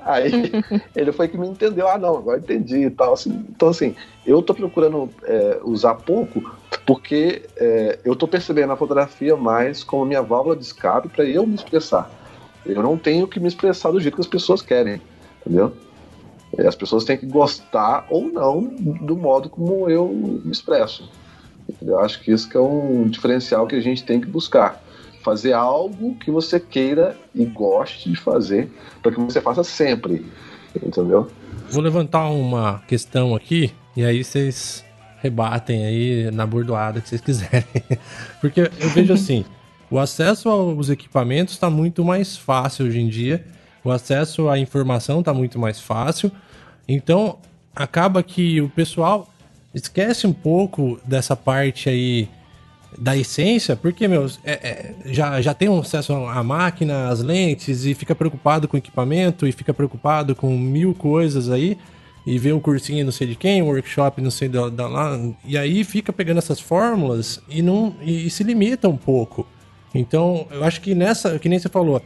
Aí 0.00 0.50
ele 0.96 1.12
foi 1.12 1.28
que 1.28 1.36
me 1.36 1.46
entendeu, 1.46 1.88
ah 1.88 1.98
não, 1.98 2.16
agora 2.16 2.38
entendi 2.38 2.84
e 2.84 2.90
tal. 2.90 3.14
Assim, 3.14 3.44
então 3.48 3.68
assim, 3.68 3.94
eu 4.26 4.42
tô 4.42 4.54
procurando 4.54 5.10
é, 5.24 5.60
usar 5.64 5.94
pouco 5.94 6.50
porque 6.86 7.48
é, 7.56 7.98
eu 8.04 8.16
tô 8.16 8.26
percebendo 8.26 8.72
a 8.72 8.76
fotografia 8.76 9.36
mais 9.36 9.84
como 9.84 10.04
minha 10.04 10.22
válvula 10.22 10.56
de 10.56 10.64
escape 10.64 11.08
para 11.08 11.24
eu 11.24 11.46
me 11.46 11.54
expressar. 11.54 12.10
Eu 12.64 12.82
não 12.82 12.96
tenho 12.96 13.26
que 13.26 13.40
me 13.40 13.48
expressar 13.48 13.90
do 13.90 14.00
jeito 14.00 14.14
que 14.14 14.20
as 14.20 14.26
pessoas 14.26 14.62
querem, 14.62 15.00
entendeu? 15.40 15.72
As 16.66 16.76
pessoas 16.76 17.04
têm 17.04 17.16
que 17.16 17.26
gostar 17.26 18.06
ou 18.10 18.24
não 18.24 18.62
do 18.62 19.16
modo 19.16 19.48
como 19.48 19.88
eu 19.88 20.08
me 20.44 20.52
expresso. 20.52 21.08
Eu 21.80 21.98
acho 22.00 22.20
que 22.20 22.32
isso 22.32 22.48
que 22.48 22.56
é 22.56 22.60
um 22.60 23.08
diferencial 23.08 23.66
que 23.66 23.74
a 23.74 23.80
gente 23.80 24.04
tem 24.04 24.20
que 24.20 24.26
buscar. 24.26 24.82
Fazer 25.22 25.52
algo 25.52 26.16
que 26.16 26.30
você 26.30 26.58
queira 26.58 27.16
e 27.34 27.44
goste 27.44 28.10
de 28.10 28.16
fazer, 28.16 28.70
para 29.02 29.12
que 29.12 29.20
você 29.20 29.40
faça 29.40 29.62
sempre. 29.62 30.26
Entendeu? 30.74 31.28
Vou 31.70 31.82
levantar 31.82 32.28
uma 32.30 32.82
questão 32.86 33.34
aqui 33.34 33.72
e 33.96 34.04
aí 34.04 34.24
vocês 34.24 34.84
rebatem 35.20 35.84
aí 35.84 36.30
na 36.32 36.44
bordoada 36.46 37.00
que 37.00 37.08
vocês 37.08 37.20
quiserem. 37.20 37.64
Porque 38.40 38.60
eu 38.60 38.88
vejo 38.90 39.12
assim, 39.12 39.44
o 39.90 39.98
acesso 39.98 40.48
aos 40.48 40.90
equipamentos 40.90 41.54
está 41.54 41.70
muito 41.70 42.04
mais 42.04 42.36
fácil 42.36 42.86
hoje 42.86 43.00
em 43.00 43.08
dia, 43.08 43.44
o 43.84 43.90
acesso 43.90 44.48
à 44.48 44.58
informação 44.58 45.20
está 45.20 45.32
muito 45.32 45.58
mais 45.58 45.80
fácil. 45.80 46.32
Então, 46.88 47.38
acaba 47.74 48.22
que 48.22 48.60
o 48.60 48.68
pessoal 48.68 49.28
esquece 49.74 50.26
um 50.26 50.32
pouco 50.32 51.00
dessa 51.04 51.34
parte 51.34 51.88
aí 51.88 52.28
da 52.98 53.16
essência, 53.16 53.74
porque, 53.74 54.06
meu, 54.06 54.26
é- 54.44 54.52
é, 54.52 54.94
já, 55.06 55.40
já 55.40 55.54
tem 55.54 55.68
um 55.68 55.80
acesso 55.80 56.12
à 56.12 56.42
máquina, 56.42 57.08
às 57.08 57.20
lentes, 57.20 57.86
e 57.86 57.94
fica 57.94 58.14
preocupado 58.14 58.68
com 58.68 58.76
equipamento, 58.76 59.46
e 59.46 59.52
fica 59.52 59.72
preocupado 59.72 60.34
com 60.34 60.56
mil 60.58 60.94
coisas 60.94 61.48
aí, 61.48 61.78
e 62.26 62.38
vê 62.38 62.52
um 62.52 62.60
cursinho 62.60 63.04
não 63.04 63.12
sei 63.12 63.26
de 63.28 63.34
quem, 63.34 63.62
um 63.62 63.66
workshop 63.66 64.20
não 64.20 64.30
sei 64.30 64.48
da, 64.48 64.68
da 64.68 64.86
lá, 64.86 65.18
e 65.44 65.56
aí 65.56 65.82
fica 65.84 66.12
pegando 66.12 66.38
essas 66.38 66.60
fórmulas 66.60 67.40
e, 67.48 67.62
não, 67.62 67.96
e, 68.02 68.26
e 68.26 68.30
se 68.30 68.44
limita 68.44 68.88
um 68.88 68.96
pouco. 68.96 69.46
Então, 69.94 70.46
eu 70.50 70.62
acho 70.62 70.80
que 70.80 70.94
nessa, 70.94 71.38
que 71.38 71.48
nem 71.48 71.58
você 71.58 71.68
falou, 71.68 72.00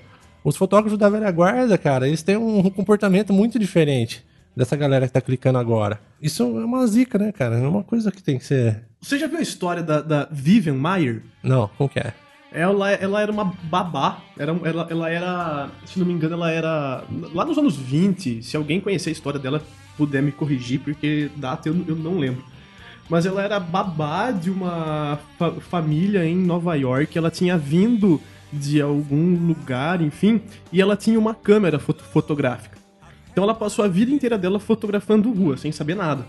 os 0.44 0.56
fotógrafos 0.56 0.98
da 0.98 1.08
velha 1.08 1.30
guarda, 1.30 1.76
cara, 1.76 2.06
eles 2.06 2.22
têm 2.22 2.36
um 2.36 2.70
comportamento 2.70 3.32
muito 3.32 3.58
diferente 3.58 4.24
dessa 4.56 4.74
galera 4.76 5.06
que 5.06 5.12
tá 5.12 5.20
clicando 5.20 5.58
agora. 5.58 6.00
Isso 6.20 6.42
é 6.42 6.46
uma 6.46 6.86
zica, 6.86 7.18
né, 7.18 7.30
cara? 7.32 7.56
É 7.58 7.68
uma 7.68 7.84
coisa 7.84 8.10
que 8.10 8.22
tem 8.22 8.38
que 8.38 8.44
ser. 8.44 8.82
Você 9.00 9.18
já 9.18 9.26
viu 9.26 9.38
a 9.38 9.42
história 9.42 9.82
da, 9.82 10.00
da 10.00 10.28
Vivian 10.32 10.74
Mayer? 10.74 11.22
Não, 11.42 11.68
como 11.76 11.88
que 11.90 11.98
é? 12.00 12.12
Ela, 12.52 12.90
ela 12.92 13.20
era 13.20 13.30
uma 13.30 13.44
babá. 13.64 14.18
Era, 14.38 14.58
ela, 14.64 14.86
ela 14.90 15.10
era, 15.10 15.68
se 15.84 15.98
não 15.98 16.06
me 16.06 16.12
engano, 16.14 16.34
ela 16.34 16.50
era. 16.50 17.04
Lá 17.34 17.44
nos 17.44 17.58
anos 17.58 17.76
20, 17.76 18.42
se 18.42 18.56
alguém 18.56 18.80
conhecer 18.80 19.10
a 19.10 19.12
história 19.12 19.38
dela, 19.38 19.62
puder 19.96 20.22
me 20.22 20.32
corrigir, 20.32 20.80
porque 20.80 21.30
data 21.36 21.68
eu, 21.68 21.84
eu 21.86 21.94
não 21.96 22.18
lembro. 22.18 22.42
Mas 23.10 23.26
ela 23.26 23.42
era 23.42 23.60
babá 23.60 24.30
de 24.30 24.50
uma 24.50 25.18
fa- 25.38 25.52
família 25.60 26.24
em 26.24 26.34
Nova 26.36 26.74
York. 26.74 27.16
Ela 27.16 27.30
tinha 27.30 27.58
vindo 27.58 28.20
de 28.52 28.80
algum 28.80 29.34
lugar, 29.46 30.00
enfim, 30.00 30.40
e 30.72 30.80
ela 30.80 30.96
tinha 30.96 31.18
uma 31.18 31.34
câmera 31.34 31.78
foto- 31.78 32.04
fotográfica. 32.04 32.75
Então 33.36 33.44
ela 33.44 33.52
passou 33.54 33.84
a 33.84 33.88
vida 33.88 34.10
inteira 34.10 34.38
dela 34.38 34.58
fotografando 34.58 35.30
rua, 35.30 35.58
sem 35.58 35.70
saber 35.70 35.94
nada. 35.94 36.24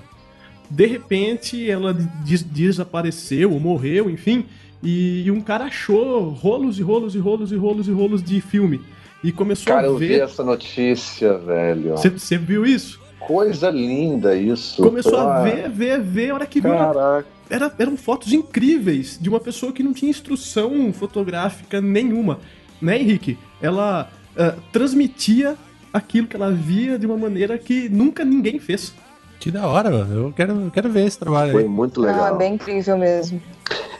De 0.70 0.86
repente, 0.86 1.72
ela 1.72 1.94
des- 1.94 2.44
desapareceu 2.44 3.54
ou 3.54 3.62
morreu, 3.62 4.10
enfim, 4.10 4.44
e 4.84 5.32
um 5.32 5.40
cara 5.40 5.64
achou 5.68 6.28
rolos 6.32 6.78
e 6.78 6.82
rolos 6.82 7.16
e 7.16 7.18
rolos 7.18 7.54
e 7.54 7.56
rolos 7.56 7.88
e 7.88 7.92
rolos 7.94 8.22
de 8.22 8.42
filme. 8.42 8.82
E 9.24 9.32
começou 9.32 9.74
Cara, 9.74 9.88
a 9.88 9.90
eu 9.90 9.98
vi 9.98 10.08
ver. 10.10 10.20
essa 10.22 10.44
notícia, 10.44 11.38
velho. 11.38 11.96
Você 11.96 12.38
viu 12.38 12.66
isso? 12.66 13.00
Coisa 13.22 13.70
linda 13.70 14.36
isso. 14.36 14.84
Começou 14.84 15.18
Ah, 15.18 15.38
a 15.38 15.44
ver, 15.44 15.70
ver, 15.70 16.02
ver, 16.02 16.32
a 16.32 16.34
hora 16.34 16.46
que 16.46 16.60
viu. 16.60 16.72
Caraca. 16.72 17.26
Era, 17.50 17.74
eram 17.80 17.96
fotos 17.96 18.34
incríveis 18.34 19.18
de 19.20 19.30
uma 19.30 19.40
pessoa 19.40 19.72
que 19.72 19.82
não 19.82 19.94
tinha 19.94 20.12
instrução 20.12 20.92
fotográfica 20.92 21.80
nenhuma. 21.80 22.42
Né, 22.82 23.00
Henrique? 23.00 23.38
Ela 23.62 24.12
ah, 24.38 24.56
transmitia 24.74 25.56
aquilo 25.98 26.28
que 26.28 26.36
ela 26.36 26.52
via 26.52 26.98
de 26.98 27.06
uma 27.06 27.18
maneira 27.18 27.58
que 27.58 27.90
nunca 27.90 28.24
ninguém 28.24 28.60
fez. 28.60 28.94
Que 29.40 29.52
da 29.52 29.68
hora, 29.68 29.90
mano. 29.92 30.28
Eu 30.28 30.34
quero, 30.34 30.60
eu 30.66 30.72
quero 30.72 30.90
ver 30.90 31.06
esse 31.06 31.20
trabalho 31.20 31.52
Foi 31.52 31.64
aí. 31.64 31.68
muito 31.70 32.04
Ah, 32.04 32.12
legal. 32.12 32.38
bem 32.38 32.54
incrível 32.56 32.98
mesmo. 32.98 33.42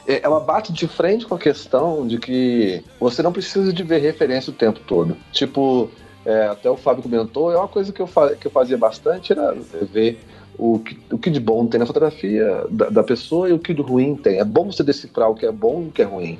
É, 0.06 0.20
Ela 0.24 0.40
bate 0.40 0.72
de 0.72 0.88
frente 0.88 1.26
com 1.26 1.34
a 1.34 1.38
questão 1.38 2.06
de 2.06 2.18
que 2.18 2.82
você 2.98 3.22
não 3.22 3.32
precisa 3.32 3.72
de 3.72 3.82
ver 3.82 3.98
referência 4.00 4.50
o 4.50 4.54
tempo 4.54 4.80
todo. 4.80 5.16
Tipo, 5.32 5.90
é, 6.26 6.46
até 6.48 6.68
o 6.70 6.76
Fábio 6.76 7.02
comentou, 7.02 7.52
é 7.52 7.56
uma 7.56 7.68
coisa 7.68 7.92
que 7.92 8.00
eu, 8.02 8.06
fa- 8.06 8.34
que 8.34 8.46
eu 8.46 8.50
fazia 8.50 8.76
bastante, 8.76 9.32
era 9.32 9.54
ver 9.92 10.18
o 10.58 10.80
que, 10.80 10.98
o 11.12 11.18
que 11.18 11.30
de 11.30 11.38
bom 11.38 11.66
tem 11.66 11.78
na 11.78 11.86
fotografia 11.86 12.64
da, 12.68 12.88
da 12.88 13.02
pessoa 13.04 13.48
e 13.48 13.52
o 13.52 13.58
que 13.60 13.72
de 13.72 13.80
ruim 13.82 14.16
tem. 14.16 14.38
É 14.40 14.44
bom 14.44 14.72
você 14.72 14.82
decifrar 14.82 15.30
o 15.30 15.34
que 15.36 15.46
é 15.46 15.52
bom 15.52 15.82
e 15.84 15.88
o 15.88 15.92
que 15.92 16.02
é 16.02 16.04
ruim. 16.04 16.36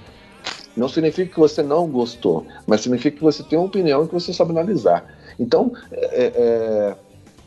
Não 0.77 0.89
significa 0.89 1.33
que 1.33 1.39
você 1.39 1.63
não 1.63 1.87
gostou, 1.87 2.47
mas 2.67 2.81
significa 2.81 3.17
que 3.17 3.23
você 3.23 3.43
tem 3.45 3.59
uma 3.59 3.67
opinião 3.67 4.05
e 4.05 4.09
que 4.09 4.15
você 4.15 4.33
sabe 4.33 4.51
analisar. 4.51 5.05
Então, 5.39 5.73
é, 5.93 6.33
é, 6.35 6.95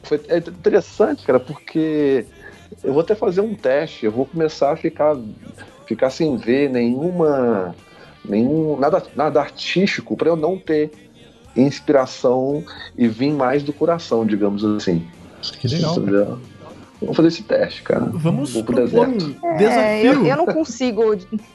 foi 0.03 0.21
é 0.29 0.37
interessante, 0.37 1.25
cara, 1.25 1.39
porque 1.39 2.25
eu 2.83 2.93
vou 2.93 3.01
até 3.01 3.15
fazer 3.15 3.41
um 3.41 3.53
teste, 3.53 4.05
eu 4.05 4.11
vou 4.11 4.25
começar 4.25 4.71
a 4.71 4.77
ficar, 4.77 5.17
ficar 5.85 6.09
sem 6.09 6.37
ver 6.37 6.69
nenhuma, 6.69 7.75
nenhum, 8.23 8.77
nada, 8.79 9.03
nada 9.15 9.41
artístico 9.41 10.15
para 10.15 10.29
eu 10.29 10.35
não 10.35 10.57
ter 10.57 10.91
inspiração 11.55 12.63
e 12.97 13.07
vir 13.07 13.31
mais 13.33 13.61
do 13.63 13.73
coração, 13.73 14.25
digamos 14.25 14.63
assim. 14.63 15.05
Que 15.59 15.67
legal. 15.67 16.39
Vamos 17.01 17.15
fazer 17.15 17.29
esse 17.29 17.43
teste, 17.43 17.81
cara. 17.81 18.05
Vamos 18.13 18.53
Vou 18.53 18.63
pro 18.63 18.75
deserto. 18.75 19.35
um 19.43 19.47
É, 19.47 19.57
desafio. 19.57 20.13
eu, 20.13 20.25
eu 20.27 20.37
não 20.37 20.45
consigo. 20.45 21.01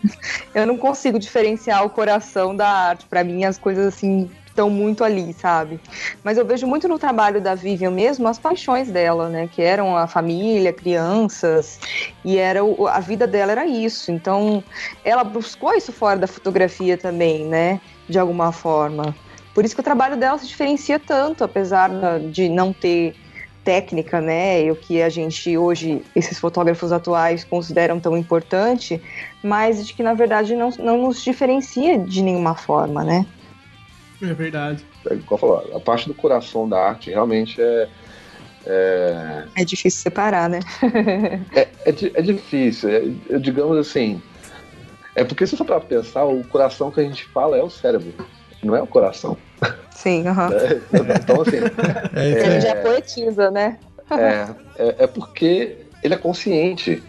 eu 0.52 0.66
não 0.66 0.76
consigo 0.76 1.20
diferenciar 1.20 1.84
o 1.84 1.90
coração 1.90 2.54
da 2.54 2.68
arte. 2.68 3.06
Pra 3.06 3.22
mim, 3.22 3.44
as 3.44 3.56
coisas 3.56 3.86
assim 3.86 4.28
estão 4.56 4.70
muito 4.70 5.04
ali, 5.04 5.34
sabe? 5.34 5.78
Mas 6.24 6.38
eu 6.38 6.46
vejo 6.46 6.66
muito 6.66 6.88
no 6.88 6.98
trabalho 6.98 7.42
da 7.42 7.54
Vivian 7.54 7.90
mesmo 7.90 8.26
as 8.26 8.38
paixões 8.38 8.90
dela, 8.90 9.28
né? 9.28 9.48
Que 9.52 9.60
eram 9.60 9.94
a 9.94 10.06
família, 10.06 10.72
crianças, 10.72 11.78
e 12.24 12.38
era 12.38 12.64
o, 12.64 12.88
a 12.88 12.98
vida 12.98 13.26
dela 13.26 13.52
era 13.52 13.66
isso. 13.66 14.10
Então, 14.10 14.64
ela 15.04 15.22
buscou 15.22 15.74
isso 15.74 15.92
fora 15.92 16.18
da 16.18 16.26
fotografia 16.26 16.96
também, 16.96 17.44
né? 17.44 17.80
De 18.08 18.18
alguma 18.18 18.50
forma. 18.50 19.14
Por 19.54 19.64
isso 19.64 19.74
que 19.74 19.80
o 19.80 19.84
trabalho 19.84 20.16
dela 20.16 20.38
se 20.38 20.46
diferencia 20.46 20.98
tanto, 20.98 21.44
apesar 21.44 21.90
de 22.30 22.48
não 22.48 22.72
ter 22.72 23.14
técnica, 23.62 24.20
né? 24.20 24.62
E 24.62 24.70
o 24.70 24.76
que 24.76 25.02
a 25.02 25.08
gente 25.08 25.58
hoje, 25.58 26.00
esses 26.14 26.38
fotógrafos 26.38 26.92
atuais, 26.92 27.42
consideram 27.42 27.98
tão 27.98 28.16
importante, 28.16 29.02
mas 29.42 29.84
de 29.84 29.92
que 29.92 30.02
na 30.02 30.14
verdade 30.14 30.54
não, 30.54 30.70
não 30.78 31.02
nos 31.02 31.22
diferencia 31.22 31.98
de 31.98 32.22
nenhuma 32.22 32.54
forma, 32.54 33.02
né? 33.02 33.26
É 34.22 34.32
verdade. 34.32 34.84
É, 35.10 35.14
igual 35.14 35.38
falar, 35.38 35.76
a 35.76 35.80
parte 35.80 36.08
do 36.08 36.14
coração 36.14 36.68
da 36.68 36.78
arte 36.78 37.10
realmente 37.10 37.60
é. 37.60 37.88
É, 38.68 39.44
é 39.54 39.64
difícil 39.64 40.02
separar, 40.02 40.48
né? 40.48 40.58
é, 41.54 41.60
é, 41.60 41.68
é, 41.86 42.22
difícil. 42.22 42.90
É, 42.90 43.38
digamos 43.38 43.78
assim. 43.78 44.20
É 45.14 45.22
porque 45.24 45.46
se 45.46 45.56
for 45.56 45.64
para 45.64 45.80
pensar, 45.80 46.24
o 46.24 46.42
coração 46.44 46.90
que 46.90 47.00
a 47.00 47.04
gente 47.04 47.24
fala 47.26 47.56
é 47.56 47.62
o 47.62 47.70
cérebro, 47.70 48.12
não 48.62 48.74
é 48.74 48.82
o 48.82 48.86
coração. 48.86 49.36
Sim, 49.90 50.24
uhum. 50.28 50.52
é, 50.52 51.18
então 51.22 51.40
assim. 51.40 51.56
Ele 52.16 52.60
já 52.60 52.76
poetiza, 52.76 53.50
né? 53.50 53.78
é, 54.10 54.54
é, 54.78 55.04
é 55.04 55.06
porque 55.06 55.78
ele 56.02 56.14
é 56.14 56.18
consciente. 56.18 57.02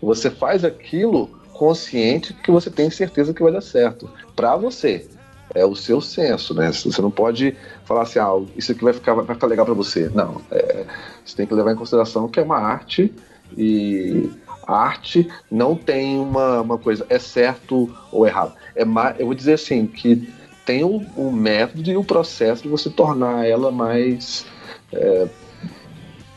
Você 0.00 0.30
faz 0.30 0.64
aquilo 0.64 1.28
consciente 1.52 2.32
que 2.32 2.50
você 2.50 2.70
tem 2.70 2.90
certeza 2.90 3.34
que 3.34 3.42
vai 3.42 3.52
dar 3.52 3.60
certo. 3.60 4.10
Para 4.34 4.56
você 4.56 5.06
é 5.54 5.64
o 5.64 5.74
seu 5.74 6.00
senso, 6.00 6.54
né? 6.54 6.72
Você 6.72 7.00
não 7.00 7.10
pode 7.10 7.56
falar 7.84 8.02
assim, 8.02 8.18
ah, 8.18 8.40
isso 8.56 8.72
aqui 8.72 8.82
vai 8.82 8.92
ficar, 8.92 9.14
vai 9.14 9.34
ficar 9.34 9.46
legal 9.46 9.64
para 9.64 9.74
você. 9.74 10.10
Não, 10.14 10.40
é, 10.50 10.84
você 11.24 11.36
tem 11.36 11.46
que 11.46 11.54
levar 11.54 11.72
em 11.72 11.76
consideração 11.76 12.28
que 12.28 12.40
é 12.40 12.42
uma 12.42 12.58
arte 12.58 13.12
e 13.56 14.30
a 14.66 14.76
arte 14.76 15.28
não 15.50 15.76
tem 15.76 16.18
uma, 16.18 16.60
uma 16.60 16.78
coisa, 16.78 17.06
é 17.08 17.18
certo 17.18 17.94
ou 18.10 18.26
errado. 18.26 18.52
É 18.74 18.84
mais, 18.84 19.18
eu 19.20 19.26
vou 19.26 19.34
dizer 19.34 19.54
assim, 19.54 19.86
que 19.86 20.28
tem 20.64 20.82
o, 20.82 20.96
o 21.16 21.30
método 21.30 21.88
e 21.88 21.96
o 21.96 22.02
processo 22.02 22.64
de 22.64 22.68
você 22.68 22.90
tornar 22.90 23.46
ela 23.46 23.70
mais, 23.70 24.44
é, 24.92 25.28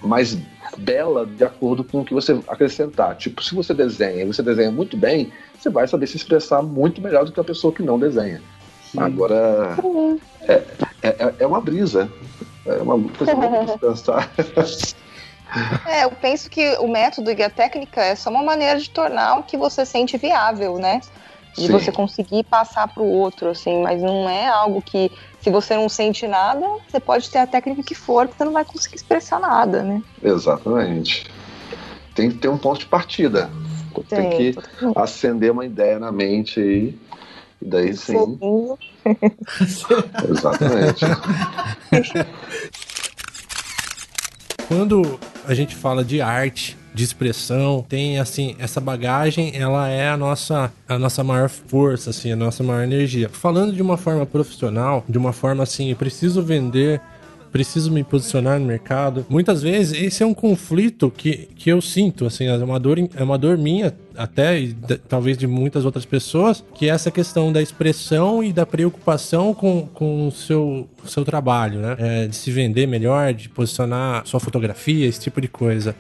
mais 0.04 0.38
bela 0.78 1.26
de 1.26 1.44
acordo 1.44 1.84
com 1.84 2.02
o 2.02 2.06
que 2.06 2.14
você 2.14 2.40
acrescentar. 2.48 3.18
Tipo, 3.18 3.44
se 3.44 3.56
você 3.56 3.74
desenha 3.74 4.22
e 4.22 4.26
você 4.26 4.44
desenha 4.44 4.72
muito 4.72 4.96
bem, 4.96 5.32
você 5.58 5.70
vai 5.70 5.88
saber 5.88 6.06
se 6.08 6.18
expressar 6.18 6.62
muito 6.62 7.02
melhor 7.02 7.26
do 7.26 7.32
que 7.32 7.40
a 7.40 7.44
pessoa 7.44 7.74
que 7.74 7.82
não 7.82 7.98
desenha. 7.98 8.42
Agora, 8.98 9.78
é, 10.42 10.54
é, 11.02 11.08
é, 11.08 11.36
é, 11.40 11.48
uma 11.48 11.62
brisa. 11.62 12.12
É 12.66 12.82
uma 12.82 13.00
coisa 13.10 13.36
muito 13.36 13.80
pensar. 13.80 14.32
É, 15.88 16.04
eu 16.04 16.12
penso 16.12 16.50
que 16.50 16.78
o 16.78 16.88
método 16.88 17.32
e 17.32 17.44
a 17.44 17.50
técnica 17.50 18.02
é 18.02 18.16
só 18.16 18.30
uma 18.30 18.44
maneira 18.44 18.80
de 18.80 18.90
tornar 18.90 19.40
o 19.40 19.44
que 19.44 19.58
você 19.58 19.84
sente 19.86 20.18
viável, 20.18 20.78
né? 20.78 21.02
De 21.56 21.66
Sim. 21.66 21.72
você 21.72 21.92
conseguir 21.92 22.44
passar 22.44 22.88
para 22.88 23.02
o 23.02 23.12
outro, 23.12 23.50
assim, 23.50 23.82
mas 23.82 24.00
não 24.00 24.30
é 24.30 24.48
algo 24.48 24.82
que, 24.82 25.12
se 25.42 25.50
você 25.50 25.76
não 25.76 25.90
sente 25.90 26.28
nada, 26.28 26.66
você 26.88 27.00
pode 27.00 27.30
ter 27.32 27.40
a 27.40 27.48
técnica 27.48 27.82
que 27.82 27.96
for, 27.96 28.28
que 28.28 28.38
você 28.38 28.46
não 28.46 28.54
vai 28.54 28.64
conseguir 28.64 28.98
expressar 28.98 29.40
nada, 29.40 29.82
né? 29.82 30.04
Exatamente. 30.22 31.26
Tem 32.14 32.30
que 32.30 32.38
ter 32.38 32.50
um 32.50 32.58
ponto 32.58 32.82
de 32.82 32.86
partida. 32.86 33.50
Tem, 34.08 34.30
Tem 34.30 34.54
que 34.54 34.60
acender 34.96 35.52
uma 35.52 35.66
ideia 35.66 35.98
na 35.98 36.12
mente 36.12 36.60
aí 36.60 36.96
e 37.62 37.66
daí 37.66 37.96
sim. 37.96 38.38
Exatamente. 40.30 41.06
Quando 44.68 45.20
a 45.46 45.54
gente 45.56 45.76
fala 45.76 46.04
de 46.04 46.22
arte, 46.22 46.78
de 46.94 47.04
expressão, 47.04 47.84
tem 47.88 48.20
assim, 48.20 48.56
essa 48.60 48.80
bagagem, 48.80 49.52
ela 49.56 49.90
é 49.90 50.10
a 50.10 50.18
nossa 50.18 50.72
a 50.88 51.00
nossa 51.00 51.24
maior 51.24 51.50
força, 51.50 52.12
assim, 52.12 52.32
a 52.32 52.36
nossa 52.36 52.64
maior 52.64 52.84
energia. 52.84 53.30
Falando 53.30 53.74
de 53.74 53.82
uma 53.82 53.98
forma 53.98 54.26
profissional, 54.26 55.04
de 55.08 55.18
uma 55.18 55.34
forma 55.34 55.64
assim, 55.64 55.90
eu 55.90 55.96
preciso 55.96 56.44
vender 56.44 57.02
preciso 57.52 57.92
me 57.92 58.04
posicionar 58.04 58.60
no 58.60 58.66
mercado. 58.66 59.26
Muitas 59.30 59.62
vezes 59.62 60.02
esse 60.02 60.24
é 60.24 60.26
um 60.26 60.34
conflito 60.34 61.12
que, 61.16 61.50
que 61.56 61.70
eu 61.70 61.82
sinto, 61.82 62.26
assim, 62.26 62.48
é 62.48 62.56
uma 62.58 62.80
dor, 62.80 62.98
é 63.16 63.24
uma 63.24 63.38
dor 63.38 63.58
minha 63.58 63.96
até, 64.16 64.60
e 64.60 64.74
de, 64.74 64.98
talvez 64.98 65.38
de 65.38 65.48
muitas 65.48 65.86
outras 65.86 66.06
pessoas, 66.06 66.64
que 66.74 66.90
é 66.90 66.90
essa 66.90 67.10
questão 67.10 67.54
da 67.54 67.62
expressão 67.62 68.44
e 68.44 68.52
da 68.52 68.66
preocupação 68.66 69.54
com, 69.54 69.88
com 69.94 70.28
o 70.28 70.32
seu, 70.32 70.88
seu 71.06 71.24
trabalho, 71.24 71.80
né? 71.80 71.96
É, 71.98 72.28
de 72.28 72.36
se 72.36 72.52
vender 72.52 72.86
melhor, 72.88 73.34
de 73.34 73.48
posicionar 73.50 74.26
sua 74.26 74.40
fotografia, 74.40 75.08
esse 75.08 75.22
tipo 75.22 75.40
de 75.40 75.48
coisa. 75.48 75.96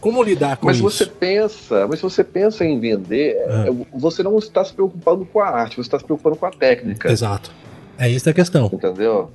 Como 0.00 0.22
lidar 0.22 0.58
com 0.58 0.66
mas 0.66 0.76
isso? 0.76 0.84
Mas 0.84 0.94
você 0.94 1.06
pensa, 1.06 1.86
mas 1.88 1.98
se 1.98 2.02
você 2.02 2.22
pensa 2.22 2.64
em 2.64 2.78
vender, 2.78 3.36
é. 3.36 3.68
é. 3.68 3.86
você 3.92 4.22
não 4.22 4.38
está 4.38 4.64
se 4.64 4.72
preocupando 4.72 5.24
com 5.24 5.40
a 5.40 5.48
arte, 5.48 5.76
você 5.76 5.82
está 5.82 5.98
se 5.98 6.04
preocupando 6.04 6.36
com 6.36 6.46
a 6.46 6.50
técnica. 6.50 7.10
Exato. 7.10 7.50
É 7.98 8.08
isso 8.08 8.28
a 8.28 8.32
questão. 8.32 8.70
Entendeu? 8.72 9.30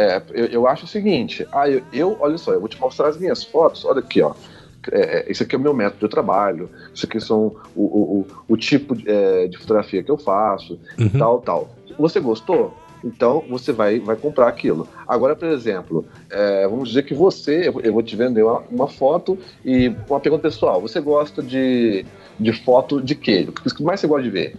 É, 0.00 0.22
eu, 0.30 0.46
eu, 0.46 0.66
acho 0.66 0.86
o 0.86 0.88
seguinte, 0.88 1.46
ah, 1.52 1.68
eu, 1.68 1.82
eu, 1.92 2.16
olha 2.20 2.38
só, 2.38 2.52
eu 2.52 2.60
vou 2.60 2.70
te 2.70 2.80
mostrar 2.80 3.08
as 3.08 3.18
minhas 3.18 3.44
fotos, 3.44 3.84
olha 3.84 3.98
aqui, 3.98 4.22
ó. 4.22 4.32
É, 4.90 5.18
é 5.18 5.30
esse 5.30 5.42
aqui 5.42 5.54
é 5.54 5.58
o 5.58 5.60
meu 5.60 5.74
método 5.74 6.06
de 6.06 6.10
trabalho, 6.10 6.70
isso 6.94 7.04
aqui 7.04 7.20
são 7.20 7.54
o, 7.76 7.82
o, 7.82 8.20
o, 8.20 8.26
o 8.48 8.56
tipo 8.56 8.96
de, 8.96 9.06
é, 9.06 9.46
de, 9.46 9.58
fotografia 9.58 10.02
que 10.02 10.10
eu 10.10 10.16
faço, 10.16 10.80
uhum. 10.98 11.10
tal, 11.10 11.40
tal. 11.42 11.68
Você 11.98 12.18
gostou? 12.18 12.74
Então 13.04 13.44
você 13.48 13.72
vai, 13.72 13.98
vai 13.98 14.16
comprar 14.16 14.48
aquilo. 14.48 14.88
Agora, 15.06 15.36
por 15.36 15.48
exemplo, 15.48 16.06
é, 16.30 16.66
vamos 16.66 16.88
dizer 16.88 17.02
que 17.02 17.12
você, 17.12 17.68
eu 17.68 17.92
vou 17.92 18.02
te 18.02 18.16
vender 18.16 18.42
uma, 18.42 18.62
uma, 18.70 18.88
foto 18.88 19.38
e 19.62 19.94
uma 20.08 20.20
pergunta 20.20 20.42
pessoal: 20.44 20.80
você 20.80 20.98
gosta 20.98 21.42
de, 21.42 22.06
de 22.38 22.52
foto 22.52 23.02
de 23.02 23.14
quê? 23.14 23.46
O 23.48 23.74
que 23.74 23.82
mais 23.82 24.00
você 24.00 24.06
gosta 24.06 24.22
de 24.22 24.30
ver? 24.30 24.56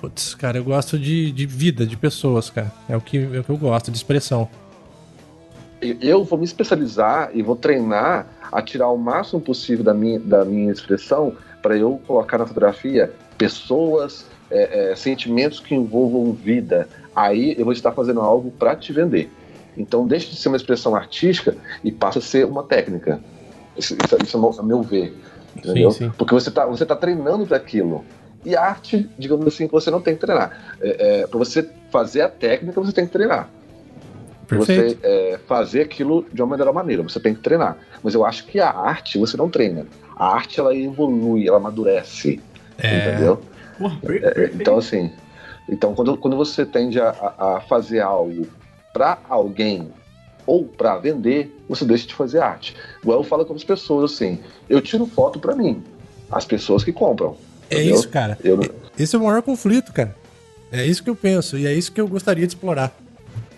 Putz, 0.00 0.34
cara, 0.34 0.56
eu 0.56 0.64
gosto 0.64 0.98
de, 0.98 1.30
de 1.30 1.44
vida, 1.44 1.86
de 1.86 1.96
pessoas, 1.96 2.48
cara. 2.48 2.72
É 2.88 2.96
o, 2.96 3.00
que, 3.00 3.18
é 3.18 3.40
o 3.40 3.44
que 3.44 3.50
eu 3.50 3.56
gosto, 3.58 3.90
de 3.90 3.98
expressão. 3.98 4.48
Eu 5.82 6.24
vou 6.24 6.38
me 6.38 6.44
especializar 6.44 7.30
e 7.34 7.42
vou 7.42 7.56
treinar 7.56 8.26
a 8.50 8.62
tirar 8.62 8.88
o 8.88 8.96
máximo 8.96 9.40
possível 9.40 9.84
da 9.84 9.94
minha, 9.94 10.18
da 10.18 10.44
minha 10.44 10.72
expressão 10.72 11.34
para 11.62 11.76
eu 11.76 12.00
colocar 12.06 12.38
na 12.38 12.46
fotografia 12.46 13.12
pessoas, 13.36 14.26
é, 14.50 14.92
é, 14.92 14.96
sentimentos 14.96 15.60
que 15.60 15.74
envolvam 15.74 16.32
vida. 16.32 16.88
Aí 17.14 17.54
eu 17.58 17.64
vou 17.64 17.72
estar 17.72 17.92
fazendo 17.92 18.20
algo 18.20 18.50
para 18.50 18.74
te 18.74 18.92
vender. 18.92 19.30
Então 19.76 20.06
deixa 20.06 20.30
de 20.30 20.36
ser 20.36 20.48
uma 20.48 20.56
expressão 20.56 20.94
artística 20.94 21.56
e 21.84 21.92
passa 21.92 22.18
a 22.18 22.22
ser 22.22 22.46
uma 22.46 22.62
técnica. 22.62 23.20
Isso, 23.76 23.94
isso, 24.02 24.16
isso 24.22 24.36
é 24.36 24.40
o 24.40 24.64
meu 24.64 24.82
ver. 24.82 25.14
Entendeu? 25.56 25.90
Sim, 25.90 26.06
sim. 26.06 26.12
Porque 26.16 26.34
você 26.34 26.48
está 26.48 26.66
você 26.66 26.86
tá 26.86 26.96
treinando 26.96 27.46
para 27.46 27.56
aquilo. 27.56 28.04
E 28.44 28.56
arte, 28.56 29.08
digamos 29.18 29.46
assim, 29.46 29.66
que 29.66 29.72
você 29.72 29.90
não 29.90 30.00
tem 30.00 30.14
que 30.14 30.20
treinar. 30.20 30.76
É, 30.80 31.20
é, 31.20 31.26
para 31.26 31.38
você 31.38 31.68
fazer 31.90 32.22
a 32.22 32.28
técnica, 32.28 32.80
você 32.80 32.92
tem 32.92 33.06
que 33.06 33.12
treinar. 33.12 33.48
Para 34.46 34.58
você 34.58 34.98
é, 35.02 35.38
fazer 35.46 35.82
aquilo 35.82 36.26
de 36.32 36.42
uma 36.42 36.56
melhor 36.56 36.72
maneira, 36.72 37.02
você 37.02 37.20
tem 37.20 37.34
que 37.34 37.40
treinar. 37.40 37.76
Mas 38.02 38.14
eu 38.14 38.24
acho 38.24 38.46
que 38.46 38.58
a 38.58 38.70
arte 38.70 39.18
você 39.18 39.36
não 39.36 39.48
treina. 39.48 39.86
A 40.16 40.34
arte 40.34 40.58
ela 40.58 40.74
evolui, 40.74 41.46
ela 41.46 41.58
amadurece. 41.58 42.40
É... 42.78 43.10
Entendeu? 43.10 43.40
Porra, 43.78 43.98
é, 44.04 44.50
então, 44.54 44.78
assim. 44.78 45.12
Então, 45.68 45.94
quando, 45.94 46.16
quando 46.16 46.36
você 46.36 46.66
tende 46.66 47.00
a, 47.00 47.10
a 47.10 47.60
fazer 47.68 48.00
algo 48.00 48.46
para 48.92 49.18
alguém 49.28 49.92
ou 50.46 50.64
para 50.64 50.98
vender, 50.98 51.54
você 51.68 51.84
deixa 51.84 52.08
de 52.08 52.14
fazer 52.14 52.40
arte. 52.40 52.76
Igual 53.02 53.18
eu 53.18 53.24
falo 53.24 53.44
com 53.44 53.54
as 53.54 53.62
pessoas 53.62 54.12
assim: 54.12 54.40
eu 54.68 54.80
tiro 54.80 55.06
foto 55.06 55.38
para 55.38 55.54
mim, 55.54 55.82
as 56.30 56.44
pessoas 56.44 56.82
que 56.82 56.92
compram. 56.92 57.36
É 57.70 57.76
entendeu? 57.76 57.94
isso, 57.94 58.08
cara. 58.08 58.38
Eu... 58.42 58.60
Esse 58.98 59.16
é 59.16 59.18
o 59.18 59.22
maior 59.22 59.42
conflito, 59.42 59.92
cara. 59.92 60.14
É 60.72 60.84
isso 60.84 61.02
que 61.02 61.10
eu 61.10 61.16
penso 61.16 61.56
e 61.56 61.66
é 61.66 61.72
isso 61.72 61.90
que 61.90 62.00
eu 62.00 62.06
gostaria 62.06 62.46
de 62.46 62.54
explorar. 62.54 62.92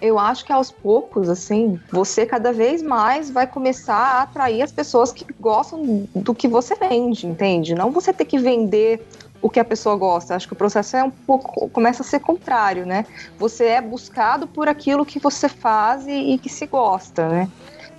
Eu 0.01 0.19
acho 0.19 0.45
que 0.45 0.53
aos 0.53 0.71
poucos, 0.71 1.29
assim, 1.29 1.79
você 1.91 2.27
cada 2.27 2.53
vez 2.53 2.83
mais 2.83 3.31
vai 3.31 3.47
começar 3.47 3.95
a 3.95 4.23
atrair 4.23 4.63
as 4.63 4.73
pessoas 4.73 5.13
que 5.13 5.25
gostam 5.39 6.09
do 6.15 6.35
que 6.35 6.49
você 6.49 6.75
vende, 6.75 7.27
entende? 7.27 7.75
Não 7.75 7.93
você 7.93 8.13
ter 8.13 8.25
que 8.25 8.39
vender 8.39 9.07
o 9.41 9.49
que 9.49 9.61
a 9.61 9.65
pessoa 9.65 9.95
gosta. 9.97 10.35
Acho 10.35 10.47
que 10.47 10.55
o 10.55 10.57
processo 10.57 10.97
é 10.97 11.05
um 11.05 11.11
pouco 11.11 11.69
começa 11.69 12.03
a 12.03 12.05
ser 12.05 12.21
contrário, 12.21 12.87
né? 12.87 13.05
Você 13.39 13.65
é 13.67 13.81
buscado 13.81 14.47
por 14.47 14.69
aquilo 14.69 15.07
que 15.07 15.21
você 15.21 15.49
faz 15.49 16.07
e, 16.07 16.35
e 16.35 16.39
que 16.39 16.49
se 16.49 16.67
gosta, 16.67 17.29
né? 17.29 17.49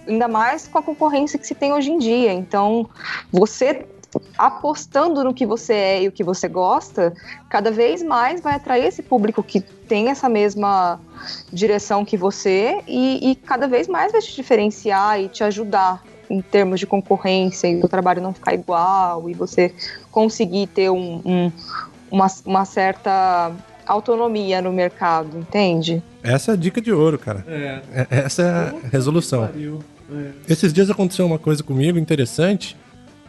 Ainda 0.08 0.28
mais 0.28 0.68
com 0.68 0.80
a 0.80 0.84
concorrência 0.84 1.40
que 1.40 1.48
se 1.48 1.56
tem 1.56 1.72
hoje 1.72 1.92
em 1.92 2.00
dia. 2.00 2.34
Então, 2.34 2.90
você 3.32 3.86
apostando 4.38 5.24
no 5.24 5.34
que 5.34 5.46
você 5.46 5.74
é 5.74 6.04
e 6.04 6.08
o 6.08 6.12
que 6.12 6.24
você 6.24 6.48
gosta, 6.48 7.14
cada 7.50 7.72
vez 7.72 8.02
mais 8.02 8.42
vai 8.42 8.56
atrair 8.56 8.86
esse 8.86 9.04
público 9.04 9.44
que 9.44 9.62
tem 9.62 10.10
essa 10.10 10.28
mesma 10.28 11.00
direção 11.52 12.04
que 12.04 12.18
você 12.18 12.82
e, 12.88 13.32
e 13.32 13.36
cada 13.36 13.68
vez 13.68 13.88
mais 13.88 14.12
vai 14.12 14.22
te 14.22 14.36
diferenciar 14.36 15.20
e 15.22 15.28
te 15.30 15.44
ajudar 15.44 16.04
em 16.30 16.42
termos 16.42 16.80
de 16.80 16.88
concorrência 16.88 17.68
e 17.68 17.80
o 17.82 17.88
trabalho 17.88 18.22
não 18.22 18.34
ficar 18.34 18.54
igual 18.54 19.30
e 19.30 19.34
você 19.34 19.74
conseguir 20.12 20.68
ter 20.68 20.90
um, 20.90 21.22
um, 21.24 21.52
uma, 22.10 22.28
uma 22.46 22.66
certa 22.66 23.52
autonomia 23.86 24.62
no 24.62 24.72
mercado, 24.72 25.38
entende? 25.38 26.02
Essa 26.24 26.52
é 26.52 26.54
a 26.54 26.58
dica 26.58 26.82
de 26.82 26.92
ouro, 26.92 27.20
cara. 27.20 27.46
É. 27.48 27.82
É- 27.94 28.08
Essa 28.10 28.42
é 28.42 28.48
a 28.48 28.90
resolução. 28.90 29.44
É. 29.44 29.52
Esses 30.48 30.72
dias 30.74 30.90
aconteceu 30.90 31.26
uma 31.26 31.40
coisa 31.40 31.62
comigo 31.62 31.98
interessante, 32.00 32.78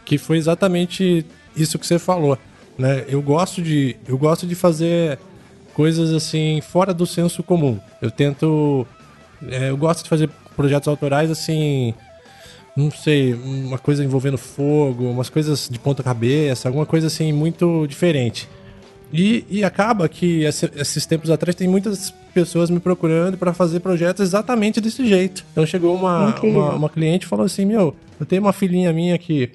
que 0.05 0.17
foi 0.17 0.37
exatamente 0.37 1.25
isso 1.57 1.79
que 1.79 1.85
você 1.87 1.97
falou, 1.99 2.37
né? 2.77 3.03
Eu 3.07 3.21
gosto 3.21 3.61
de, 3.61 3.95
eu 4.07 4.17
gosto 4.17 4.45
de 4.45 4.55
fazer 4.55 5.17
coisas 5.73 6.13
assim 6.13 6.61
fora 6.61 6.93
do 6.93 7.05
senso 7.05 7.41
comum. 7.43 7.79
Eu 8.01 8.11
tento, 8.11 8.85
é, 9.49 9.69
eu 9.69 9.77
gosto 9.77 10.03
de 10.03 10.09
fazer 10.09 10.29
projetos 10.55 10.87
autorais 10.87 11.29
assim, 11.31 11.93
não 12.75 12.91
sei, 12.91 13.33
uma 13.33 13.77
coisa 13.77 14.03
envolvendo 14.03 14.37
fogo, 14.37 15.09
umas 15.09 15.29
coisas 15.29 15.67
de 15.69 15.79
ponta 15.79 16.03
cabeça, 16.03 16.67
alguma 16.69 16.85
coisa 16.85 17.07
assim 17.07 17.31
muito 17.33 17.85
diferente. 17.87 18.47
E, 19.13 19.45
e 19.49 19.63
acaba 19.63 20.09
que 20.09 20.43
esse- 20.43 20.71
esses 20.75 21.05
tempos 21.05 21.29
atrás 21.29 21.55
tem 21.55 21.67
muitas 21.67 22.11
pessoas 22.33 22.69
me 22.69 22.79
procurando 22.79 23.37
para 23.37 23.53
fazer 23.53 23.79
projetos 23.79 24.21
exatamente 24.27 24.81
desse 24.81 25.05
jeito. 25.07 25.45
Então 25.51 25.65
chegou 25.65 25.95
uma, 25.95 26.25
uma, 26.51 26.73
uma 26.75 26.89
cliente 26.89 27.25
e 27.25 27.29
falou 27.29 27.45
assim: 27.45 27.63
Meu, 27.65 27.95
eu 28.19 28.25
tenho 28.25 28.41
uma 28.41 28.51
filhinha 28.51 28.91
minha 28.91 29.17
que, 29.17 29.51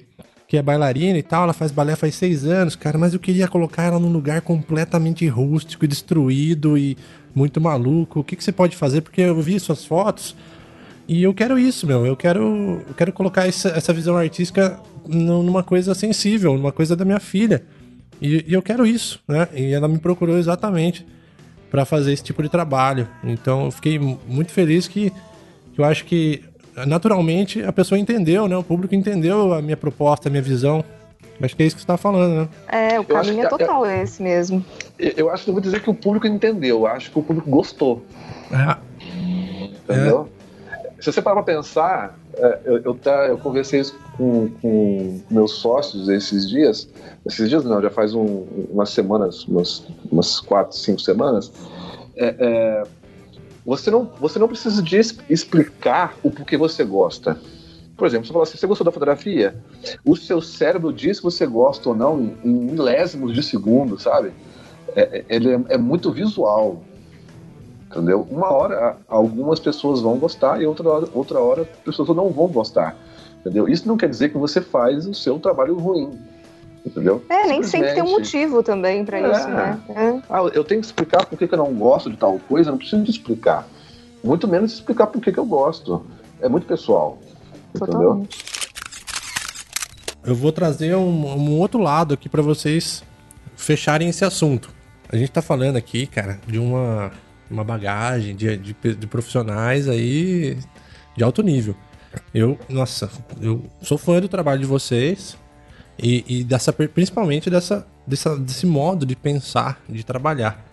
que 0.51 0.57
é 0.57 0.61
bailarina 0.61 1.17
e 1.17 1.23
tal, 1.23 1.43
ela 1.43 1.53
faz 1.53 1.71
balé 1.71 1.95
faz 1.95 2.13
seis 2.13 2.43
anos, 2.43 2.75
cara, 2.75 2.97
mas 2.97 3.13
eu 3.13 3.21
queria 3.21 3.47
colocar 3.47 3.83
ela 3.83 3.97
num 3.97 4.11
lugar 4.11 4.41
completamente 4.41 5.25
rústico, 5.25 5.85
e 5.85 5.87
destruído 5.87 6.77
e 6.77 6.97
muito 7.33 7.61
maluco. 7.61 8.19
O 8.19 8.23
que, 8.25 8.35
que 8.35 8.43
você 8.43 8.51
pode 8.51 8.75
fazer? 8.75 8.99
Porque 8.99 9.21
eu 9.21 9.41
vi 9.41 9.57
suas 9.61 9.85
fotos. 9.85 10.35
E 11.07 11.23
eu 11.23 11.33
quero 11.33 11.57
isso, 11.57 11.87
meu. 11.87 12.05
Eu 12.05 12.17
quero, 12.17 12.83
eu 12.85 12.93
quero 12.97 13.13
colocar 13.13 13.47
essa, 13.47 13.69
essa 13.69 13.93
visão 13.93 14.17
artística 14.17 14.77
nu- 15.07 15.41
numa 15.41 15.63
coisa 15.63 15.95
sensível, 15.95 16.57
numa 16.57 16.73
coisa 16.73 16.97
da 16.97 17.05
minha 17.05 17.21
filha. 17.21 17.63
E, 18.21 18.43
e 18.45 18.53
eu 18.53 18.61
quero 18.61 18.85
isso, 18.85 19.21
né? 19.29 19.47
E 19.55 19.71
ela 19.71 19.87
me 19.87 19.99
procurou 19.99 20.37
exatamente 20.37 21.05
para 21.69 21.85
fazer 21.85 22.11
esse 22.11 22.23
tipo 22.23 22.43
de 22.43 22.49
trabalho. 22.49 23.07
Então 23.23 23.63
eu 23.67 23.71
fiquei 23.71 23.97
mu- 23.97 24.19
muito 24.27 24.51
feliz 24.51 24.85
que, 24.85 25.13
que 25.73 25.79
eu 25.79 25.85
acho 25.85 26.03
que 26.03 26.43
naturalmente 26.87 27.63
a 27.63 27.71
pessoa 27.71 27.97
entendeu, 27.99 28.47
né? 28.47 28.55
O 28.57 28.63
público 28.63 28.95
entendeu 28.95 29.53
a 29.53 29.61
minha 29.61 29.77
proposta, 29.77 30.29
a 30.29 30.31
minha 30.31 30.41
visão. 30.43 30.83
Acho 31.41 31.55
que 31.55 31.63
é 31.63 31.65
isso 31.65 31.75
que 31.75 31.81
você 31.81 31.87
tá 31.87 31.97
falando, 31.97 32.41
né? 32.41 32.49
É, 32.67 32.99
o 32.99 33.03
caminho 33.03 33.39
é 33.39 33.43
que- 33.43 33.49
total 33.49 33.83
esse 33.85 34.21
mesmo. 34.21 34.63
Eu 34.99 35.11
eu 35.17 35.29
acho 35.31 35.43
que 35.43 35.49
eu 35.49 35.53
vou 35.55 35.61
dizer 35.61 35.81
que 35.81 35.89
o 35.89 35.93
público 35.93 36.27
entendeu, 36.27 36.81
eu 36.81 36.87
acho 36.87 37.09
que 37.11 37.17
o 37.17 37.23
público 37.23 37.49
gostou. 37.49 38.03
É. 38.51 38.77
Entendeu? 39.89 40.29
Se 40.99 41.11
você 41.11 41.19
parar 41.19 41.41
pra 41.41 41.55
pensar, 41.55 42.15
é, 42.35 42.59
eu, 42.63 42.77
eu, 42.83 42.93
tá- 42.93 43.25
eu 43.27 43.37
conversei 43.39 43.79
isso 43.79 43.97
com, 44.15 44.49
com 44.61 45.19
meus 45.31 45.53
sócios 45.53 46.07
esses 46.09 46.47
dias. 46.47 46.87
Esses 47.25 47.49
dias 47.49 47.65
não, 47.65 47.81
já 47.81 47.89
faz 47.89 48.13
um- 48.13 48.45
umas 48.71 48.91
semanas, 48.91 49.43
umas, 49.45 49.83
umas 50.11 50.39
quatro, 50.39 50.77
cinco 50.77 51.01
semanas. 51.01 51.51
É, 52.15 52.35
é, 52.37 52.83
você, 53.65 53.91
não, 53.91 54.09
você 54.19 54.39
não 54.39 54.47
precisa 54.47 54.81
de 54.81 54.97
explicar 55.29 56.15
o 56.23 56.31
porquê 56.31 56.57
você 56.57 56.83
gosta. 56.83 57.39
Por 57.95 58.07
exemplo, 58.07 58.25
você 58.25 58.33
fala 58.33 58.43
assim, 58.43 58.57
você 58.57 58.67
gostou 58.67 58.85
da 58.85 58.91
fotografia? 58.91 59.55
O 60.03 60.15
seu 60.15 60.41
cérebro 60.41 60.91
diz 60.91 61.17
se 61.17 61.23
você 61.23 61.45
gosta 61.45 61.89
ou 61.89 61.95
não 61.95 62.19
em, 62.43 62.49
milésimos 62.49 63.33
de 63.33 63.43
segundo, 63.43 63.99
sabe? 63.99 64.31
É, 64.95 65.01
é- 65.19 65.25
ele 65.29 65.53
é- 65.53 65.63
é 65.69 65.77
muito 65.77 66.11
visual 66.11 66.81
entendeu? 67.91 68.25
Uma 68.31 68.51
hora 68.51 68.97
algumas 69.07 69.59
pessoas 69.59 69.99
vão 70.01 70.17
gostar 70.17 70.61
e 70.61 70.65
outra 70.65 70.89
hora, 70.89 71.07
outra 71.13 71.39
hora 71.39 71.61
as 71.63 71.67
pessoas 71.83 72.07
não 72.15 72.29
vão 72.29 72.47
gostar, 72.47 72.95
entendeu? 73.41 73.67
Isso 73.67 73.87
não 73.87 73.97
quer 73.97 74.09
dizer 74.09 74.29
que 74.29 74.37
você 74.37 74.61
faz 74.61 75.05
o 75.05 75.13
seu 75.13 75.37
trabalho 75.39 75.77
ruim, 75.77 76.17
entendeu? 76.85 77.23
É, 77.29 77.47
nem 77.47 77.63
sempre 77.63 77.93
tem 77.93 78.03
um 78.03 78.11
motivo 78.11 78.63
também 78.63 79.05
pra 79.05 79.19
É. 79.19 79.31
isso, 79.31 79.47
né? 79.47 79.79
É. 79.89 80.21
Ah, 80.29 80.41
eu 80.53 80.63
tenho 80.63 80.81
que 80.81 80.87
explicar 80.87 81.25
por 81.25 81.37
que, 81.37 81.47
que 81.47 81.53
eu 81.53 81.57
não 81.57 81.73
gosto 81.73 82.09
de 82.09 82.17
tal 82.17 82.39
coisa, 82.47 82.69
eu 82.69 82.71
não 82.71 82.77
preciso 82.77 83.03
de 83.03 83.11
explicar. 83.11 83.67
Muito 84.23 84.47
menos 84.47 84.73
explicar 84.73 85.07
por 85.07 85.21
que, 85.21 85.31
que 85.31 85.39
eu 85.39 85.45
gosto. 85.45 86.05
É 86.39 86.49
muito 86.49 86.65
pessoal, 86.65 87.19
entendeu? 87.75 87.99
Totalmente. 87.99 88.51
Eu 90.23 90.35
vou 90.35 90.51
trazer 90.51 90.95
um, 90.95 91.25
um 91.25 91.57
outro 91.59 91.79
lado 91.79 92.13
aqui 92.13 92.29
pra 92.29 92.41
vocês 92.41 93.03
fecharem 93.55 94.09
esse 94.09 94.23
assunto. 94.23 94.69
A 95.09 95.17
gente 95.17 95.31
tá 95.31 95.41
falando 95.41 95.75
aqui, 95.77 96.05
cara, 96.05 96.39
de 96.47 96.59
uma, 96.59 97.11
uma 97.49 97.63
bagagem 97.63 98.35
de, 98.35 98.55
de, 98.57 98.73
de 98.73 99.07
profissionais 99.07 99.89
aí 99.89 100.57
de 101.17 101.23
alto 101.23 101.41
nível. 101.41 101.75
Eu, 102.33 102.57
nossa, 102.69 103.09
eu 103.41 103.63
sou 103.81 103.97
fã 103.97 104.19
do 104.19 104.27
trabalho 104.27 104.59
de 104.61 104.65
vocês 104.65 105.37
e, 106.01 106.25
e 106.27 106.43
dessa, 106.43 106.73
principalmente 106.73 107.49
dessa, 107.49 107.85
dessa, 108.07 108.35
desse 108.37 108.65
modo 108.65 109.05
de 109.05 109.15
pensar, 109.15 109.79
de 109.87 110.03
trabalhar. 110.03 110.65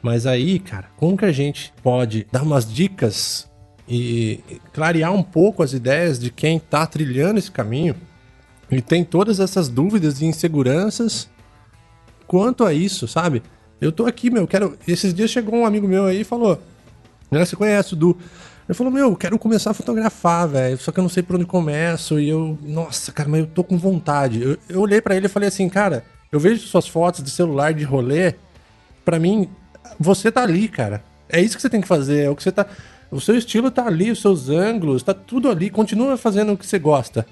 Mas 0.00 0.26
aí, 0.26 0.60
cara, 0.60 0.88
como 0.96 1.16
que 1.16 1.24
a 1.24 1.32
gente 1.32 1.72
pode 1.82 2.26
dar 2.30 2.42
umas 2.42 2.72
dicas 2.72 3.50
e 3.88 4.40
clarear 4.72 5.12
um 5.12 5.22
pouco 5.22 5.62
as 5.62 5.72
ideias 5.72 6.18
de 6.18 6.30
quem 6.30 6.58
tá 6.58 6.86
trilhando 6.86 7.38
esse 7.38 7.50
caminho 7.50 7.96
e 8.70 8.80
tem 8.80 9.04
todas 9.04 9.40
essas 9.40 9.68
dúvidas 9.68 10.20
e 10.20 10.26
inseguranças 10.26 11.28
quanto 12.26 12.64
a 12.64 12.72
isso, 12.72 13.06
sabe? 13.06 13.42
Eu 13.80 13.92
tô 13.92 14.06
aqui, 14.06 14.30
meu, 14.30 14.46
quero. 14.46 14.76
Esses 14.86 15.12
dias 15.12 15.30
chegou 15.30 15.54
um 15.54 15.66
amigo 15.66 15.86
meu 15.86 16.06
aí 16.06 16.20
e 16.22 16.24
falou: 16.24 16.60
né, 17.30 17.44
Você 17.44 17.54
conhece 17.54 17.94
o 17.94 17.96
Du? 17.96 18.16
Ele 18.68 18.76
falou: 18.76 18.92
Meu, 18.92 19.10
eu 19.10 19.16
quero 19.16 19.38
começar 19.38 19.70
a 19.70 19.74
fotografar, 19.74 20.48
velho. 20.48 20.78
Só 20.78 20.90
que 20.90 20.98
eu 20.98 21.02
não 21.02 21.08
sei 21.08 21.22
por 21.22 21.36
onde 21.36 21.44
começo. 21.44 22.18
E 22.18 22.28
eu, 22.28 22.58
nossa, 22.62 23.12
cara, 23.12 23.28
mas 23.28 23.40
eu 23.40 23.46
tô 23.46 23.62
com 23.62 23.78
vontade. 23.78 24.42
Eu, 24.42 24.58
eu 24.68 24.80
olhei 24.80 25.00
pra 25.00 25.16
ele 25.16 25.26
e 25.26 25.28
falei 25.28 25.48
assim: 25.48 25.68
Cara, 25.68 26.04
eu 26.32 26.40
vejo 26.40 26.66
suas 26.66 26.88
fotos 26.88 27.22
de 27.22 27.30
celular 27.30 27.72
de 27.72 27.84
rolê. 27.84 28.34
Pra 29.04 29.18
mim, 29.18 29.48
você 29.98 30.32
tá 30.32 30.42
ali, 30.42 30.68
cara. 30.68 31.02
É 31.28 31.40
isso 31.40 31.56
que 31.56 31.62
você 31.62 31.70
tem 31.70 31.80
que 31.80 31.88
fazer. 31.88 32.24
É 32.24 32.30
o 32.30 32.36
que 32.36 32.42
você 32.42 32.52
tá. 32.52 32.66
O 33.10 33.20
seu 33.20 33.36
estilo 33.36 33.70
tá 33.70 33.86
ali, 33.86 34.10
os 34.10 34.20
seus 34.20 34.48
ângulos, 34.48 35.02
tá 35.02 35.14
tudo 35.14 35.48
ali. 35.48 35.70
Continua 35.70 36.16
fazendo 36.16 36.52
o 36.52 36.58
que 36.58 36.66
você 36.66 36.78
gosta. 36.78 37.24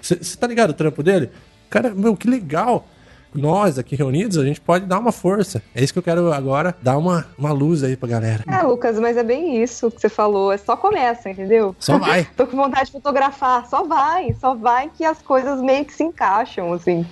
Você 0.00 0.36
tá 0.36 0.46
ligado 0.46 0.70
o 0.70 0.74
trampo 0.74 1.02
dele? 1.02 1.30
Cara, 1.70 1.94
meu, 1.94 2.14
que 2.14 2.28
legal. 2.28 2.86
Nós 3.34 3.78
aqui 3.78 3.96
reunidos, 3.96 4.38
a 4.38 4.44
gente 4.44 4.60
pode 4.60 4.86
dar 4.86 4.98
uma 4.98 5.12
força. 5.12 5.62
É 5.74 5.82
isso 5.82 5.92
que 5.92 5.98
eu 5.98 6.02
quero 6.02 6.32
agora, 6.32 6.74
dar 6.82 6.98
uma, 6.98 7.26
uma 7.38 7.52
luz 7.52 7.82
aí 7.82 7.96
pra 7.96 8.08
galera. 8.08 8.44
É, 8.48 8.62
Lucas, 8.62 8.98
mas 8.98 9.16
é 9.16 9.22
bem 9.22 9.62
isso 9.62 9.90
que 9.90 10.00
você 10.00 10.08
falou. 10.08 10.52
É 10.52 10.56
só 10.56 10.76
começa, 10.76 11.30
entendeu? 11.30 11.74
Só 11.78 11.98
vai. 11.98 12.26
Tô 12.36 12.46
com 12.46 12.56
vontade 12.56 12.86
de 12.86 12.92
fotografar. 12.92 13.66
Só 13.66 13.84
vai, 13.84 14.34
só 14.40 14.54
vai 14.54 14.90
que 14.90 15.04
as 15.04 15.20
coisas 15.22 15.60
meio 15.60 15.84
que 15.84 15.92
se 15.92 16.04
encaixam, 16.04 16.72
assim. 16.72 17.06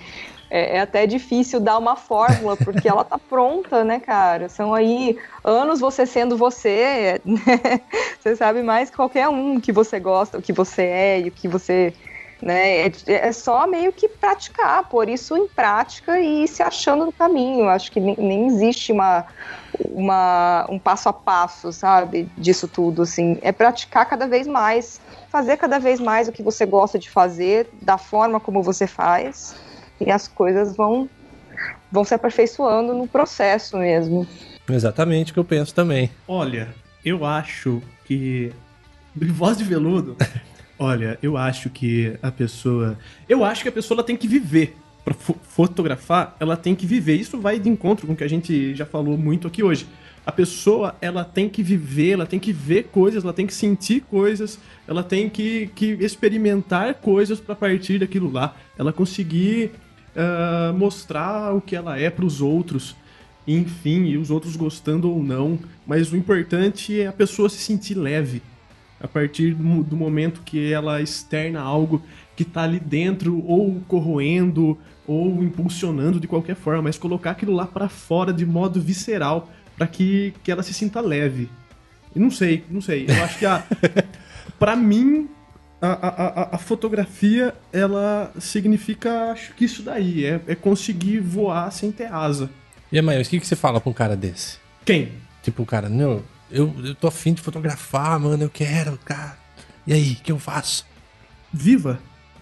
É, 0.50 0.78
é 0.78 0.80
até 0.80 1.06
difícil 1.06 1.60
dar 1.60 1.78
uma 1.78 1.94
fórmula, 1.94 2.56
porque 2.56 2.88
ela 2.88 3.04
tá 3.04 3.16
pronta, 3.16 3.84
né, 3.84 4.00
cara? 4.00 4.48
São 4.48 4.74
aí 4.74 5.16
anos 5.44 5.78
você 5.78 6.04
sendo 6.04 6.36
você, 6.36 7.20
né? 7.24 7.80
Você 8.18 8.34
sabe 8.34 8.62
mais 8.62 8.90
que 8.90 8.96
qualquer 8.96 9.28
um 9.28 9.60
que 9.60 9.70
você 9.70 10.00
gosta, 10.00 10.38
o 10.38 10.42
que 10.42 10.52
você 10.52 10.82
é 10.82 11.20
e 11.20 11.28
o 11.28 11.30
que 11.30 11.46
você. 11.46 11.94
Né? 12.42 12.86
É, 12.86 12.92
é 13.06 13.32
só 13.32 13.66
meio 13.66 13.92
que 13.92 14.08
praticar, 14.08 14.88
pôr 14.88 15.08
isso 15.08 15.36
em 15.36 15.46
prática 15.46 16.18
e 16.18 16.44
ir 16.44 16.48
se 16.48 16.62
achando 16.62 17.04
no 17.04 17.12
caminho. 17.12 17.68
Acho 17.68 17.92
que 17.92 18.00
nem, 18.00 18.16
nem 18.16 18.46
existe 18.46 18.92
uma, 18.92 19.26
uma, 19.84 20.66
um 20.70 20.78
passo 20.78 21.08
a 21.08 21.12
passo, 21.12 21.70
sabe, 21.72 22.28
disso 22.36 22.66
tudo, 22.66 23.02
assim. 23.02 23.38
É 23.42 23.52
praticar 23.52 24.06
cada 24.06 24.26
vez 24.26 24.46
mais, 24.46 25.00
fazer 25.28 25.56
cada 25.58 25.78
vez 25.78 26.00
mais 26.00 26.28
o 26.28 26.32
que 26.32 26.42
você 26.42 26.64
gosta 26.64 26.98
de 26.98 27.10
fazer, 27.10 27.68
da 27.82 27.98
forma 27.98 28.40
como 28.40 28.62
você 28.62 28.86
faz, 28.86 29.54
e 30.00 30.10
as 30.10 30.26
coisas 30.26 30.74
vão, 30.74 31.08
vão 31.92 32.04
se 32.04 32.14
aperfeiçoando 32.14 32.94
no 32.94 33.06
processo 33.06 33.76
mesmo. 33.76 34.26
Exatamente 34.68 35.30
o 35.30 35.34
que 35.34 35.40
eu 35.40 35.44
penso 35.44 35.74
também. 35.74 36.10
Olha, 36.26 36.68
eu 37.04 37.24
acho 37.24 37.82
que. 38.04 38.52
Voz 39.14 39.58
de 39.58 39.64
veludo. 39.64 40.16
Olha, 40.82 41.18
eu 41.22 41.36
acho 41.36 41.68
que 41.68 42.16
a 42.22 42.32
pessoa. 42.32 42.98
Eu 43.28 43.44
acho 43.44 43.62
que 43.62 43.68
a 43.68 43.72
pessoa 43.72 44.02
tem 44.02 44.16
que 44.16 44.26
viver. 44.26 44.74
Fo- 45.18 45.36
fotografar, 45.42 46.34
ela 46.40 46.56
tem 46.56 46.74
que 46.74 46.86
viver. 46.86 47.16
Isso 47.16 47.38
vai 47.38 47.58
de 47.58 47.68
encontro 47.68 48.06
com 48.06 48.14
o 48.14 48.16
que 48.16 48.24
a 48.24 48.28
gente 48.28 48.74
já 48.74 48.86
falou 48.86 49.18
muito 49.18 49.46
aqui 49.46 49.62
hoje. 49.62 49.86
A 50.24 50.32
pessoa, 50.32 50.94
ela 51.02 51.22
tem 51.22 51.50
que 51.50 51.62
viver, 51.62 52.12
ela 52.12 52.24
tem 52.24 52.38
que 52.40 52.50
ver 52.50 52.84
coisas, 52.84 53.22
ela 53.24 53.32
tem 53.34 53.46
que 53.46 53.52
sentir 53.52 54.00
coisas, 54.02 54.58
ela 54.88 55.02
tem 55.02 55.28
que, 55.28 55.70
que 55.74 55.98
experimentar 56.00 56.94
coisas 56.94 57.38
para 57.38 57.54
partir 57.54 57.98
daquilo 57.98 58.32
lá. 58.32 58.56
Ela 58.78 58.90
conseguir 58.90 59.72
ah, 60.16 60.72
mostrar 60.74 61.54
o 61.54 61.60
que 61.60 61.76
ela 61.76 61.98
é 61.98 62.08
para 62.08 62.24
os 62.24 62.40
outros 62.40 62.96
enfim, 63.46 64.04
e 64.04 64.16
os 64.16 64.30
outros 64.30 64.54
gostando 64.54 65.10
ou 65.10 65.22
não, 65.22 65.58
mas 65.86 66.12
o 66.12 66.16
importante 66.16 67.00
é 67.00 67.06
a 67.08 67.12
pessoa 67.12 67.48
se 67.48 67.56
sentir 67.56 67.94
leve 67.94 68.42
a 69.00 69.08
partir 69.08 69.54
do, 69.54 69.62
mo- 69.64 69.82
do 69.82 69.96
momento 69.96 70.42
que 70.44 70.72
ela 70.72 71.00
externa 71.00 71.60
algo 71.60 72.02
que 72.36 72.44
tá 72.44 72.62
ali 72.62 72.78
dentro, 72.80 73.44
ou 73.46 73.80
corroendo, 73.88 74.78
ou 75.06 75.42
impulsionando 75.42 76.20
de 76.20 76.26
qualquer 76.28 76.56
forma, 76.56 76.82
mas 76.82 76.96
colocar 76.98 77.32
aquilo 77.32 77.52
lá 77.52 77.66
para 77.66 77.88
fora 77.88 78.32
de 78.32 78.46
modo 78.46 78.80
visceral, 78.80 79.50
para 79.76 79.86
que, 79.86 80.32
que 80.44 80.50
ela 80.52 80.62
se 80.62 80.72
sinta 80.74 81.00
leve. 81.00 81.48
E 82.14 82.18
não 82.18 82.30
sei, 82.30 82.64
não 82.70 82.80
sei. 82.80 83.06
Eu 83.08 83.22
acho 83.24 83.38
que 83.38 83.46
a. 83.46 83.62
pra 84.58 84.74
mim, 84.76 85.28
a, 85.80 85.88
a, 85.92 86.54
a- 86.56 86.58
fotografia, 86.58 87.54
ela 87.72 88.32
significa, 88.38 89.30
acho 89.32 89.54
que 89.54 89.64
isso 89.64 89.82
daí, 89.82 90.24
é, 90.24 90.40
é 90.46 90.54
conseguir 90.54 91.20
voar 91.20 91.70
sem 91.72 91.90
ter 91.92 92.12
asa. 92.12 92.50
E 92.92 93.00
mas 93.00 93.26
o 93.26 93.30
que, 93.30 93.38
que 93.40 93.46
você 93.46 93.56
fala 93.56 93.80
pra 93.80 93.90
um 93.90 93.94
cara 93.94 94.16
desse? 94.16 94.58
Quem? 94.84 95.12
Tipo, 95.42 95.62
o 95.62 95.66
cara, 95.66 95.88
não, 95.88 96.22
eu, 96.50 96.74
eu 96.84 96.94
tô 96.94 97.06
afim 97.08 97.32
de 97.32 97.40
fotografar, 97.40 98.18
mano, 98.18 98.44
eu 98.44 98.50
quero, 98.50 98.98
cara. 99.04 99.38
E 99.86 99.92
aí, 99.92 100.12
o 100.12 100.16
que 100.16 100.32
eu 100.32 100.38
faço? 100.38 100.86
Viva! 101.52 101.98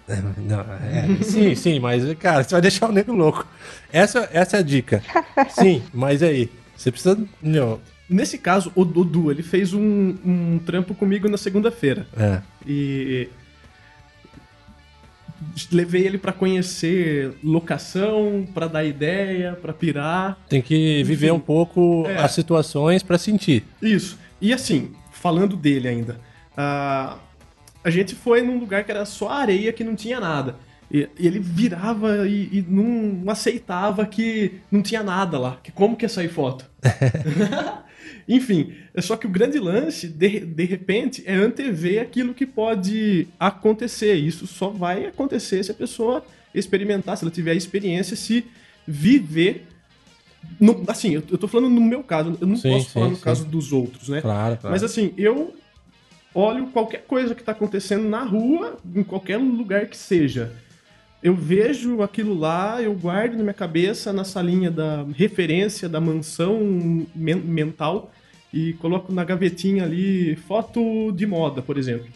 É, 0.07 0.21
não, 0.37 0.59
é, 0.61 1.23
sim, 1.23 1.53
sim, 1.53 1.79
mas, 1.79 2.03
cara, 2.15 2.43
você 2.43 2.51
vai 2.51 2.61
deixar 2.61 2.89
o 2.89 2.91
nego 2.91 3.13
louco. 3.13 3.45
Essa, 3.93 4.27
essa 4.33 4.57
é 4.57 4.59
a 4.59 4.63
dica. 4.63 5.03
Sim, 5.51 5.83
mas 5.93 6.23
aí, 6.23 6.49
você 6.75 6.91
precisa. 6.91 7.17
Não, 7.41 7.79
Nesse 8.09 8.39
caso, 8.39 8.71
o 8.73 8.83
Dudu, 8.83 9.29
ele 9.29 9.43
fez 9.43 9.71
um, 9.71 10.15
um 10.25 10.59
trampo 10.65 10.95
comigo 10.95 11.29
na 11.29 11.37
segunda-feira. 11.37 12.07
é. 12.17 12.41
E 12.65 13.29
levei 15.71 16.05
ele 16.05 16.17
pra 16.17 16.31
conhecer 16.33 17.33
locação, 17.43 18.47
pra 18.53 18.67
dar 18.67 18.83
ideia, 18.83 19.57
pra 19.61 19.73
pirar. 19.73 20.37
Tem 20.49 20.61
que 20.61 21.03
viver 21.03 21.31
um 21.31 21.39
pouco 21.39 22.05
É. 22.07 22.17
as 22.17 22.31
situações 22.31 23.03
pra 23.03 23.17
sentir. 23.17 23.63
Isso. 23.81 24.17
E 24.41 24.53
assim, 24.53 24.91
falando 25.11 25.55
dele 25.55 25.87
ainda, 25.87 26.19
ah, 26.55 27.17
a 27.83 27.89
gente 27.89 28.15
foi 28.15 28.41
num 28.41 28.59
lugar 28.59 28.83
que 28.83 28.91
era 28.91 29.05
só 29.05 29.29
areia, 29.29 29.71
que 29.73 29.83
não 29.83 29.95
tinha 29.95 30.19
nada. 30.19 30.55
E, 30.91 31.07
e 31.19 31.27
ele 31.27 31.39
virava 31.39 32.27
e, 32.27 32.49
e 32.51 32.65
não, 32.67 32.83
não 33.23 33.31
aceitava 33.31 34.05
que 34.05 34.53
não 34.71 34.81
tinha 34.81 35.03
nada 35.03 35.37
lá. 35.37 35.57
Que 35.61 35.71
como 35.71 35.95
que 35.95 36.03
ia 36.05 36.09
sair 36.09 36.29
foto? 36.29 36.65
Enfim, 38.29 38.73
é 38.93 39.01
só 39.01 39.17
que 39.17 39.25
o 39.25 39.29
grande 39.29 39.57
lance, 39.59 40.07
de, 40.07 40.41
de 40.41 40.63
repente, 40.65 41.23
é 41.25 41.33
antever 41.33 41.99
aquilo 42.01 42.33
que 42.35 42.45
pode 42.45 43.27
acontecer. 43.39 44.13
Isso 44.13 44.45
só 44.45 44.69
vai 44.69 45.07
acontecer 45.07 45.63
se 45.63 45.71
a 45.71 45.73
pessoa 45.73 46.23
experimentar, 46.53 47.17
se 47.17 47.23
ela 47.25 47.31
tiver 47.31 47.51
a 47.51 47.55
experiência, 47.55 48.15
se 48.15 48.45
viver. 48.87 49.65
no- 50.59 50.83
assim, 50.87 51.15
eu, 51.15 51.23
eu 51.31 51.37
tô 51.39 51.47
falando 51.47 51.73
no 51.73 51.81
meu 51.81 52.03
caso, 52.03 52.37
eu 52.39 52.47
não 52.47 52.55
Sim, 52.55 52.71
posso 52.73 52.91
falar 52.91 53.05
sim, 53.07 53.11
no 53.11 53.17
sim. 53.17 53.23
caso 53.23 53.45
dos 53.45 53.73
outros, 53.73 54.09
né? 54.09 54.21
Claro, 54.21 54.57
claro. 54.57 54.73
Mas 54.73 54.83
assim, 54.83 55.11
eu 55.17 55.55
olho 56.33 56.67
qualquer 56.67 57.03
coisa 57.05 57.33
que 57.35 57.43
tá 57.43 57.51
acontecendo 57.51 58.07
na 58.07 58.23
rua, 58.23 58.77
em 58.95 59.03
qualquer 59.03 59.37
lugar 59.37 59.87
que 59.87 59.97
seja. 59.97 60.53
Eu 61.21 61.35
vejo 61.35 62.01
aquilo 62.01 62.33
lá, 62.33 62.81
eu 62.81 62.93
guardo 62.93 63.33
na 63.35 63.43
minha 63.43 63.53
cabeça, 63.53 64.13
na 64.13 64.23
salinha 64.23 64.71
da 64.71 65.03
referência 65.15 65.89
da 65.89 65.99
mansão 65.99 67.05
men- 67.13 67.35
mental 67.35 68.11
e 68.53 68.73
coloco 68.73 69.11
na 69.13 69.23
gavetinha 69.23 69.83
ali 69.83 70.35
foto 70.47 71.11
de 71.11 71.25
moda, 71.25 71.61
por 71.61 71.77
exemplo. 71.77 72.07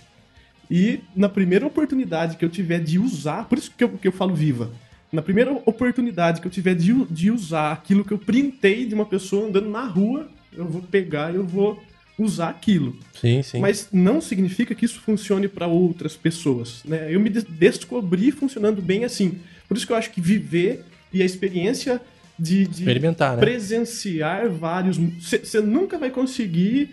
E 0.70 1.02
na 1.16 1.30
primeira 1.30 1.66
oportunidade 1.66 2.38
que 2.38 2.46
eu 2.46 2.50
tiver 2.50 2.80
de 2.80 2.98
usar, 2.98 3.46
por 3.48 3.58
isso 3.58 3.72
que 3.78 3.84
eu, 3.84 3.90
que 3.90 4.08
eu 4.08 4.12
falo 4.12 4.34
viva, 4.34 4.72
na 5.12 5.22
primeira 5.22 5.52
oportunidade 5.52 6.42
que 6.42 6.48
eu 6.48 6.52
tiver 6.52 6.74
de, 6.76 6.94
de 7.06 7.30
usar 7.30 7.72
aquilo 7.72 8.04
que 8.04 8.12
eu 8.14 8.18
printei 8.18 8.86
de 8.86 8.96
uma 8.96 9.06
pessoa 9.06 9.48
andando 9.48 9.70
na 9.70 9.86
rua, 9.86 10.28
eu 10.52 10.66
vou 10.66 10.82
pegar 10.82 11.32
e 11.32 11.36
eu 11.36 11.46
vou 11.46 11.82
usar 12.18 12.50
aquilo. 12.50 12.96
Sim, 13.20 13.44
sim. 13.44 13.60
Mas 13.60 13.90
não 13.92 14.22
significa 14.22 14.74
que 14.74 14.86
isso 14.86 15.00
funcione 15.02 15.48
para 15.48 15.68
outras 15.68 16.16
pessoas, 16.16 16.82
né? 16.86 17.14
Eu 17.14 17.20
me 17.20 17.30
des- 17.30 17.44
descobri 17.44 18.32
funcionando 18.32 18.82
bem 18.82 19.04
assim. 19.04 19.40
Por 19.68 19.78
isso 19.78 19.86
que 19.86 19.92
eu 19.94 19.98
acho 19.98 20.12
que 20.12 20.22
viver 20.22 20.84
e 21.12 21.22
a 21.22 21.26
experiência 21.26 22.02
de, 22.38 22.66
de 22.68 22.80
Experimentar, 22.82 23.36
né? 23.36 23.42
presenciar 23.42 24.50
vários, 24.50 24.98
você 24.98 25.62
nunca 25.62 25.98
vai 25.98 26.10
conseguir 26.10 26.90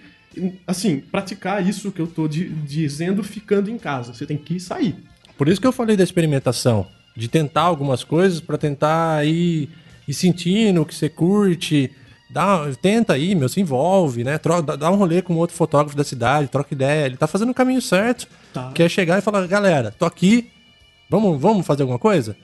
assim 0.67 1.01
praticar 1.01 1.67
isso 1.67 1.91
que 1.91 2.01
eu 2.01 2.07
tô 2.07 2.29
di- 2.29 2.49
dizendo 2.49 3.23
ficando 3.23 3.71
em 3.71 3.79
casa. 3.79 4.13
Você 4.15 4.27
tem 4.27 4.37
que 4.37 4.61
sair. 4.61 4.95
Por 5.37 5.49
isso 5.49 5.61
que 5.61 5.67
eu 5.67 5.73
falei 5.73 5.97
da 5.97 6.05
experimentação. 6.05 6.87
De 7.17 7.27
tentar 7.29 7.63
algumas 7.63 8.05
coisas 8.05 8.41
pra 8.41 8.57
tentar 8.57 9.27
ir, 9.27 9.69
ir 10.07 10.15
sentindo 10.15 10.83
o 10.83 10.87
que 10.87 10.95
você 10.95 11.09
curte. 11.09 11.91
Dá, 12.33 12.65
tenta 12.81 13.15
aí, 13.15 13.35
meu, 13.35 13.49
se 13.49 13.61
envolve, 13.61 14.23
né? 14.23 14.39
Tro- 14.39 14.63
dá, 14.63 14.77
dá 14.77 14.91
um 14.91 14.95
rolê 14.95 15.21
com 15.21 15.35
outro 15.35 15.57
fotógrafo 15.57 15.97
da 15.97 16.05
cidade, 16.05 16.47
troca 16.49 16.73
ideia. 16.73 17.07
Ele 17.07 17.17
tá 17.17 17.27
fazendo 17.27 17.51
o 17.51 17.55
caminho 17.55 17.83
certo. 17.83 18.29
Tá. 18.53 18.71
Que 18.73 18.85
é 18.85 18.89
chegar 18.89 19.19
e 19.19 19.23
falar, 19.23 19.45
galera, 19.49 19.91
tô 19.99 20.05
aqui. 20.05 20.49
Vamos, 21.09 21.41
vamos 21.41 21.67
fazer 21.67 21.83
alguma 21.83 21.99
coisa? 21.99 22.37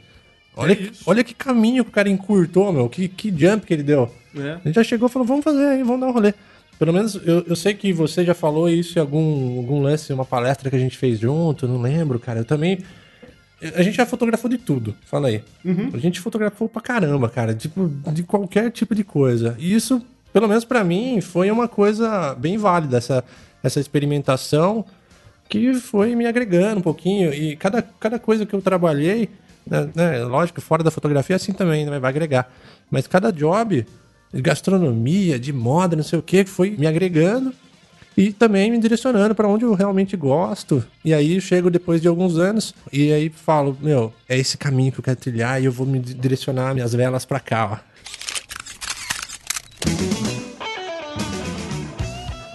Olha, 0.57 0.73
É 0.73 0.77
que- 0.77 0.91
olha 1.07 1.23
que 1.23 1.35
caminho 1.35 1.85
que 1.85 1.91
o 1.91 1.93
cara 1.93 2.09
encurtou, 2.09 2.73
meu. 2.73 2.89
Que, 2.89 3.07
que 3.09 3.29
jump 3.37 3.67
que 3.67 3.75
ele 3.75 3.83
deu. 3.83 4.11
né? 4.35 4.61
Ele 4.65 4.73
já 4.75 4.83
chegou 4.83 5.09
e 5.09 5.13
falou, 5.13 5.27
vamos 5.29 5.45
fazer 5.45 5.65
aí, 5.67 5.83
vamos 5.83 6.01
dar 6.01 6.07
um 6.09 6.13
rolê. 6.13 6.33
Pelo 6.79 6.93
menos 6.93 7.15
eu, 7.25 7.43
eu 7.47 7.57
sei 7.57 7.73
que 7.75 7.93
você 7.93 8.25
já 8.25 8.35
falou 8.35 8.69
isso 8.69 8.99
em 8.99 9.01
algum, 9.01 9.59
algum 9.59 9.81
lance, 9.81 10.13
uma 10.13 10.25
palestra 10.27 10.69
que 10.69 10.77
a 10.77 10.79
gente 10.79 10.97
fez 10.99 11.19
junto, 11.19 11.67
não 11.69 11.81
lembro, 11.81 12.19
cara. 12.19 12.41
Eu 12.41 12.45
também. 12.45 12.79
A 13.75 13.83
gente 13.83 13.97
já 13.97 14.05
fotografou 14.05 14.51
de 14.51 14.59
tudo, 14.59 14.95
fala 15.07 15.29
aí. 15.29 15.43
A 15.95 15.99
gente 15.99 16.21
fotografou 16.21 16.69
pra 16.69 16.83
caramba, 16.83 17.31
cara, 17.31 17.55
tipo, 17.55 17.89
de 18.13 18.23
qualquer 18.23 18.71
tipo 18.71 18.95
de 18.95 19.03
coisa. 19.03 19.57
E 19.59 19.73
isso, 19.75 20.03
pelo 20.35 20.47
menos 20.47 20.65
pra 20.67 20.85
mim, 20.85 21.23
foi 21.23 21.51
uma 21.51 21.67
coisa 21.67 22.35
bem 22.35 22.59
válida, 22.59 22.99
essa, 22.99 23.25
essa 23.63 23.81
experimentação 23.81 24.85
que 25.49 25.73
foi 25.75 26.15
me 26.15 26.27
agregando 26.27 26.81
um 26.81 26.83
pouquinho. 26.83 27.33
E 27.33 27.57
cada, 27.57 27.81
cada 27.81 28.19
coisa 28.19 28.45
que 28.45 28.53
eu 28.55 28.61
trabalhei, 28.61 29.31
né, 29.69 29.89
né, 29.95 30.25
lógico, 30.25 30.61
fora 30.61 30.83
da 30.83 30.91
fotografia 30.91 31.35
é 31.35 31.39
assim 31.39 31.53
também, 31.53 31.85
né, 31.87 31.99
vai 31.99 32.11
agregar. 32.11 32.51
Mas 32.91 33.07
cada 33.07 33.33
job, 33.33 33.87
de 34.33 34.43
gastronomia, 34.43 35.39
de 35.39 35.53
moda, 35.53 35.97
não 35.97 36.05
sei 36.05 36.19
o 36.19 36.23
que, 36.23 36.45
foi 36.45 36.71
me 36.71 36.87
agregando 36.87 37.53
e 38.17 38.33
também 38.33 38.71
me 38.71 38.79
direcionando 38.79 39.35
para 39.35 39.47
onde 39.49 39.65
eu 39.65 39.75
realmente 39.75 40.17
gosto. 40.17 40.83
E 41.05 41.13
aí 41.13 41.35
eu 41.35 41.41
chego 41.41 41.69
depois 41.71 42.01
de 42.01 42.09
alguns 42.09 42.39
anos 42.39 42.75
e 42.93 43.13
aí 43.13 43.29
falo, 43.29 43.77
meu, 43.81 44.13
é 44.29 44.39
esse 44.39 44.57
caminho 44.57 44.91
que 44.93 45.01
eu 45.01 45.05
quero 45.05 45.17
trilhar 45.19 45.61
e 45.61 45.67
eu 45.67 45.73
vou 45.73 45.87
me 45.87 45.99
di- 45.99 46.15
direcionar 46.15 46.73
minhas 46.75 46.95
velas 46.95 47.25
para 47.25 47.41
cá, 47.41 47.81
ó. 47.83 47.97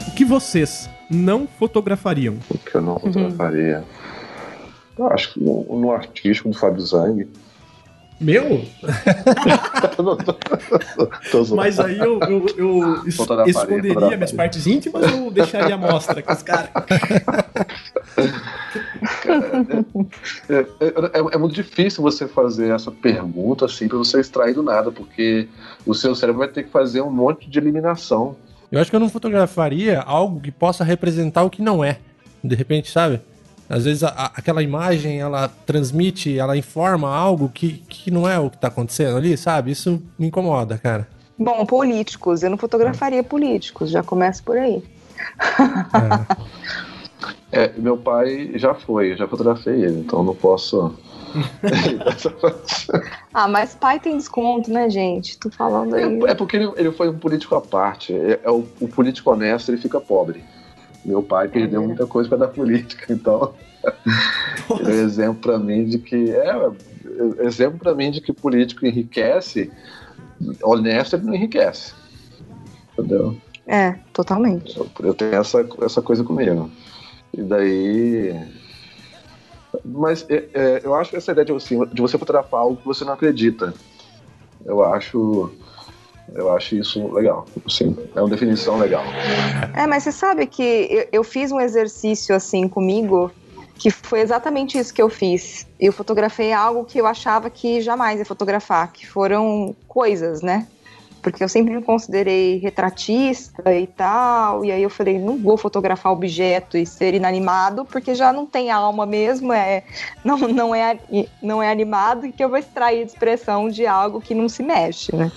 O 0.08 0.12
que 0.16 0.26
vocês 0.26 0.90
não 1.10 1.48
fotografariam? 1.48 2.38
O 2.50 2.58
que 2.58 2.76
eu 2.76 2.82
não 2.82 3.00
fotografaria? 3.00 3.84
Eu 4.98 5.08
acho 5.08 5.34
que 5.34 5.44
no, 5.44 5.64
no 5.80 5.92
artístico 5.92 6.50
do 6.50 6.58
Fábio 6.58 6.82
Zang. 6.82 7.28
Meu? 8.20 8.64
Tô- 9.98 10.16
tô- 10.16 10.34
tô. 11.32 11.56
Mas 11.56 11.80
aí 11.80 11.98
eu, 11.98 12.20
eu, 12.22 12.46
eu 12.56 13.04
es- 13.08 13.16
esconderia 13.48 14.16
minhas 14.18 14.32
partes 14.32 14.68
íntimas 14.68 15.12
ou 15.14 15.32
deixaria 15.32 15.74
à 15.74 15.78
mostra 15.78 16.22
com 16.22 16.32
os 16.32 16.44
caras? 16.44 16.70
É, 20.50 20.60
é- 20.60 21.36
é 21.36 21.38
muito 21.38 21.56
difícil 21.56 22.04
você 22.04 22.28
fazer 22.28 22.70
essa 22.74 22.92
pergunta 22.92 23.66
assim 23.66 23.88
pra 23.88 23.98
você 23.98 24.20
extrair 24.20 24.54
do 24.54 24.62
nada, 24.64 24.92
porque 24.92 25.48
o 25.86 25.94
seu 25.94 26.14
cérebro 26.16 26.40
vai 26.40 26.48
ter 26.48 26.64
que 26.64 26.70
fazer 26.70 27.02
um 27.02 27.12
monte 27.12 27.50
de 27.50 27.58
eliminação. 27.58 28.36
Eu 28.72 28.80
acho 28.80 28.90
que 28.90 28.96
eu 28.96 29.00
não 29.00 29.10
fotografaria 29.10 30.00
algo 30.00 30.40
que 30.40 30.52
possa 30.52 30.84
representar 30.84 31.44
o 31.44 31.50
que 31.50 31.62
não 31.62 31.84
é. 31.84 31.98
De 32.44 32.56
repente, 32.56 32.90
sabe? 32.92 33.20
Às 33.72 33.86
vezes 33.86 34.04
a- 34.04 34.10
a- 34.10 34.32
aquela 34.36 34.62
imagem 34.62 35.22
ela 35.22 35.48
transmite, 35.66 36.38
ela 36.38 36.58
informa 36.58 37.08
algo 37.10 37.48
que, 37.48 37.82
que 37.88 38.12
não 38.12 38.28
é 38.28 38.38
o 38.38 38.50
que 38.50 38.58
tá 38.58 38.68
acontecendo 38.68 39.16
ali, 39.16 39.38
sabe? 39.38 39.72
Isso 39.72 40.02
me 40.20 40.28
incomoda, 40.28 40.78
cara. 40.78 41.08
Bom, 41.40 41.66
políticos. 41.66 42.44
Eu 42.44 42.50
não 42.50 42.58
fotografaria 42.58 43.24
políticos. 43.24 43.90
Já 43.90 44.04
começa 44.04 44.44
por 44.44 44.58
aí. 44.58 44.84
É, 47.52 47.72
meu 47.80 47.96
pai 47.96 48.52
já 48.56 48.74
foi, 48.74 49.14
eu 49.14 49.18
já 49.18 49.28
fotografei 49.28 49.74
ele, 49.86 50.00
então 50.02 50.22
não 50.22 50.36
posso. 50.36 50.94
Ah, 53.34 53.48
mas 53.48 53.74
pai 53.74 54.02
tem 54.02 54.18
desconto, 54.18 54.70
né, 54.70 54.90
gente? 54.90 55.38
Tô 55.40 55.50
falando 55.50 55.96
aí. 55.96 56.04
É, 56.28 56.32
é 56.32 56.36
porque 56.36 56.58
ele, 56.58 56.70
ele 56.76 56.92
foi 56.92 57.08
um 57.10 57.18
político 57.18 57.56
à 57.56 57.62
parte. 57.62 58.14
É, 58.14 58.42
é 58.44 58.52
o, 58.52 58.66
o 58.82 58.88
político 58.90 59.32
honesto 59.32 59.70
ele 59.72 59.78
fica 59.78 60.02
pobre. 60.02 60.44
Meu 61.04 61.24
pai 61.24 61.48
perdeu 61.48 61.84
muita 61.84 62.06
coisa 62.06 62.30
para 62.30 62.40
da 62.40 62.48
política, 62.48 63.12
então 63.12 63.54
é 63.84 64.84
um 64.84 64.90
exemplo 64.90 65.42
para 65.42 65.58
mim 65.58 65.86
de 65.86 65.98
que 65.98 66.30
é 66.30 66.72
é 67.40 67.46
exemplo 67.46 67.80
para 67.80 67.96
mim 67.96 68.12
de 68.12 68.22
que 68.22 68.32
político 68.32 68.86
enriquece, 68.86 69.72
honesto 70.64 71.16
ele 71.16 71.26
não 71.26 71.34
enriquece, 71.34 71.94
entendeu? 72.94 73.36
É, 73.68 73.96
totalmente. 74.14 74.78
Eu 75.00 75.14
tenho 75.14 75.36
essa, 75.36 75.66
essa 75.82 76.02
coisa 76.02 76.24
comigo. 76.24 76.70
E 77.34 77.42
daí. 77.42 78.48
Mas 79.86 80.26
é, 80.30 80.50
é, 80.54 80.82
eu 80.84 80.94
acho 80.96 81.12
que 81.12 81.16
essa 81.16 81.32
ideia 81.32 81.46
de, 81.46 81.54
assim, 81.54 81.84
de 81.86 82.02
você 82.02 82.18
fotografar 82.18 82.62
algo 82.62 82.78
que 82.78 82.86
você 82.86 83.06
não 83.06 83.14
acredita. 83.14 83.74
Eu 84.66 84.84
acho. 84.84 85.52
Eu 86.34 86.56
acho 86.56 86.76
isso 86.76 87.08
legal. 87.14 87.46
Assim, 87.66 87.96
é 88.16 88.22
uma 88.22 88.30
definição 88.30 88.78
legal. 88.78 89.04
É, 89.76 89.86
mas 89.86 90.04
você 90.04 90.12
sabe 90.12 90.46
que 90.46 90.88
eu, 90.90 91.08
eu 91.12 91.24
fiz 91.24 91.52
um 91.52 91.60
exercício 91.60 92.36
assim 92.36 92.68
comigo 92.68 93.32
que 93.82 93.90
foi 93.90 94.20
exatamente 94.22 94.78
isso 94.78 94.94
que 94.94 95.02
eu 95.02 95.10
fiz. 95.10 95.66
Eu 95.80 95.92
fotografei 95.92 96.54
algo 96.54 96.86
que 96.86 97.00
eu 97.00 97.08
achava 97.08 97.50
que 97.50 97.82
jamais 97.82 98.20
ia 98.20 98.26
fotografar, 98.26 98.92
que 98.92 99.08
foram 99.08 99.76
coisas, 99.88 100.44
né? 100.44 100.68
Porque 101.20 101.44
eu 101.44 101.50
sempre 101.50 101.76
me 101.76 101.82
considerei 101.82 102.60
retratista 102.60 103.74
e 103.74 103.88
tal, 103.88 104.64
e 104.64 104.72
aí 104.72 104.84
eu 104.84 104.90
falei, 104.90 105.18
não 105.18 105.36
vou 105.38 105.58
fotografar 105.58 106.12
objeto 106.12 106.78
e 106.78 106.86
ser 106.86 107.16
inanimado, 107.16 107.84
porque 107.86 108.14
já 108.14 108.32
não 108.32 108.46
tem 108.46 108.70
alma 108.70 109.06
mesmo, 109.06 109.52
é 109.52 109.84
não, 110.24 110.38
não, 110.38 110.76
é, 110.76 111.00
não 111.42 111.62
é 111.62 111.72
animado, 111.72 112.28
e 112.28 112.32
que 112.32 112.44
eu 112.44 112.50
vou 112.50 112.58
extrair 112.58 113.04
expressão 113.04 113.68
de 113.68 113.88
algo 113.88 114.22
que 114.22 114.36
não 114.36 114.48
se 114.48 114.62
mexe, 114.62 115.16
né? 115.16 115.32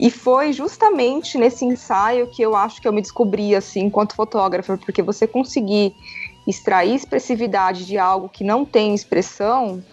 E 0.00 0.10
foi 0.10 0.50
justamente 0.54 1.36
nesse 1.36 1.62
ensaio 1.66 2.26
que 2.26 2.40
eu 2.40 2.56
acho 2.56 2.80
que 2.80 2.88
eu 2.88 2.92
me 2.92 3.02
descobri 3.02 3.54
assim 3.54 3.80
enquanto 3.80 4.14
fotógrafa, 4.14 4.78
porque 4.78 5.02
você 5.02 5.26
conseguir 5.26 5.94
extrair 6.46 6.94
expressividade 6.94 7.84
de 7.84 7.98
algo 7.98 8.26
que 8.26 8.42
não 8.42 8.64
tem 8.64 8.94
expressão, 8.94 9.84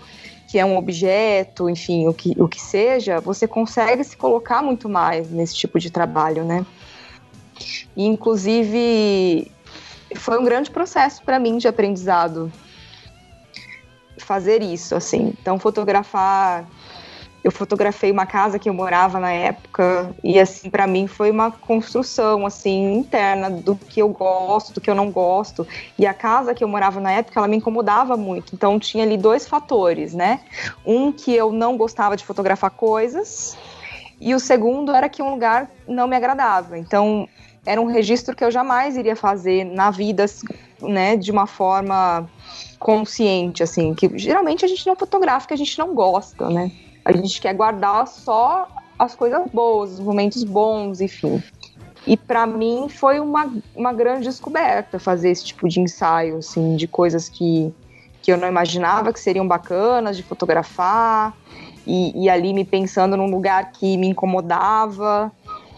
que 0.49 0.57
é 0.57 0.63
um 0.63 0.77
objeto, 0.77 1.69
enfim, 1.69 2.07
o 2.07 2.13
que, 2.13 2.33
o 2.41 2.47
que 2.47 2.61
seja, 2.61 3.19
você 3.19 3.45
consegue 3.45 4.01
se 4.05 4.15
colocar 4.15 4.63
muito 4.63 4.87
mais 4.87 5.29
nesse 5.29 5.53
tipo 5.53 5.77
de 5.77 5.91
trabalho, 5.91 6.45
né? 6.45 6.65
E, 7.93 8.05
inclusive, 8.05 9.51
foi 10.15 10.39
um 10.39 10.45
grande 10.45 10.71
processo 10.71 11.21
para 11.21 11.37
mim 11.37 11.57
de 11.57 11.67
aprendizado 11.67 12.49
fazer 14.19 14.61
isso, 14.61 14.95
assim. 14.95 15.33
Então, 15.41 15.59
fotografar 15.59 16.65
eu 17.47 17.51
fotografei 17.51 18.11
uma 18.11 18.25
casa 18.25 18.59
que 18.59 18.67
eu 18.67 18.73
morava 18.73 19.21
na 19.21 19.31
época 19.31 20.13
e 20.21 20.37
assim 20.37 20.69
para 20.69 20.85
mim 20.85 21.07
foi 21.07 21.31
uma 21.31 21.49
construção 21.49 22.45
assim 22.45 22.95
interna 22.95 23.49
do 23.49 23.73
que 23.73 24.01
eu 24.01 24.09
gosto, 24.09 24.73
do 24.73 24.81
que 24.81 24.89
eu 24.89 24.93
não 24.93 25.09
gosto. 25.09 25.65
E 25.97 26.05
a 26.05 26.13
casa 26.13 26.53
que 26.53 26.61
eu 26.61 26.67
morava 26.67 26.99
na 26.99 27.09
época, 27.09 27.39
ela 27.39 27.47
me 27.47 27.55
incomodava 27.55 28.17
muito. 28.17 28.53
Então 28.53 28.77
tinha 28.77 29.05
ali 29.05 29.15
dois 29.15 29.47
fatores, 29.47 30.13
né? 30.13 30.41
Um 30.85 31.09
que 31.09 31.33
eu 31.33 31.53
não 31.53 31.77
gostava 31.77 32.17
de 32.17 32.25
fotografar 32.25 32.69
coisas 32.69 33.57
e 34.19 34.35
o 34.35 34.41
segundo 34.41 34.91
era 34.91 35.07
que 35.07 35.23
um 35.23 35.29
lugar 35.29 35.71
não 35.87 36.05
me 36.05 36.17
agradava. 36.17 36.77
Então 36.77 37.29
era 37.65 37.79
um 37.79 37.85
registro 37.85 38.35
que 38.35 38.43
eu 38.43 38.51
jamais 38.51 38.97
iria 38.97 39.15
fazer 39.15 39.63
na 39.63 39.89
vida, 39.89 40.25
né, 40.81 41.15
de 41.15 41.31
uma 41.31 41.47
forma 41.47 42.29
consciente, 42.77 43.63
assim, 43.63 43.93
que 43.93 44.17
geralmente 44.17 44.65
a 44.65 44.67
gente 44.67 44.85
não 44.85 44.97
fotografa 44.97 45.47
que 45.47 45.53
a 45.53 45.57
gente 45.57 45.79
não 45.79 45.95
gosta, 45.95 46.49
né? 46.49 46.71
A 47.07 47.13
gente 47.13 47.39
quer 47.39 47.53
guardar 47.53 48.05
só 48.05 48.67
as 48.99 49.15
coisas 49.15 49.49
boas, 49.53 49.93
os 49.93 49.99
momentos 50.01 50.43
bons, 50.43 50.99
enfim. 50.99 51.41
E 52.05 52.17
para 52.17 52.45
mim 52.45 52.89
foi 52.89 53.17
uma, 53.21 53.49
uma 53.73 53.93
grande 53.93 54.25
descoberta 54.25 54.99
fazer 54.99 55.29
esse 55.29 55.45
tipo 55.45 55.69
de 55.69 55.79
ensaio, 55.79 56.39
assim, 56.39 56.75
de 56.75 56.85
coisas 56.85 57.29
que, 57.29 57.73
que 58.21 58.29
eu 58.29 58.35
não 58.35 58.45
imaginava 58.45 59.13
que 59.13 59.21
seriam 59.21 59.47
bacanas 59.47 60.17
de 60.17 60.23
fotografar. 60.23 61.33
E, 61.85 62.25
e 62.25 62.29
ali 62.29 62.53
me 62.53 62.65
pensando 62.65 63.15
num 63.15 63.31
lugar 63.31 63.71
que 63.71 63.95
me 63.95 64.09
incomodava. 64.09 65.31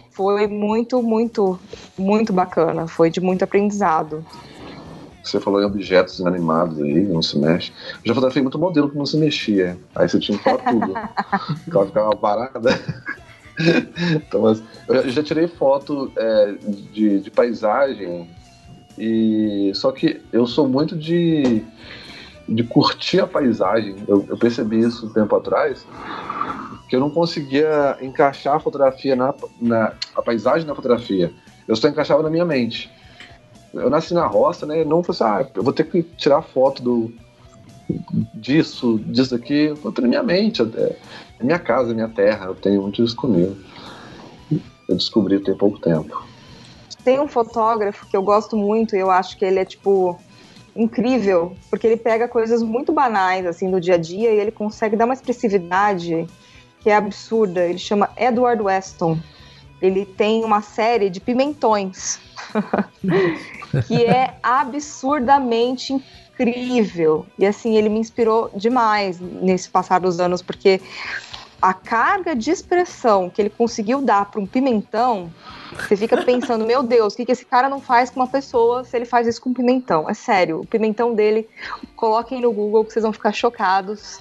Foi 0.09 0.47
muito, 0.47 1.03
muito, 1.03 1.59
muito 1.95 2.33
bacana. 2.33 2.87
Foi 2.87 3.11
de 3.11 3.21
muito 3.21 3.43
aprendizado. 3.43 4.25
Você 5.23 5.39
falou 5.39 5.61
em 5.61 5.65
objetos 5.65 6.19
inanimados 6.19 6.81
aí, 6.81 7.01
não 7.01 7.21
se 7.21 7.37
mexe. 7.37 7.71
Eu 7.95 8.07
já 8.07 8.13
fotografei 8.13 8.41
muito 8.41 8.57
modelo 8.57 8.89
que 8.89 8.97
não 8.97 9.05
se 9.05 9.17
mexia. 9.17 9.77
Aí 9.95 10.07
você 10.07 10.19
tinha 10.19 10.37
que 10.37 10.43
falar 10.43 10.59
tudo. 10.59 10.93
ela 11.71 11.85
ficava 11.85 12.15
parada. 12.15 12.69
então, 14.15 14.41
mas, 14.41 14.63
eu 14.87 15.09
já 15.09 15.21
tirei 15.21 15.47
foto 15.47 16.11
é, 16.15 16.53
de, 16.93 17.19
de 17.19 17.31
paisagem 17.31 18.29
e 18.97 19.71
só 19.75 19.91
que 19.91 20.21
eu 20.31 20.45
sou 20.47 20.67
muito 20.67 20.95
de, 20.95 21.63
de 22.47 22.63
curtir 22.63 23.19
a 23.19 23.27
paisagem. 23.27 23.95
Eu, 24.07 24.25
eu 24.29 24.37
percebi 24.37 24.79
isso 24.79 25.05
um 25.05 25.09
tempo 25.09 25.35
atrás 25.35 25.85
que 26.87 26.95
eu 26.95 26.99
não 26.99 27.09
conseguia 27.09 27.97
encaixar 28.01 28.55
a 28.55 28.59
fotografia 28.59 29.15
na, 29.15 29.33
na 29.61 29.93
a 30.15 30.21
paisagem 30.21 30.67
na 30.67 30.73
fotografia. 30.73 31.31
Eu 31.67 31.75
só 31.75 31.87
encaixava 31.87 32.23
na 32.23 32.29
minha 32.29 32.45
mente 32.45 32.89
eu 33.73 33.89
nasci 33.89 34.13
na 34.13 34.25
roça, 34.25 34.65
né? 34.65 34.83
Não 34.83 35.03
falei 35.03 35.21
assim, 35.21 35.47
ah, 35.47 35.51
eu 35.55 35.63
vou 35.63 35.73
ter 35.73 35.85
que 35.85 36.03
tirar 36.03 36.41
foto 36.41 36.81
do 36.81 37.13
disso, 38.33 38.99
disso 39.05 39.35
aqui. 39.35 39.73
Eu 39.83 39.91
tô 39.91 40.01
na 40.01 40.07
minha 40.07 40.23
mente, 40.23 40.61
é, 40.61 40.95
é 41.39 41.43
minha 41.43 41.59
casa, 41.59 41.91
é 41.91 41.93
minha 41.93 42.09
terra, 42.09 42.47
eu 42.47 42.55
tenho 42.55 42.81
muito 42.81 43.03
isso 43.03 43.15
comigo. 43.15 43.55
Eu 44.87 44.95
descobri 44.95 45.39
tem 45.39 45.55
pouco 45.55 45.79
tempo. 45.79 46.23
Tem 47.03 47.19
um 47.19 47.27
fotógrafo 47.27 48.07
que 48.07 48.17
eu 48.17 48.21
gosto 48.21 48.57
muito 48.57 48.95
e 48.95 48.99
eu 48.99 49.09
acho 49.09 49.37
que 49.37 49.45
ele 49.45 49.59
é 49.59 49.65
tipo 49.65 50.19
incrível, 50.75 51.55
porque 51.69 51.87
ele 51.87 51.97
pega 51.97 52.27
coisas 52.27 52.61
muito 52.61 52.91
banais 52.91 53.45
assim 53.45 53.69
do 53.69 53.79
dia 53.79 53.95
a 53.95 53.97
dia 53.97 54.31
e 54.31 54.39
ele 54.39 54.51
consegue 54.51 54.95
dar 54.95 55.05
uma 55.05 55.13
expressividade 55.13 56.27
que 56.81 56.89
é 56.89 56.95
absurda. 56.95 57.65
Ele 57.65 57.77
chama 57.77 58.09
Edward 58.17 58.61
Weston. 58.61 59.17
Ele 59.81 60.05
tem 60.05 60.43
uma 60.43 60.61
série 60.61 61.09
de 61.09 61.21
pimentões 61.21 62.19
que 63.87 64.05
é 64.05 64.35
absurdamente 64.41 65.93
incrível. 65.93 67.25
E 67.37 67.45
assim, 67.45 67.75
ele 67.75 67.89
me 67.89 67.99
inspirou 67.99 68.49
demais 68.55 69.19
nesse 69.19 69.69
passar 69.69 69.99
dos 69.99 70.19
anos, 70.19 70.41
porque 70.41 70.81
a 71.61 71.73
carga 71.73 72.35
de 72.35 72.51
expressão 72.51 73.29
que 73.29 73.41
ele 73.41 73.49
conseguiu 73.49 74.01
dar 74.01 74.25
para 74.25 74.39
um 74.39 74.45
pimentão, 74.45 75.29
você 75.73 75.95
fica 75.97 76.23
pensando, 76.23 76.65
meu 76.65 76.81
Deus, 76.81 77.13
o 77.13 77.17
que, 77.17 77.25
que 77.25 77.31
esse 77.31 77.45
cara 77.45 77.67
não 77.67 77.81
faz 77.81 78.09
com 78.09 78.19
uma 78.19 78.27
pessoa 78.27 78.83
se 78.83 78.95
ele 78.95 79.05
faz 79.05 79.27
isso 79.27 79.41
com 79.41 79.49
um 79.49 79.53
pimentão? 79.53 80.09
É 80.09 80.13
sério, 80.13 80.61
o 80.61 80.65
pimentão 80.65 81.13
dele, 81.13 81.47
coloquem 81.95 82.41
no 82.41 82.51
Google 82.51 82.85
que 82.85 82.93
vocês 82.93 83.03
vão 83.03 83.13
ficar 83.13 83.33
chocados. 83.33 84.19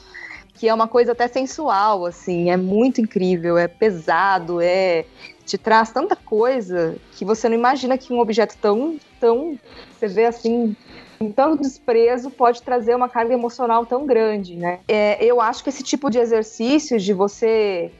Que 0.55 0.69
é 0.69 0.75
uma 0.75 0.89
coisa 0.89 1.13
até 1.13 1.29
sensual, 1.29 2.05
assim, 2.05 2.51
é 2.51 2.57
muito 2.57 3.01
incrível, 3.01 3.57
é 3.57 3.69
pesado, 3.69 4.61
é 4.61 5.05
te 5.47 5.57
traz 5.57 5.93
tanta 5.93 6.17
coisa 6.17 6.97
que 7.13 7.25
você 7.25 7.49
não 7.49 7.55
imagina 7.55 7.97
que 7.97 8.13
um 8.13 8.19
objeto 8.19 8.57
tão, 8.61 8.99
tão, 9.21 9.59
você 9.93 10.09
vê 10.09 10.27
assim, 10.27 10.77
com 11.19 11.33
tanto 11.33 11.63
desprezo 11.63 12.31
pode 12.31 12.63
trazer 12.63 12.95
uma 12.95 13.09
carga 13.09 13.35
emocional 13.35 13.85
tão 13.85 14.07
grande, 14.07 14.57
né? 14.57 14.81
É, 14.89 15.23
eu 15.25 15.41
acho 15.41 15.63
que 15.63 15.69
esse 15.69 15.83
tipo 15.83 16.09
de 16.11 16.19
exercício 16.19 16.99
de 16.99 17.13
você 17.13 17.91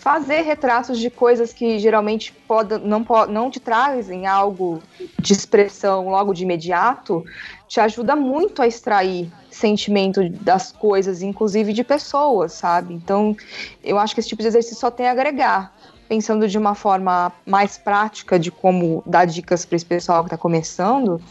fazer 0.00 0.40
retratos 0.42 0.98
de 0.98 1.10
coisas 1.10 1.52
que 1.52 1.78
geralmente 1.78 2.32
pode, 2.32 2.78
não, 2.78 3.04
não 3.28 3.50
te 3.50 3.60
trazem 3.60 4.26
algo 4.26 4.82
de 5.20 5.34
expressão 5.34 6.08
logo 6.08 6.32
de 6.32 6.42
imediato, 6.42 7.22
te 7.68 7.80
ajuda 7.80 8.16
muito 8.16 8.62
a 8.62 8.66
extrair 8.66 9.30
sentimento 9.50 10.26
das 10.42 10.72
coisas, 10.72 11.20
inclusive 11.20 11.74
de 11.74 11.84
pessoas, 11.84 12.52
sabe? 12.54 12.94
Então, 12.94 13.36
eu 13.84 13.98
acho 13.98 14.14
que 14.14 14.20
esse 14.20 14.28
tipo 14.30 14.40
de 14.40 14.48
exercício 14.48 14.78
só 14.78 14.90
tem 14.90 15.06
a 15.06 15.10
agregar 15.10 15.70
pensando 16.10 16.48
de 16.48 16.58
uma 16.58 16.74
forma 16.74 17.30
mais 17.46 17.78
prática 17.78 18.36
de 18.36 18.50
como 18.50 19.00
dar 19.06 19.26
dicas 19.26 19.64
para 19.64 19.76
esse 19.76 19.86
pessoal 19.86 20.24
que 20.24 20.26
está 20.26 20.36
começando, 20.36 21.22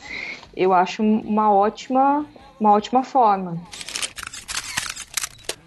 eu 0.56 0.72
acho 0.72 1.04
uma 1.04 1.52
ótima, 1.52 2.26
uma 2.58 2.72
ótima 2.72 3.04
forma. 3.04 3.58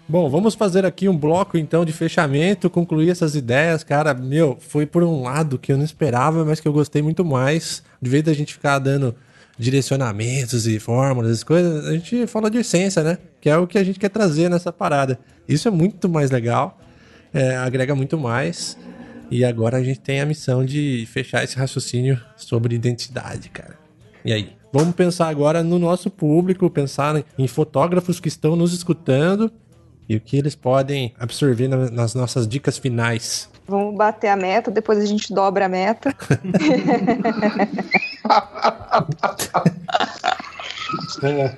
Bom, 0.09 0.27
vamos 0.31 0.55
fazer 0.55 0.83
aqui 0.83 1.07
um 1.07 1.15
bloco 1.15 1.59
então 1.59 1.85
de 1.85 1.93
fechamento, 1.93 2.71
concluir 2.71 3.11
essas 3.11 3.35
ideias, 3.35 3.83
cara. 3.83 4.15
Meu, 4.15 4.57
foi 4.59 4.87
por 4.87 5.03
um 5.03 5.21
lado 5.21 5.59
que 5.59 5.71
eu 5.71 5.77
não 5.77 5.85
esperava, 5.85 6.43
mas 6.43 6.59
que 6.59 6.67
eu 6.67 6.73
gostei 6.73 7.03
muito 7.03 7.23
mais. 7.23 7.83
De 8.01 8.09
vez 8.09 8.23
da 8.23 8.33
gente 8.33 8.55
ficar 8.55 8.79
dando 8.79 9.15
direcionamentos 9.59 10.65
e 10.65 10.79
fórmulas, 10.79 11.43
coisas, 11.43 11.85
a 11.85 11.93
gente 11.93 12.25
fala 12.25 12.49
de 12.49 12.57
essência, 12.57 13.03
né? 13.03 13.19
Que 13.39 13.47
é 13.47 13.57
o 13.57 13.67
que 13.67 13.77
a 13.77 13.83
gente 13.83 13.99
quer 13.99 14.09
trazer 14.09 14.49
nessa 14.49 14.73
parada. 14.73 15.19
Isso 15.47 15.67
é 15.67 15.71
muito 15.71 16.09
mais 16.09 16.31
legal, 16.31 16.79
é, 17.31 17.55
agrega 17.57 17.93
muito 17.93 18.17
mais. 18.17 18.75
E 19.29 19.43
agora 19.43 19.77
a 19.77 19.83
gente 19.83 19.99
tem 19.99 20.21
a 20.21 20.25
missão 20.25 20.63
de 20.63 21.07
fechar 21.11 21.43
esse 21.43 21.57
raciocínio 21.57 22.19
sobre 22.35 22.75
identidade, 22.75 23.49
cara. 23.49 23.77
E 24.23 24.31
aí? 24.31 24.55
Vamos 24.71 24.95
pensar 24.95 25.27
agora 25.27 25.61
no 25.61 25.77
nosso 25.77 26.09
público, 26.09 26.69
pensar 26.69 27.23
em 27.37 27.47
fotógrafos 27.47 28.19
que 28.19 28.27
estão 28.27 28.55
nos 28.55 28.73
escutando 28.73 29.51
e 30.09 30.15
o 30.15 30.21
que 30.21 30.37
eles 30.37 30.55
podem 30.55 31.13
absorver 31.19 31.67
nas 31.67 32.15
nossas 32.15 32.47
dicas 32.47 32.77
finais. 32.77 33.49
Vamos 33.67 33.95
bater 33.95 34.29
a 34.29 34.35
meta, 34.35 34.71
depois 34.71 34.99
a 34.99 35.05
gente 35.05 35.33
dobra 35.33 35.65
a 35.65 35.69
meta. 35.69 36.15
é. 41.23 41.55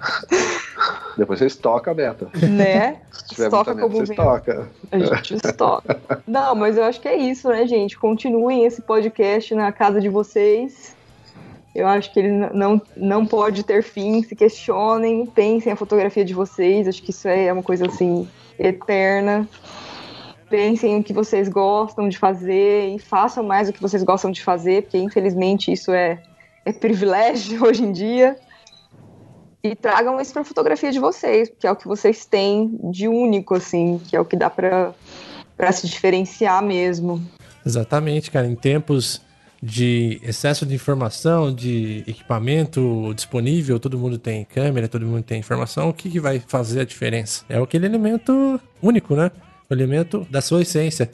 Depois 1.18 1.40
você 1.40 1.46
estoca 1.46 1.92
a 1.92 1.94
meta. 1.94 2.28
Né? 2.48 2.98
Estoca 3.32 3.74
meta, 3.74 3.88
como 3.88 4.04
estoca. 4.04 4.70
A 4.92 5.00
gente 5.00 5.36
estoca. 5.36 6.02
Não, 6.28 6.56
mas 6.56 6.78
eu 6.78 6.84
acho 6.84 7.00
que 7.00 7.08
é 7.08 7.16
isso, 7.16 7.50
né, 7.50 7.66
gente? 7.66 7.98
Continuem 7.98 8.66
esse 8.66 8.82
podcast 8.82 9.54
na 9.56 9.72
casa 9.72 10.02
de 10.02 10.10
vocês. 10.10 10.96
Eu 11.74 11.88
acho 11.88 12.12
que 12.14 12.20
ele 12.20 12.32
não, 12.32 12.82
não 12.96 13.26
pode 13.26 13.64
ter 13.64 13.84
fim. 13.84 14.22
Se 14.24 14.36
questionem, 14.36 15.26
pensem 15.26 15.72
a 15.72 15.76
fotografia 15.76 16.24
de 16.24 16.34
vocês. 16.34 16.88
Acho 16.88 17.02
que 17.02 17.12
isso 17.12 17.28
é 17.28 17.52
uma 17.52 17.64
coisa 17.64 17.88
assim 17.88 18.28
eterna. 18.60 19.48
Pensem 20.50 21.00
o 21.00 21.04
que 21.04 21.12
vocês 21.12 21.50
gostam 21.50 22.08
de 22.08 22.18
fazer 22.18 22.96
e 22.96 23.00
façam 23.00 23.44
mais 23.44 23.68
o 23.68 23.74
que 23.74 23.82
vocês 23.82 24.04
gostam 24.04 24.32
de 24.32 24.44
fazer, 24.44 24.84
porque 24.84 24.98
infelizmente 24.98 25.72
isso 25.72 25.92
é, 25.92 26.22
é 26.64 26.72
privilégio 26.72 27.64
hoje 27.66 27.84
em 27.84 27.92
dia 27.92 28.38
e 29.66 29.76
tragam 29.76 30.22
isso 30.22 30.32
para 30.32 30.44
a 30.44 30.46
fotografia 30.46 30.92
de 30.92 31.00
vocês, 31.00 31.52
que 31.60 31.66
é 31.66 31.72
o 31.72 31.76
que 31.76 31.88
vocês 31.88 32.26
têm 32.26 32.78
de 32.92 33.08
único, 33.08 33.56
assim, 33.56 34.00
que 34.08 34.16
é 34.16 34.20
o 34.20 34.26
que 34.26 34.36
dá 34.36 34.48
para 34.48 35.72
se 35.72 35.88
diferenciar 35.88 36.64
mesmo. 36.64 37.26
Exatamente, 37.66 38.30
cara. 38.30 38.46
Em 38.46 38.56
tempos 38.56 39.22
de 39.64 40.22
excesso 40.22 40.68
de 40.68 40.76
informação, 40.76 41.52
de 41.52 42.04
equipamento 42.06 43.12
disponível, 43.16 43.80
todo 43.80 43.98
mundo 43.98 44.20
tem 44.20 44.46
câmera, 44.46 44.88
todo 44.88 45.04
mundo 45.04 45.24
tem 45.24 45.40
informação, 45.40 45.90
o 45.90 45.94
que, 45.94 46.12
que 46.12 46.20
vai 46.20 46.40
fazer 46.40 46.82
a 46.82 46.86
diferença? 46.86 47.44
É 47.50 47.58
aquele 47.58 47.88
elemento 47.88 48.62
único, 48.84 49.16
né? 49.16 49.32
O 49.68 49.74
elemento 49.74 50.28
da 50.30 50.42
sua 50.42 50.62
essência. 50.62 51.10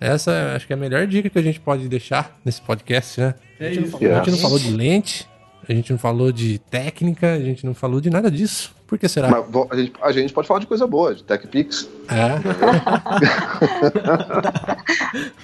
Essa 0.00 0.54
acho 0.56 0.66
que 0.66 0.72
é 0.72 0.76
a 0.76 0.78
melhor 0.78 1.06
dica 1.06 1.28
que 1.28 1.38
a 1.38 1.42
gente 1.42 1.60
pode 1.60 1.86
deixar 1.86 2.40
nesse 2.42 2.62
podcast, 2.62 3.20
né? 3.20 3.34
É 3.58 3.70
isso. 3.72 3.98
a 3.98 4.14
gente 4.14 4.30
não 4.30 4.38
falou 4.38 4.58
de 4.58 4.70
lente, 4.70 5.28
a 5.70 5.74
gente 5.74 5.92
não 5.92 5.98
falou 5.98 6.32
de 6.32 6.58
técnica, 6.58 7.34
a 7.34 7.38
gente 7.38 7.64
não 7.64 7.74
falou 7.74 8.00
de 8.00 8.10
nada 8.10 8.28
disso. 8.30 8.74
Por 8.88 8.98
que 8.98 9.08
será? 9.08 9.28
Mas 9.28 9.44
a 9.70 9.76
gente, 9.76 9.92
a 10.02 10.10
gente 10.12 10.32
pode 10.32 10.48
falar 10.48 10.58
de 10.58 10.66
coisa 10.66 10.84
boa, 10.86 11.14
de 11.14 11.22
TechPix. 11.22 11.88
É. 12.08 12.40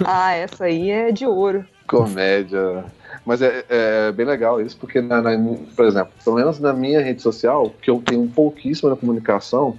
Ah, 0.04 0.32
essa 0.34 0.64
aí 0.64 0.90
é 0.90 1.12
de 1.12 1.26
ouro. 1.26 1.64
Comédia. 1.86 2.84
Mas 3.24 3.42
é, 3.42 3.64
é 3.68 4.12
bem 4.12 4.26
legal 4.26 4.60
isso, 4.60 4.76
porque, 4.76 5.00
na, 5.00 5.20
na- 5.22 5.30
por 5.74 5.84
exemplo, 5.84 6.12
pelo 6.24 6.36
menos 6.36 6.58
na 6.60 6.72
minha 6.72 7.00
rede 7.02 7.22
social, 7.22 7.72
que 7.80 7.90
eu 7.90 8.00
tenho 8.04 8.26
pouquíssimo 8.28 8.90
na 8.90 8.96
comunicação, 8.96 9.78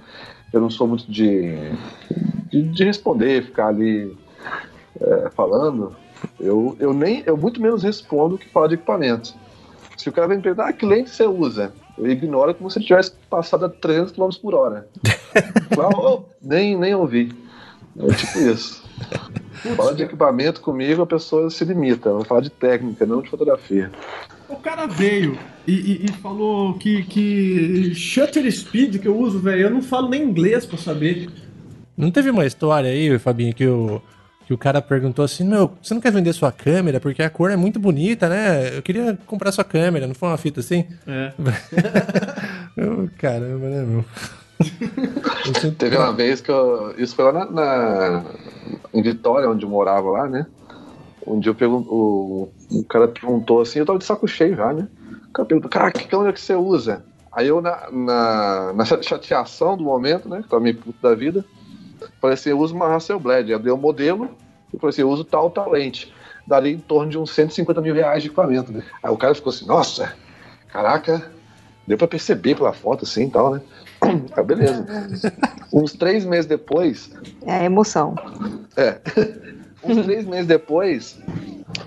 eu 0.52 0.60
não 0.60 0.70
sou 0.70 0.86
muito 0.86 1.10
de, 1.10 1.54
de, 2.50 2.62
de 2.62 2.84
responder, 2.84 3.44
ficar 3.44 3.68
ali 3.68 4.16
é, 5.00 5.30
falando. 5.34 5.94
Eu, 6.40 6.76
eu, 6.80 6.92
nem, 6.92 7.22
eu 7.26 7.36
muito 7.36 7.60
menos 7.60 7.82
respondo 7.82 8.38
que 8.38 8.48
fala 8.48 8.68
de 8.68 8.74
equipamento. 8.74 9.34
Se 10.08 10.10
o 10.10 10.14
cara 10.14 10.26
vem 10.26 10.38
me 10.38 10.42
perguntar, 10.42 10.68
ah, 10.68 10.72
que 10.72 10.86
lente 10.86 11.10
você 11.10 11.26
usa? 11.26 11.70
Eu 11.98 12.10
ignoro 12.10 12.54
como 12.54 12.70
se 12.70 12.78
ele 12.78 12.86
tivesse 12.86 13.12
passado 13.28 13.66
a 13.66 13.68
300 13.68 14.12
km 14.12 14.28
por 14.40 14.54
hora. 14.54 14.88
"Oh, 15.76 16.22
nem, 16.40 16.78
nem 16.78 16.94
ouvi. 16.94 17.30
É 17.98 18.06
tipo 18.14 18.38
isso. 18.38 18.82
Fala 19.76 19.94
de 19.94 20.04
equipamento 20.04 20.62
comigo, 20.62 21.02
a 21.02 21.06
pessoa 21.06 21.50
se 21.50 21.62
limita. 21.62 22.08
Ela 22.08 22.24
fala 22.24 22.40
de 22.40 22.48
técnica, 22.48 23.04
não 23.04 23.20
de 23.20 23.28
fotografia. 23.28 23.90
O 24.48 24.56
cara 24.56 24.86
veio 24.86 25.36
e, 25.66 25.72
e- 25.74 26.06
e 26.06 26.12
falou 26.22 26.72
que, 26.78 27.02
que 27.02 27.92
shutter 27.94 28.50
speed 28.50 29.02
que 29.02 29.08
eu 29.08 29.14
uso, 29.18 29.38
velho, 29.40 29.62
eu 29.64 29.70
não 29.70 29.82
falo 29.82 30.08
nem 30.08 30.22
inglês 30.22 30.64
pra 30.64 30.78
saber. 30.78 31.28
Não 31.94 32.10
teve 32.10 32.30
uma 32.30 32.46
história 32.46 32.88
aí, 32.90 33.18
Fabinho, 33.18 33.52
que 33.54 33.66
o, 33.66 34.00
que 34.48 34.54
o 34.54 34.56
cara 34.58 34.80
perguntou 34.80 35.22
assim: 35.22 35.44
Meu, 35.44 35.72
você 35.82 35.92
não 35.92 36.00
quer 36.00 36.10
vender 36.10 36.32
sua 36.32 36.50
câmera? 36.50 36.98
Porque 36.98 37.22
a 37.22 37.28
cor 37.28 37.50
é 37.50 37.56
muito 37.56 37.78
bonita, 37.78 38.30
né? 38.30 38.78
Eu 38.78 38.80
queria 38.82 39.18
comprar 39.26 39.52
sua 39.52 39.62
câmera, 39.62 40.06
não 40.06 40.14
foi 40.14 40.26
uma 40.30 40.38
fita 40.38 40.60
assim? 40.60 40.86
É. 41.06 41.32
Eu, 42.74 43.10
caramba, 43.18 43.66
né, 43.68 43.82
meu? 43.84 44.04
Sempre- 45.60 45.72
Teve 45.72 45.96
uma 45.98 46.12
vez 46.12 46.40
que 46.40 46.50
eu. 46.50 46.94
Isso 46.96 47.14
foi 47.14 47.24
lá 47.26 47.32
na, 47.32 47.44
na- 47.50 48.24
em 48.94 49.02
Vitória, 49.02 49.50
onde 49.50 49.64
eu 49.66 49.68
morava 49.68 50.08
lá, 50.10 50.26
né? 50.28 50.46
Um 51.26 51.38
dia 51.40 51.50
eu 51.50 51.54
pergun- 51.54 51.84
o, 51.88 52.48
o 52.70 52.84
cara 52.84 53.06
perguntou 53.08 53.60
assim, 53.60 53.80
eu 53.80 53.84
tava 53.86 53.98
de 53.98 54.04
saco 54.06 54.26
cheio 54.26 54.56
já, 54.56 54.72
né? 54.72 54.88
O 55.28 55.32
cara 55.32 55.46
perguntou, 55.46 55.70
cara, 55.70 55.90
que 55.92 56.06
câmera 56.08 56.32
que 56.32 56.40
você 56.40 56.54
usa? 56.54 57.04
Aí 57.32 57.48
eu, 57.48 57.60
na, 57.60 57.90
na, 57.90 58.72
na 58.72 58.84
chateação 58.84 59.76
do 59.76 59.84
momento, 59.84 60.26
né? 60.28 60.40
Que 60.42 60.48
tava 60.48 60.62
meio 60.62 60.76
puto 60.76 60.98
da 61.02 61.14
vida, 61.14 61.44
falei 62.20 62.34
assim, 62.34 62.50
eu 62.50 62.58
uso 62.58 62.74
uma 62.74 62.94
Hasselblad. 62.94 63.50
Eu 63.50 63.58
dei 63.58 63.72
o 63.72 63.76
modelo 63.76 64.30
e 64.72 64.78
falei 64.78 64.90
assim, 64.90 65.02
eu 65.02 65.10
uso 65.10 65.24
tal, 65.24 65.50
tal 65.50 65.70
lente. 65.70 66.12
Daria 66.46 66.72
em 66.72 66.78
torno 66.78 67.10
de 67.10 67.18
uns 67.18 67.30
150 67.32 67.80
mil 67.80 67.94
reais 67.94 68.22
de 68.22 68.28
equipamento, 68.28 68.72
né? 68.72 68.82
Aí 69.02 69.10
o 69.10 69.16
cara 69.16 69.34
ficou 69.34 69.50
assim, 69.50 69.66
nossa, 69.66 70.12
caraca, 70.72 71.30
deu 71.86 71.98
pra 71.98 72.08
perceber 72.08 72.54
pela 72.54 72.72
foto 72.72 73.04
assim 73.04 73.26
e 73.26 73.30
tal, 73.30 73.54
né? 73.54 73.60
Ah, 74.32 74.42
beleza. 74.42 74.86
Uns 75.72 75.92
três 75.92 76.24
meses 76.24 76.46
depois, 76.46 77.10
É 77.44 77.64
emoção. 77.64 78.14
é, 78.76 79.00
uns 79.82 80.04
três 80.04 80.24
meses 80.24 80.46
depois, 80.46 81.18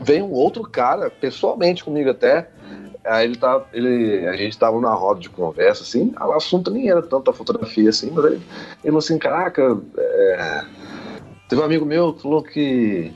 veio 0.01 0.26
um 0.26 0.32
outro 0.32 0.62
cara, 0.64 1.09
pessoalmente 1.09 1.84
comigo 1.84 2.09
até. 2.09 2.49
Aí 3.04 3.26
ele 3.26 3.36
tá, 3.36 3.66
ele, 3.74 4.28
a 4.28 4.36
gente 4.36 4.58
tava 4.58 4.80
na 4.80 4.93
roda 4.93 5.20
de 5.20 5.30
conversa, 5.30 5.82
assim, 5.82 6.14
o 6.20 6.32
assunto 6.34 6.70
nem 6.70 6.89
era 6.89 7.02
tanto 7.02 7.32
a 7.32 7.34
fotografia, 7.34 7.89
assim, 7.89 8.12
mas 8.12 8.26
ele, 8.26 8.36
ele 8.36 8.43
falou 8.84 8.99
assim, 8.99 9.18
caraca, 9.18 9.78
é, 9.97 10.66
teve 11.49 11.62
um 11.62 11.66
amigo 11.66 11.84
meu 11.84 12.14
que 12.14 12.22
falou 12.22 12.43
que. 12.43 13.12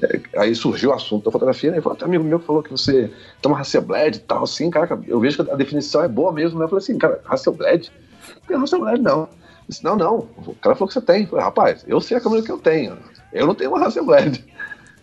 é, 0.00 0.20
aí 0.38 0.54
surgiu 0.54 0.90
o 0.90 0.92
assunto 0.92 1.24
da 1.24 1.32
fotografia, 1.32 1.72
né? 1.72 1.80
Falou, 1.80 1.98
um 2.00 2.04
amigo 2.04 2.22
meu 2.22 2.38
falou 2.38 2.62
que 2.62 2.70
você 2.70 3.10
tem 3.42 3.50
uma 3.50 3.60
Hasselblad 3.60 4.16
e 4.16 4.20
tal, 4.20 4.44
assim, 4.44 4.70
caraca, 4.70 4.98
eu 5.08 5.18
vejo 5.18 5.42
que 5.42 5.50
a 5.50 5.56
definição 5.56 6.04
é 6.04 6.08
boa 6.08 6.30
mesmo, 6.32 6.60
né? 6.60 6.64
Eu 6.64 6.68
falei 6.68 6.84
assim, 6.84 6.96
cara, 6.96 7.20
Hasselblad? 7.28 7.90
Não 8.28 8.46
tem 8.46 8.56
Hasselblad, 8.56 9.02
não. 9.02 9.22
Eu 9.22 9.28
disse, 9.68 9.82
não, 9.82 9.96
não, 9.96 10.28
o 10.46 10.54
cara 10.54 10.76
falou 10.76 10.86
que 10.86 10.94
você 10.94 11.00
tem. 11.00 11.22
Eu 11.22 11.28
falei, 11.30 11.44
rapaz, 11.44 11.84
eu 11.88 12.00
sei 12.00 12.16
a 12.16 12.20
câmera 12.20 12.44
que 12.44 12.52
eu 12.52 12.58
tenho. 12.58 12.96
Eu 13.32 13.44
não 13.44 13.56
tenho 13.56 13.70
uma 13.70 13.84
Hasselblad. 13.84 14.44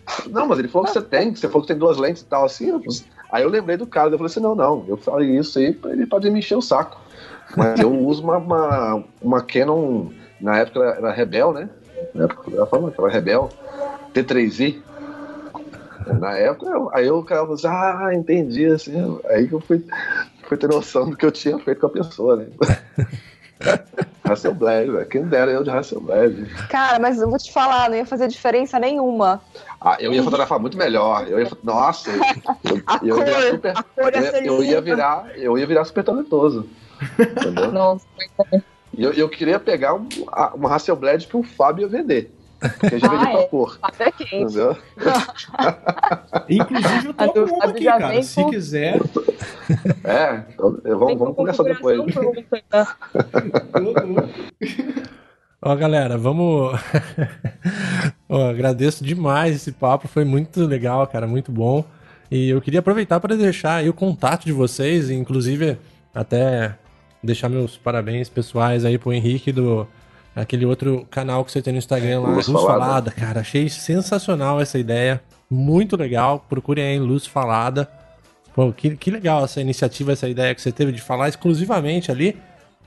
Não, 0.28 0.46
mas 0.46 0.58
ele 0.58 0.68
falou 0.68 0.86
que 0.86 0.92
você 0.92 1.00
tem, 1.00 1.32
que 1.32 1.38
você 1.38 1.48
falou 1.48 1.62
que 1.62 1.68
tem 1.68 1.78
duas 1.78 1.96
lentes 1.96 2.20
e 2.20 2.26
tal, 2.26 2.44
assim. 2.44 2.68
eu 2.68 2.78
Aí 3.34 3.42
eu 3.42 3.48
lembrei 3.48 3.76
do 3.76 3.84
cara, 3.84 4.10
eu 4.10 4.12
falei 4.16 4.26
assim, 4.26 4.38
não, 4.38 4.54
não, 4.54 4.84
eu 4.86 4.96
falei 4.96 5.36
isso 5.36 5.58
aí 5.58 5.76
ele 5.86 6.06
pode 6.06 6.30
me 6.30 6.38
encher 6.38 6.54
o 6.56 6.62
saco. 6.62 7.00
Mas 7.56 7.80
eu 7.80 7.92
uso 7.92 8.22
uma, 8.22 8.36
uma, 8.36 9.04
uma 9.20 9.42
Canon, 9.42 10.06
na 10.40 10.58
época 10.58 10.78
era, 10.78 10.96
era 10.98 11.10
Rebel, 11.12 11.52
né? 11.52 11.68
Na 12.14 12.26
época 12.26 12.52
ela 12.54 12.64
falou 12.68 12.92
que 12.92 13.00
era 13.00 13.10
Rebel, 13.10 13.50
T3i. 14.14 14.80
Na 16.20 16.34
época, 16.38 16.70
eu- 16.70 16.90
aí 16.94 17.10
o 17.10 17.24
cara 17.24 17.40
falou 17.40 17.54
assim, 17.56 17.66
ah, 17.66 18.10
entendi, 18.14 18.66
assim, 18.66 18.92
aí 19.26 19.48
que 19.48 19.54
eu 19.54 19.60
fui, 19.60 19.84
fui 20.48 20.56
ter 20.56 20.68
noção 20.68 21.10
do 21.10 21.16
que 21.16 21.26
eu 21.26 21.32
tinha 21.32 21.58
feito 21.58 21.80
com 21.80 21.88
a 21.88 21.90
pessoa, 21.90 22.36
né? 22.36 22.46
Hasselblad, 24.24 24.90
velho. 24.90 25.06
quem 25.06 25.24
dera 25.24 25.50
eu 25.50 25.62
de 25.62 25.70
Hasselblad. 25.70 26.46
Cara, 26.68 26.98
mas 26.98 27.20
eu 27.20 27.28
vou 27.28 27.38
te 27.38 27.52
falar, 27.52 27.90
não 27.90 27.96
ia 27.96 28.06
fazer 28.06 28.26
diferença 28.28 28.78
nenhuma. 28.78 29.40
Ah, 29.80 29.96
eu 30.00 30.12
ia 30.12 30.22
fotografar 30.22 30.58
muito 30.58 30.78
melhor. 30.78 31.28
Eu 31.28 31.38
ia, 31.38 31.50
nossa, 31.62 32.10
eu, 32.10 32.20
A 32.86 33.00
eu, 33.02 33.18
ia 33.18 33.50
super, 33.50 33.74
eu, 33.96 34.44
eu 34.44 34.64
ia 34.64 34.80
virar, 34.80 35.30
eu 35.36 35.58
ia 35.58 35.66
virar 35.66 35.84
super 35.84 36.02
talentoso. 36.02 36.66
Entendeu? 37.18 37.70
Nossa. 37.72 38.06
E 38.96 39.02
eu, 39.02 39.12
eu 39.12 39.28
queria 39.28 39.60
pegar 39.60 39.94
um, 39.94 40.08
uma 40.54 40.74
Hasselblad 40.74 41.26
que 41.26 41.36
o 41.36 41.42
Fábio 41.42 41.82
ia 41.82 41.88
vender. 41.88 42.32
Porque 42.80 42.98
já 42.98 43.08
Ah, 43.10 43.30
é. 43.30 43.36
pra 43.36 43.46
cor. 43.48 43.78
Até 43.82 44.10
quente. 44.12 44.34
Entendeu? 44.36 44.76
Inclusive, 46.48 47.06
eu 47.08 47.14
tô 47.14 47.46
com 47.46 47.54
uma 47.56 47.64
aqui, 47.64 47.84
cara. 47.84 48.22
Se 48.22 48.44
quiser. 48.46 49.00
É, 50.04 50.42
então, 50.52 50.78
eu- 50.84 50.98
vamos, 50.98 51.18
vamos 51.18 51.36
conversar 51.36 51.62
depois. 51.64 52.00
Ó, 55.62 55.74
galera, 55.76 56.18
vamos. 56.18 56.78
Ó, 58.28 58.48
agradeço 58.50 59.02
demais 59.04 59.56
esse 59.56 59.72
papo, 59.72 60.06
foi 60.08 60.24
muito 60.24 60.66
legal, 60.66 61.06
cara, 61.06 61.26
muito 61.26 61.50
bom. 61.50 61.84
E 62.30 62.50
eu 62.50 62.60
queria 62.60 62.80
aproveitar 62.80 63.20
para 63.20 63.36
deixar 63.36 63.76
aí 63.76 63.88
o 63.88 63.94
contato 63.94 64.44
de 64.44 64.52
vocês, 64.52 65.10
inclusive 65.10 65.78
até 66.14 66.74
deixar 67.22 67.48
meus 67.48 67.76
parabéns 67.76 68.28
pessoais 68.28 68.84
aí 68.84 68.98
pro 68.98 69.12
Henrique 69.12 69.52
do 69.52 69.86
aquele 70.34 70.66
outro 70.66 71.06
canal 71.10 71.44
que 71.44 71.52
você 71.52 71.62
tem 71.62 71.72
no 71.72 71.78
Instagram 71.78 72.20
lá, 72.20 72.30
Luz 72.30 72.48
Luz, 72.48 72.62
Falada. 72.62 72.84
Falada. 72.84 73.10
cara. 73.10 73.40
Achei 73.40 73.68
sensacional 73.68 74.60
essa 74.60 74.78
ideia, 74.78 75.22
muito 75.50 75.96
legal. 75.96 76.44
Procurem 76.48 76.84
aí 76.84 76.98
Luz 76.98 77.26
Falada. 77.26 77.88
Pô, 78.54 78.72
que, 78.72 78.96
que 78.96 79.10
legal 79.10 79.44
essa 79.44 79.60
iniciativa, 79.60 80.12
essa 80.12 80.28
ideia 80.28 80.54
que 80.54 80.62
você 80.62 80.70
teve 80.70 80.92
de 80.92 81.00
falar 81.00 81.28
exclusivamente 81.28 82.10
ali. 82.10 82.36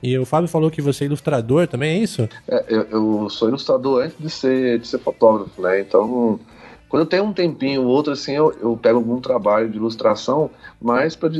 E 0.02 0.16
o 0.16 0.24
Fábio 0.24 0.48
falou 0.48 0.70
que 0.70 0.80
você 0.80 1.04
é 1.04 1.06
ilustrador 1.06 1.66
também, 1.66 1.98
é 1.98 2.02
isso? 2.02 2.28
É, 2.46 2.64
eu, 2.68 2.82
eu 2.82 3.30
sou 3.30 3.48
ilustrador 3.48 4.04
antes 4.04 4.16
de 4.18 4.30
ser, 4.30 4.78
de 4.78 4.86
ser 4.86 4.98
fotógrafo, 4.98 5.60
né? 5.60 5.80
Então, 5.80 6.38
quando 6.88 7.02
eu 7.02 7.06
tenho 7.06 7.24
um 7.24 7.32
tempinho 7.32 7.82
ou 7.82 7.88
outro, 7.88 8.12
assim, 8.12 8.32
eu, 8.32 8.52
eu 8.60 8.76
pego 8.76 8.98
algum 8.98 9.20
trabalho 9.20 9.68
de 9.68 9.76
ilustração, 9.76 10.50
mas 10.80 11.14
para 11.14 11.30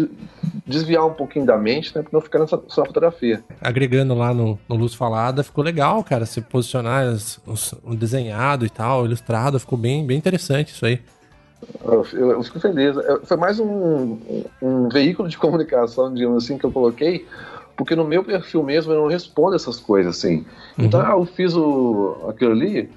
desviar 0.66 1.06
um 1.06 1.14
pouquinho 1.14 1.46
da 1.46 1.56
mente, 1.56 1.94
né? 1.96 2.02
Pra 2.02 2.10
não 2.12 2.20
ficar 2.20 2.38
nessa 2.40 2.60
só 2.68 2.84
fotografia. 2.84 3.42
agregando 3.60 4.14
lá 4.14 4.34
no, 4.34 4.58
no 4.68 4.76
Luz 4.76 4.94
Falada, 4.94 5.42
ficou 5.42 5.64
legal, 5.64 6.02
cara. 6.04 6.26
Se 6.26 6.40
posicionar 6.40 7.06
os- 7.06 7.40
os- 7.46 7.74
o 7.82 7.94
desenhado 7.94 8.66
e 8.66 8.70
tal, 8.70 9.06
ilustrado, 9.06 9.58
ficou 9.58 9.78
bem, 9.78 10.06
bem 10.06 10.18
interessante 10.18 10.72
isso 10.72 10.84
aí. 10.84 11.00
Eu, 11.84 12.06
eu- 12.12 12.30
eu 12.32 12.42
fico 12.42 12.60
feliz. 12.60 12.96
Eu- 12.96 13.24
foi 13.24 13.36
mais 13.36 13.58
um, 13.58 14.18
um 14.62 14.88
veículo 14.88 15.28
de 15.28 15.36
comunicação, 15.38 16.12
digamos 16.12 16.44
assim, 16.44 16.58
que 16.58 16.64
eu 16.64 16.70
coloquei, 16.72 17.26
porque 17.76 17.96
no 17.96 18.04
meu 18.04 18.22
perfil 18.22 18.62
mesmo 18.62 18.92
eu 18.92 19.00
não 19.02 19.08
respondo 19.08 19.56
essas 19.56 19.78
coisas, 19.80 20.16
assim. 20.16 20.44
Então, 20.78 21.00
ah, 21.00 21.12
eu 21.12 21.24
fiz 21.24 21.54
o, 21.54 22.26
aquilo 22.28 22.52
ali 22.52 22.90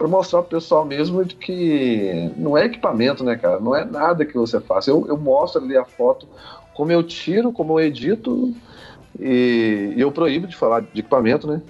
para 0.00 0.08
mostrar 0.08 0.40
pro 0.40 0.56
pessoal 0.58 0.82
mesmo 0.82 1.22
de 1.22 1.34
que 1.34 2.32
não 2.34 2.56
é 2.56 2.64
equipamento, 2.64 3.22
né, 3.22 3.36
cara? 3.36 3.60
Não 3.60 3.76
é 3.76 3.84
nada 3.84 4.24
que 4.24 4.32
você 4.32 4.58
faça. 4.58 4.90
Eu, 4.90 5.06
eu 5.06 5.18
mostro 5.18 5.62
ali 5.62 5.76
a 5.76 5.84
foto, 5.84 6.26
como 6.72 6.90
eu 6.90 7.02
tiro, 7.02 7.52
como 7.52 7.78
eu 7.78 7.84
edito, 7.84 8.54
e, 9.18 9.92
e 9.94 10.00
eu 10.00 10.10
proíbo 10.10 10.46
de 10.46 10.56
falar 10.56 10.80
de 10.80 11.00
equipamento, 11.00 11.46
né? 11.46 11.60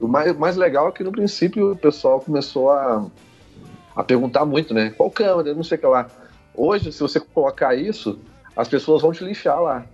O 0.00 0.08
mais, 0.08 0.36
mais 0.36 0.56
legal 0.56 0.88
é 0.88 0.90
que 0.90 1.04
no 1.04 1.12
princípio 1.12 1.70
o 1.70 1.76
pessoal 1.76 2.20
começou 2.20 2.68
a, 2.68 3.06
a 3.94 4.02
perguntar 4.02 4.44
muito, 4.44 4.74
né? 4.74 4.92
Qual 4.96 5.08
câmera? 5.08 5.54
Não 5.54 5.62
sei 5.62 5.78
o 5.78 5.80
que 5.80 5.86
lá. 5.86 6.08
Hoje, 6.52 6.90
se 6.90 6.98
você 6.98 7.20
colocar 7.20 7.76
isso, 7.76 8.18
as 8.56 8.66
pessoas 8.66 9.02
vão 9.02 9.12
te 9.12 9.22
lixar 9.22 9.62
lá. 9.62 9.86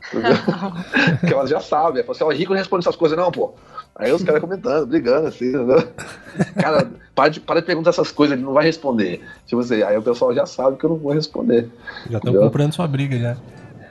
Porque 1.20 1.34
elas 1.34 1.50
já 1.50 1.60
sabem. 1.60 2.02
É 2.02 2.10
assim, 2.10 2.24
o 2.24 2.30
Rico 2.30 2.52
não 2.52 2.58
responde 2.58 2.84
essas 2.84 2.96
coisas, 2.96 3.18
não, 3.18 3.30
pô. 3.30 3.52
Aí 3.94 4.10
os 4.10 4.22
caras 4.22 4.40
comentando, 4.40 4.86
brigando, 4.86 5.28
assim, 5.28 5.48
entendeu? 5.48 5.86
Cara, 6.60 6.90
para 7.14 7.28
de, 7.28 7.40
para 7.40 7.60
de 7.60 7.66
perguntar 7.66 7.90
essas 7.90 8.10
coisas, 8.10 8.36
ele 8.36 8.44
não 8.44 8.54
vai 8.54 8.64
responder. 8.64 9.22
Tipo 9.46 9.60
assim, 9.60 9.82
aí 9.82 9.96
o 9.96 10.02
pessoal 10.02 10.34
já 10.34 10.46
sabe 10.46 10.78
que 10.78 10.84
eu 10.84 10.90
não 10.90 10.96
vou 10.96 11.12
responder. 11.12 11.68
Já 12.10 12.18
estão 12.18 12.34
comprando 12.34 12.72
sua 12.72 12.86
briga 12.86 13.18
já. 13.18 13.36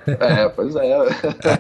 É, 0.08 0.50
pois 0.50 0.76
é. 0.76 0.98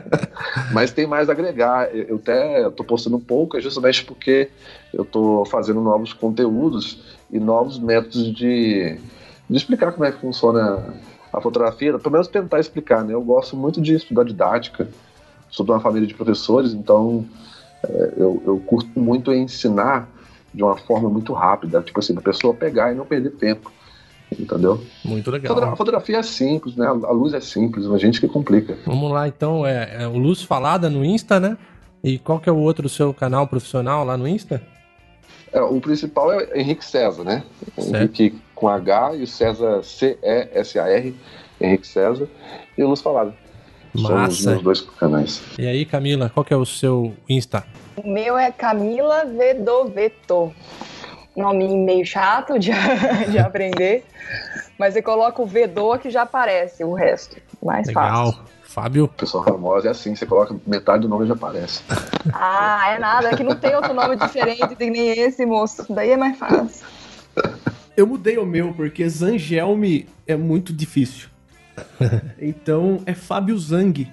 Mas 0.73 0.91
tem 0.91 1.05
mais 1.05 1.29
a 1.29 1.33
agregar. 1.33 1.93
Eu 1.95 2.15
até 2.15 2.67
tô 2.71 2.83
postando 2.83 3.19
pouco, 3.19 3.57
é 3.57 3.61
justamente 3.61 4.03
porque 4.03 4.49
eu 4.91 5.05
tô 5.05 5.45
fazendo 5.45 5.79
novos 5.81 6.13
conteúdos 6.13 6.99
e 7.31 7.39
novos 7.39 7.77
métodos 7.77 8.33
de, 8.33 8.97
de 9.49 9.57
explicar 9.57 9.91
como 9.91 10.05
é 10.05 10.11
que 10.11 10.19
funciona 10.19 10.83
a 11.31 11.39
fotografia, 11.39 11.97
pelo 11.97 12.11
menos 12.11 12.27
tentar 12.27 12.59
explicar, 12.59 13.03
né? 13.03 13.13
Eu 13.13 13.21
gosto 13.21 13.55
muito 13.55 13.79
de 13.79 13.93
estudar 13.93 14.23
didática, 14.23 14.87
sou 15.49 15.65
de 15.65 15.71
uma 15.71 15.79
família 15.79 16.07
de 16.07 16.13
professores, 16.13 16.73
então 16.73 17.25
eu, 18.17 18.41
eu 18.45 18.63
curto 18.65 18.99
muito 18.99 19.33
ensinar 19.33 20.09
de 20.53 20.63
uma 20.63 20.77
forma 20.77 21.09
muito 21.09 21.33
rápida, 21.33 21.81
tipo 21.81 21.99
assim, 21.99 22.15
a 22.17 22.21
pessoa 22.21 22.53
pegar 22.53 22.91
e 22.91 22.95
não 22.95 23.05
perder 23.05 23.31
tempo. 23.31 23.71
Entendeu? 24.39 24.81
Muito 25.03 25.29
legal. 25.29 25.61
A 25.61 25.75
fotografia 25.75 26.17
é 26.17 26.23
simples, 26.23 26.75
né? 26.77 26.87
A 26.87 27.11
luz 27.11 27.33
é 27.33 27.41
simples, 27.41 27.85
a 27.85 27.97
gente 27.97 28.19
que 28.21 28.27
complica. 28.27 28.77
Vamos 28.85 29.11
lá, 29.11 29.27
então, 29.27 29.65
é, 29.65 30.03
é 30.03 30.07
o 30.07 30.17
Luz 30.17 30.41
Falada 30.41 30.89
no 30.89 31.03
Insta, 31.03 31.37
né? 31.37 31.57
E 32.01 32.17
qual 32.17 32.39
que 32.39 32.47
é 32.47 32.51
o 32.51 32.57
outro 32.57 32.87
seu 32.87 33.13
canal 33.13 33.45
profissional 33.45 34.05
lá 34.05 34.15
no 34.15 34.27
Insta? 34.27 34.61
É, 35.51 35.61
o 35.61 35.81
principal 35.81 36.31
é 36.31 36.59
Henrique 36.59 36.83
César, 36.83 37.25
né? 37.25 37.43
Certo. 37.77 37.95
Henrique 37.95 38.41
com 38.55 38.69
H 38.69 39.15
e 39.15 39.23
o 39.23 39.27
César 39.27 39.83
C-E-S-A-R, 39.83 41.13
Henrique 41.59 41.87
César, 41.87 42.27
e 42.77 42.83
o 42.83 42.87
Luz 42.87 43.01
Falada. 43.01 43.33
São 43.95 44.03
os 44.03 44.09
Massa. 44.09 44.51
meus 44.51 44.63
dois 44.63 44.81
canais. 44.81 45.41
E 45.57 45.65
aí, 45.67 45.85
Camila, 45.85 46.29
qual 46.29 46.43
que 46.43 46.53
é 46.53 46.57
o 46.57 46.65
seu 46.65 47.13
Insta? 47.27 47.63
O 47.95 48.07
meu 48.07 48.37
é 48.37 48.51
Camila 48.51 49.25
Vedoveto. 49.25 50.53
Nome 51.35 51.67
meio 51.77 52.05
chato 52.05 52.59
de, 52.59 52.71
de 53.31 53.39
aprender. 53.39 54.03
Mas 54.77 54.93
você 54.93 55.01
coloca 55.01 55.41
o 55.41 55.45
Vedô 55.45 55.97
que 55.97 56.09
já 56.09 56.23
aparece 56.23 56.83
o 56.83 56.93
resto. 56.93 57.37
Mais 57.63 57.87
Legal. 57.87 58.33
fácil. 58.33 58.51
Fábio. 58.63 59.07
Pessoal 59.09 59.43
famosa 59.43 59.89
é 59.89 59.91
assim, 59.91 60.15
você 60.15 60.25
coloca 60.25 60.55
metade 60.65 61.01
do 61.01 61.09
nome 61.09 61.25
e 61.25 61.27
já 61.27 61.33
aparece. 61.33 61.83
Ah, 62.33 62.93
é 62.93 62.99
nada. 62.99 63.29
É 63.29 63.35
que 63.35 63.43
não 63.43 63.55
tem 63.55 63.75
outro 63.75 63.95
nome 63.95 64.15
diferente 64.15 64.75
que 64.75 64.89
nem 64.89 65.19
esse, 65.19 65.43
moço. 65.43 65.85
Daí 65.89 66.11
é 66.11 66.17
mais 66.17 66.37
fácil. 66.37 66.85
Eu 67.97 68.05
mudei 68.05 68.37
o 68.37 68.45
meu, 68.45 68.73
porque 68.73 69.07
Zangelme 69.09 70.07
é 70.27 70.35
muito 70.35 70.71
difícil. 70.71 71.30
Então 72.39 73.01
é 73.05 73.13
Fábio 73.13 73.57
Zang. 73.57 74.11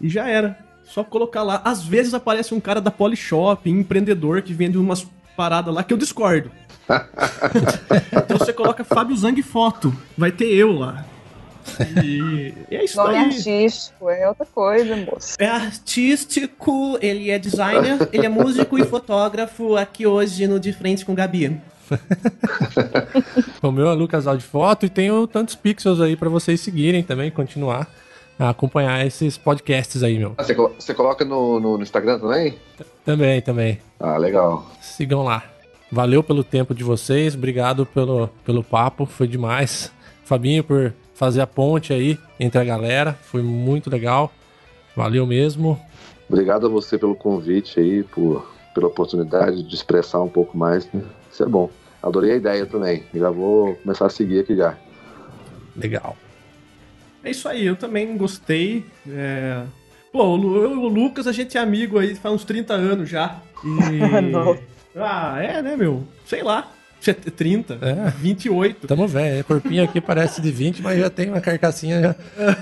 E 0.00 0.08
já 0.08 0.28
era. 0.28 0.58
Só 0.84 1.02
colocar 1.02 1.42
lá. 1.42 1.62
Às 1.64 1.84
vezes 1.84 2.14
aparece 2.14 2.54
um 2.54 2.60
cara 2.60 2.80
da 2.80 2.90
Polishop, 2.90 3.68
empreendedor, 3.68 4.42
que 4.42 4.52
vende 4.52 4.78
umas 4.78 5.06
paradas 5.36 5.74
lá 5.74 5.82
que 5.82 5.92
eu 5.92 5.98
discordo. 5.98 6.50
então 8.12 8.38
você 8.38 8.52
coloca 8.52 8.84
Fábio 8.84 9.16
Zang 9.16 9.40
foto. 9.42 9.94
Vai 10.16 10.32
ter 10.32 10.52
eu 10.52 10.72
lá. 10.72 11.04
E 12.02 12.52
é 12.70 12.84
isso 12.84 12.96
Nome 12.96 13.16
aí. 13.16 13.24
artístico, 13.24 14.10
é 14.10 14.28
outra 14.28 14.44
coisa, 14.46 14.96
moço. 14.96 15.36
É 15.38 15.46
artístico, 15.46 16.98
ele 17.00 17.30
é 17.30 17.38
designer, 17.38 18.08
ele 18.12 18.26
é 18.26 18.28
músico 18.28 18.78
e 18.78 18.84
fotógrafo 18.84 19.76
aqui 19.76 20.06
hoje 20.06 20.46
no 20.46 20.58
De 20.58 20.72
Frente 20.72 21.04
com 21.04 21.14
Gabi. 21.14 21.60
O 23.62 23.70
meu 23.70 23.88
é 23.88 23.94
Lucas 23.94 24.26
Aldi 24.26 24.42
Foto 24.44 24.86
e 24.86 24.88
tenho 24.90 25.26
tantos 25.26 25.54
pixels 25.54 26.00
aí 26.00 26.16
pra 26.16 26.28
vocês 26.28 26.60
seguirem 26.60 27.02
também, 27.02 27.30
continuar 27.30 27.88
a 28.38 28.48
acompanhar 28.50 29.06
esses 29.06 29.38
podcasts 29.38 30.02
aí, 30.02 30.18
meu. 30.18 30.34
Ah, 30.36 30.42
você, 30.42 30.54
colo- 30.54 30.74
você 30.78 30.94
coloca 30.94 31.24
no, 31.24 31.60
no- 31.60 31.76
no 31.76 31.82
Instagram 31.82 32.18
também? 32.18 32.58
Também, 33.04 33.40
também. 33.40 33.78
Ah, 34.00 34.16
legal. 34.16 34.66
Sigam 34.80 35.22
lá. 35.22 35.44
Valeu 35.90 36.22
pelo 36.22 36.42
tempo 36.42 36.74
de 36.74 36.82
vocês, 36.82 37.34
obrigado 37.34 37.84
pelo, 37.86 38.28
pelo 38.44 38.64
papo, 38.64 39.04
foi 39.06 39.28
demais. 39.28 39.92
Fabinho 40.24 40.64
por 40.64 40.92
fazer 41.14 41.40
a 41.42 41.46
ponte 41.46 41.92
aí 41.92 42.18
entre 42.40 42.58
a 42.60 42.64
galera, 42.64 43.16
foi 43.22 43.42
muito 43.42 43.90
legal. 43.90 44.32
Valeu 44.96 45.26
mesmo. 45.26 45.78
Obrigado 46.28 46.66
a 46.66 46.68
você 46.68 46.96
pelo 46.98 47.14
convite 47.14 47.78
aí, 47.78 48.02
por, 48.02 48.50
pela 48.74 48.86
oportunidade 48.88 49.62
de 49.62 49.74
expressar 49.74 50.20
um 50.22 50.28
pouco 50.28 50.56
mais. 50.56 50.88
Né? 50.92 51.02
Isso 51.30 51.42
é 51.42 51.46
bom. 51.46 51.68
Adorei 52.02 52.32
a 52.32 52.36
ideia 52.36 52.66
também. 52.66 53.04
Já 53.14 53.30
vou 53.30 53.74
começar 53.76 54.06
a 54.06 54.10
seguir 54.10 54.40
aqui 54.40 54.56
já. 54.56 54.76
Legal. 55.76 56.16
É 57.24 57.30
isso 57.30 57.48
aí, 57.48 57.64
eu 57.64 57.76
também 57.76 58.16
gostei. 58.16 58.84
É... 59.08 59.62
Pô, 60.12 60.36
eu 60.36 60.72
e 60.72 60.76
o 60.76 60.88
Lucas, 60.88 61.26
a 61.26 61.32
gente 61.32 61.56
é 61.56 61.60
amigo 61.60 61.98
aí 61.98 62.14
faz 62.14 62.34
uns 62.34 62.44
30 62.44 62.74
anos 62.74 63.08
já. 63.08 63.40
E... 63.64 64.72
Ah, 64.94 65.42
é, 65.42 65.62
né, 65.62 65.74
meu? 65.74 66.06
Sei 66.26 66.42
lá. 66.42 66.70
Cê- 67.02 67.12
30, 67.14 67.78
É. 67.82 68.10
28. 68.10 68.86
Tamo 68.86 69.08
velho, 69.08 69.40
o 69.40 69.44
corpinho 69.44 69.82
aqui 69.82 70.00
parece 70.00 70.40
de 70.40 70.52
20, 70.52 70.80
mas 70.82 71.00
já 71.00 71.10
tem 71.10 71.28
uma 71.30 71.40
carcassinha 71.40 72.14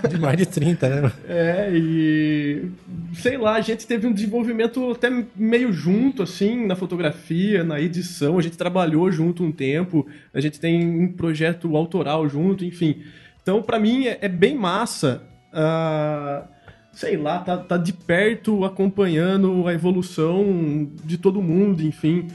de 0.09 0.19
mais 0.19 0.37
de 0.39 0.47
30, 0.47 0.89
né? 0.89 1.13
É, 1.29 1.71
e 1.75 2.71
sei 3.15 3.37
lá, 3.37 3.57
a 3.57 3.61
gente 3.61 3.87
teve 3.87 4.07
um 4.07 4.13
desenvolvimento 4.15 4.93
até 4.93 5.11
meio 5.37 5.71
junto, 5.75 6.23
assim, 6.23 6.67
na 6.67 6.75
fotografia, 6.75 7.63
na 7.63 7.79
edição. 7.79 8.39
A 8.39 8.43
gente 8.43 8.57
trabalhou 8.57 9.13
junto 9.13 9.45
um 9.45 9.53
tempo, 9.53 10.07
a 10.33 10.41
gente 10.41 10.59
tem 10.59 10.89
um 10.89 11.13
projeto 11.13 11.77
autoral 11.77 12.27
junto, 12.27 12.65
enfim. 12.65 13.03
Então, 13.43 13.61
pra 13.63 13.79
mim, 13.79 14.07
é, 14.07 14.19
é 14.23 14.29
bem 14.29 14.55
massa. 14.57 15.23
ah, 15.53 16.45
sei 16.93 17.17
lá, 17.17 17.39
tá, 17.41 17.57
tá 17.59 17.77
de 17.77 17.93
perto 17.93 18.65
acompanhando 18.65 19.69
a 19.69 19.73
evolução 19.75 20.89
de 21.05 21.19
todo 21.19 21.43
mundo, 21.43 21.83
enfim. 21.83 22.27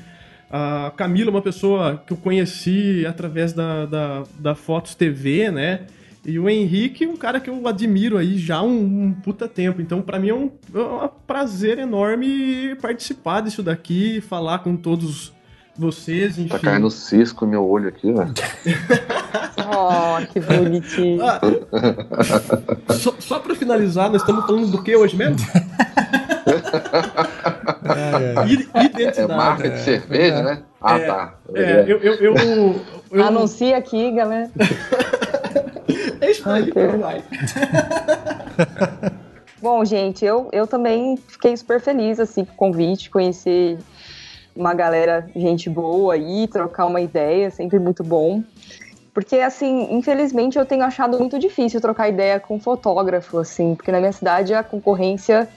A 0.58 0.89
Camila 0.95 1.30
é 1.30 1.32
uma 1.32 1.41
pessoa 1.41 2.01
que 2.08 2.14
eu 2.14 2.18
conheci 2.18 3.06
através 3.06 3.51
da, 3.51 3.86
da, 3.86 4.24
da 4.39 4.56
Fotos 4.56 4.95
TV, 4.95 5.51
né? 5.51 5.82
E 6.26 6.39
o 6.39 6.49
Henrique, 6.49 7.06
um 7.06 7.18
cara 7.18 7.41
que 7.41 7.49
eu 7.49 7.68
admiro 7.68 8.18
aí 8.18 8.38
já 8.38 8.60
há 8.60 8.64
um, 8.64 9.08
um 9.08 9.12
puta 9.12 9.49
tempo. 9.49 9.82
Então, 9.82 10.01
pra 10.01 10.18
mim 10.18 10.30
é 10.30 10.34
um, 10.34 10.49
é 10.74 10.80
um 10.80 11.10
prazer 11.28 11.78
enorme 11.78 12.74
participar 12.82 13.41
disso 13.41 13.62
daqui, 13.62 14.22
falar 14.22 14.60
com 14.60 14.78
todos 14.78 15.34
vocês, 15.78 16.39
enfim. 16.39 16.47
Tá 16.47 16.60
caindo 16.60 16.89
cisco 16.89 17.43
no 17.43 17.51
meu 17.51 17.68
olho 17.68 17.89
aqui, 17.89 18.14
né? 18.14 18.32
Oh, 19.68 20.24
que 20.32 20.39
bonitinho. 20.39 21.26
Ah, 21.26 21.41
só, 22.93 23.16
só 23.20 23.39
pra 23.39 23.56
finalizar, 23.56 24.12
nós 24.12 24.22
estamos 24.22 24.45
falando 24.45 24.70
do 24.70 24.84
que 24.84 24.95
hoje 24.95 25.18
mesmo? 25.18 25.38
I- 28.47 28.69
É 28.73 28.83
Identidade. 28.86 29.33
marca 29.33 29.69
de 29.69 29.79
cerveja, 29.79 30.41
né? 30.41 30.63
Ah, 30.81 30.95
É, 30.97 31.05
tá. 31.05 31.33
É, 31.53 31.83
eu, 31.88 31.97
eu, 31.99 32.13
eu, 32.15 32.36
eu- 33.11 33.23
Anuncia 33.23 33.77
aqui, 33.77 34.11
galera. 34.11 34.49
É 36.21 36.31
isso 36.31 36.49
aí, 36.49 36.71
vai. 36.99 37.23
Bom, 39.61 39.83
gente, 39.86 40.23
eu, 40.25 40.47
eu 40.51 40.67
também 40.67 41.17
fiquei 41.27 41.55
super 41.57 41.79
feliz 41.79 42.19
assim, 42.19 42.45
com 42.45 42.53
o 42.53 42.55
convite, 42.55 43.09
conhecer 43.09 43.77
uma 44.55 44.73
galera, 44.73 45.27
gente 45.36 45.69
boa 45.69 46.13
aí, 46.13 46.47
trocar 46.47 46.86
uma 46.86 47.01
ideia, 47.01 47.49
sempre 47.51 47.79
muito 47.79 48.03
bom. 48.03 48.43
Porque, 49.13 49.38
assim, 49.38 49.88
infelizmente 49.95 50.57
eu 50.59 50.65
tenho 50.65 50.83
achado 50.83 51.17
muito 51.17 51.39
difícil 51.39 51.79
trocar 51.79 52.09
ideia 52.09 52.39
com 52.39 52.59
fotógrafo, 52.59 53.38
assim, 53.39 53.73
porque 53.75 53.91
na 53.91 53.99
minha 53.99 54.11
cidade 54.11 54.53
a 54.53 54.61
concorrência. 54.63 55.47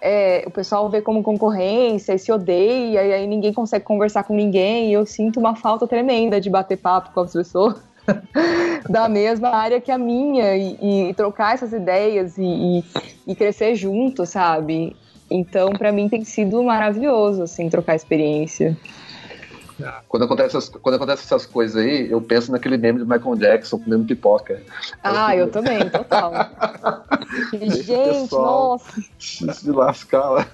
É, 0.00 0.44
o 0.46 0.50
pessoal 0.50 0.88
vê 0.90 1.00
como 1.00 1.22
concorrência 1.22 2.12
e 2.14 2.18
se 2.18 2.30
odeia, 2.32 3.04
e 3.04 3.12
aí 3.12 3.26
ninguém 3.26 3.52
consegue 3.52 3.84
conversar 3.84 4.24
com 4.24 4.34
ninguém, 4.34 4.90
e 4.90 4.92
eu 4.92 5.04
sinto 5.06 5.40
uma 5.40 5.56
falta 5.56 5.86
tremenda 5.86 6.40
de 6.40 6.50
bater 6.50 6.76
papo 6.76 7.12
com 7.12 7.20
as 7.20 7.32
pessoas 7.32 7.76
da 8.88 9.08
mesma 9.08 9.48
área 9.48 9.80
que 9.80 9.90
a 9.90 9.98
minha 9.98 10.56
e, 10.56 11.08
e 11.10 11.14
trocar 11.14 11.54
essas 11.54 11.72
ideias 11.72 12.36
e, 12.38 12.44
e- 12.44 12.84
e 13.26 13.34
crescer 13.34 13.74
junto, 13.74 14.24
sabe? 14.26 14.96
Então, 15.30 15.70
pra 15.70 15.90
mim 15.90 16.08
tem 16.08 16.22
sido 16.24 16.62
maravilhoso, 16.62 17.42
assim, 17.42 17.68
trocar 17.68 17.96
experiência. 17.96 18.76
Quando 20.08 20.24
acontece, 20.24 20.56
essas, 20.56 20.68
quando 20.68 20.94
acontece 20.94 21.24
essas 21.24 21.44
coisas 21.44 21.76
aí, 21.76 22.10
eu 22.10 22.20
penso 22.20 22.50
naquele 22.50 22.78
meme 22.78 22.98
do 23.00 23.06
Michael 23.06 23.36
Jackson 23.36 23.78
comendo 23.78 24.04
pipoca. 24.04 24.62
Ah, 25.02 25.36
eu 25.36 25.50
também, 25.50 25.88
total. 25.90 26.32
Gente, 27.52 27.86
pessoal 27.86 28.70
nossa. 28.70 29.02
Se 29.18 29.70
lascar 29.70 30.30
lá. 30.30 30.46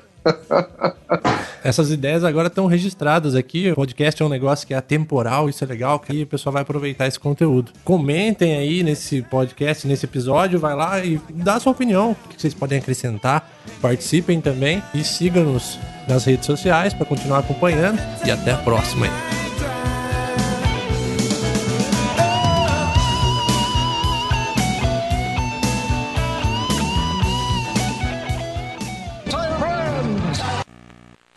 Essas 1.64 1.90
ideias 1.90 2.24
agora 2.24 2.48
estão 2.48 2.66
registradas 2.66 3.34
aqui. 3.34 3.70
O 3.70 3.74
podcast 3.74 4.20
é 4.20 4.26
um 4.26 4.28
negócio 4.28 4.66
que 4.66 4.74
é 4.74 4.76
atemporal, 4.76 5.48
isso 5.48 5.62
é 5.62 5.66
legal, 5.66 5.98
que 6.00 6.22
o 6.22 6.26
pessoal 6.26 6.52
vai 6.52 6.62
aproveitar 6.62 7.06
esse 7.06 7.20
conteúdo. 7.20 7.72
Comentem 7.84 8.56
aí 8.56 8.82
nesse 8.82 9.22
podcast, 9.22 9.86
nesse 9.86 10.04
episódio, 10.04 10.58
vai 10.58 10.74
lá 10.74 11.04
e 11.04 11.20
dá 11.30 11.54
a 11.54 11.60
sua 11.60 11.72
opinião, 11.72 12.12
o 12.12 12.28
que 12.28 12.40
vocês 12.40 12.54
podem 12.54 12.78
acrescentar. 12.78 13.48
Participem 13.80 14.40
também 14.40 14.82
e 14.92 15.04
sigam-nos 15.04 15.78
nas 16.08 16.24
redes 16.24 16.46
sociais 16.46 16.92
para 16.92 17.06
continuar 17.06 17.38
acompanhando. 17.38 18.00
E 18.26 18.30
até 18.30 18.52
a 18.52 18.58
próxima. 18.58 19.06
aí. 19.06 19.41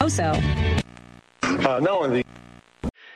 Also. 0.06 0.22
Uh, 0.22 1.82
não, 1.82 2.02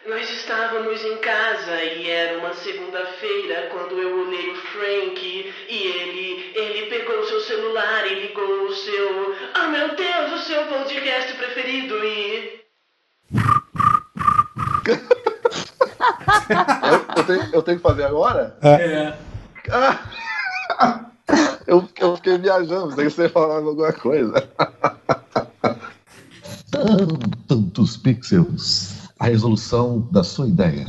Mas 0.08 0.28
está 0.28 0.66
estávamos 0.66 1.06
em 1.06 1.18
casa 1.18 1.84
e 1.84 2.10
era 2.10 2.40
uma 2.40 2.52
segunda-feira 2.56 3.70
quando 3.72 3.96
eu 4.00 4.22
olhei 4.22 4.50
o 4.50 4.56
Frank 4.56 5.54
e 5.70 5.84
ele, 5.88 6.52
ele 6.56 6.90
pegou 6.90 7.24
seu 7.28 7.42
celular 7.42 8.08
e 8.08 8.22
ligou 8.22 8.66
o 8.66 8.74
seu, 8.74 9.36
ah 9.54 9.68
meu 9.68 9.96
Deus, 9.96 10.32
o 10.34 10.44
seu 10.44 10.66
podcast 10.66 11.32
preferido 11.36 12.04
e 12.04 12.60
Eu, 16.90 17.06
eu 17.18 17.24
tenho, 17.24 17.50
eu 17.54 17.62
tenho 17.62 17.78
que 17.78 17.84
fazer 17.84 18.06
agora? 18.06 18.58
É. 18.64 19.14
Ah, 19.70 21.06
eu, 21.68 21.88
eu 22.00 22.16
fiquei 22.16 22.40
viajando, 22.40 22.96
sei 22.96 23.06
que 23.06 23.12
você 23.12 23.30
falar 23.30 23.58
alguma 23.58 23.94
coisa. 23.94 24.50
Tantos 27.48 27.98
pixels. 27.98 29.10
A 29.20 29.26
resolução 29.26 30.08
da 30.12 30.24
sua 30.24 30.48
ideia. 30.48 30.88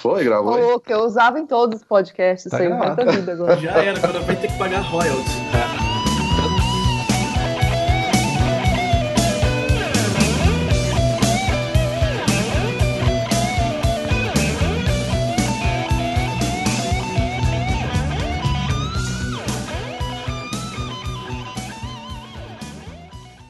Foi, 0.00 0.24
gravou? 0.24 0.54
Ô, 0.54 0.56
louco, 0.56 0.90
eu 0.90 1.00
usava 1.04 1.38
em 1.38 1.46
todos 1.46 1.80
os 1.80 1.84
podcasts, 1.86 2.50
Tá 2.50 2.58
aí, 2.58 2.66
gravado. 2.68 2.96
muita 2.96 3.12
vida 3.12 3.32
agora. 3.32 3.56
Já 3.58 3.72
era, 3.72 3.98
agora 3.98 4.20
vai 4.20 4.36
ter 4.36 4.48
que 4.48 4.58
pagar 4.58 4.80
royalties. 4.82 5.36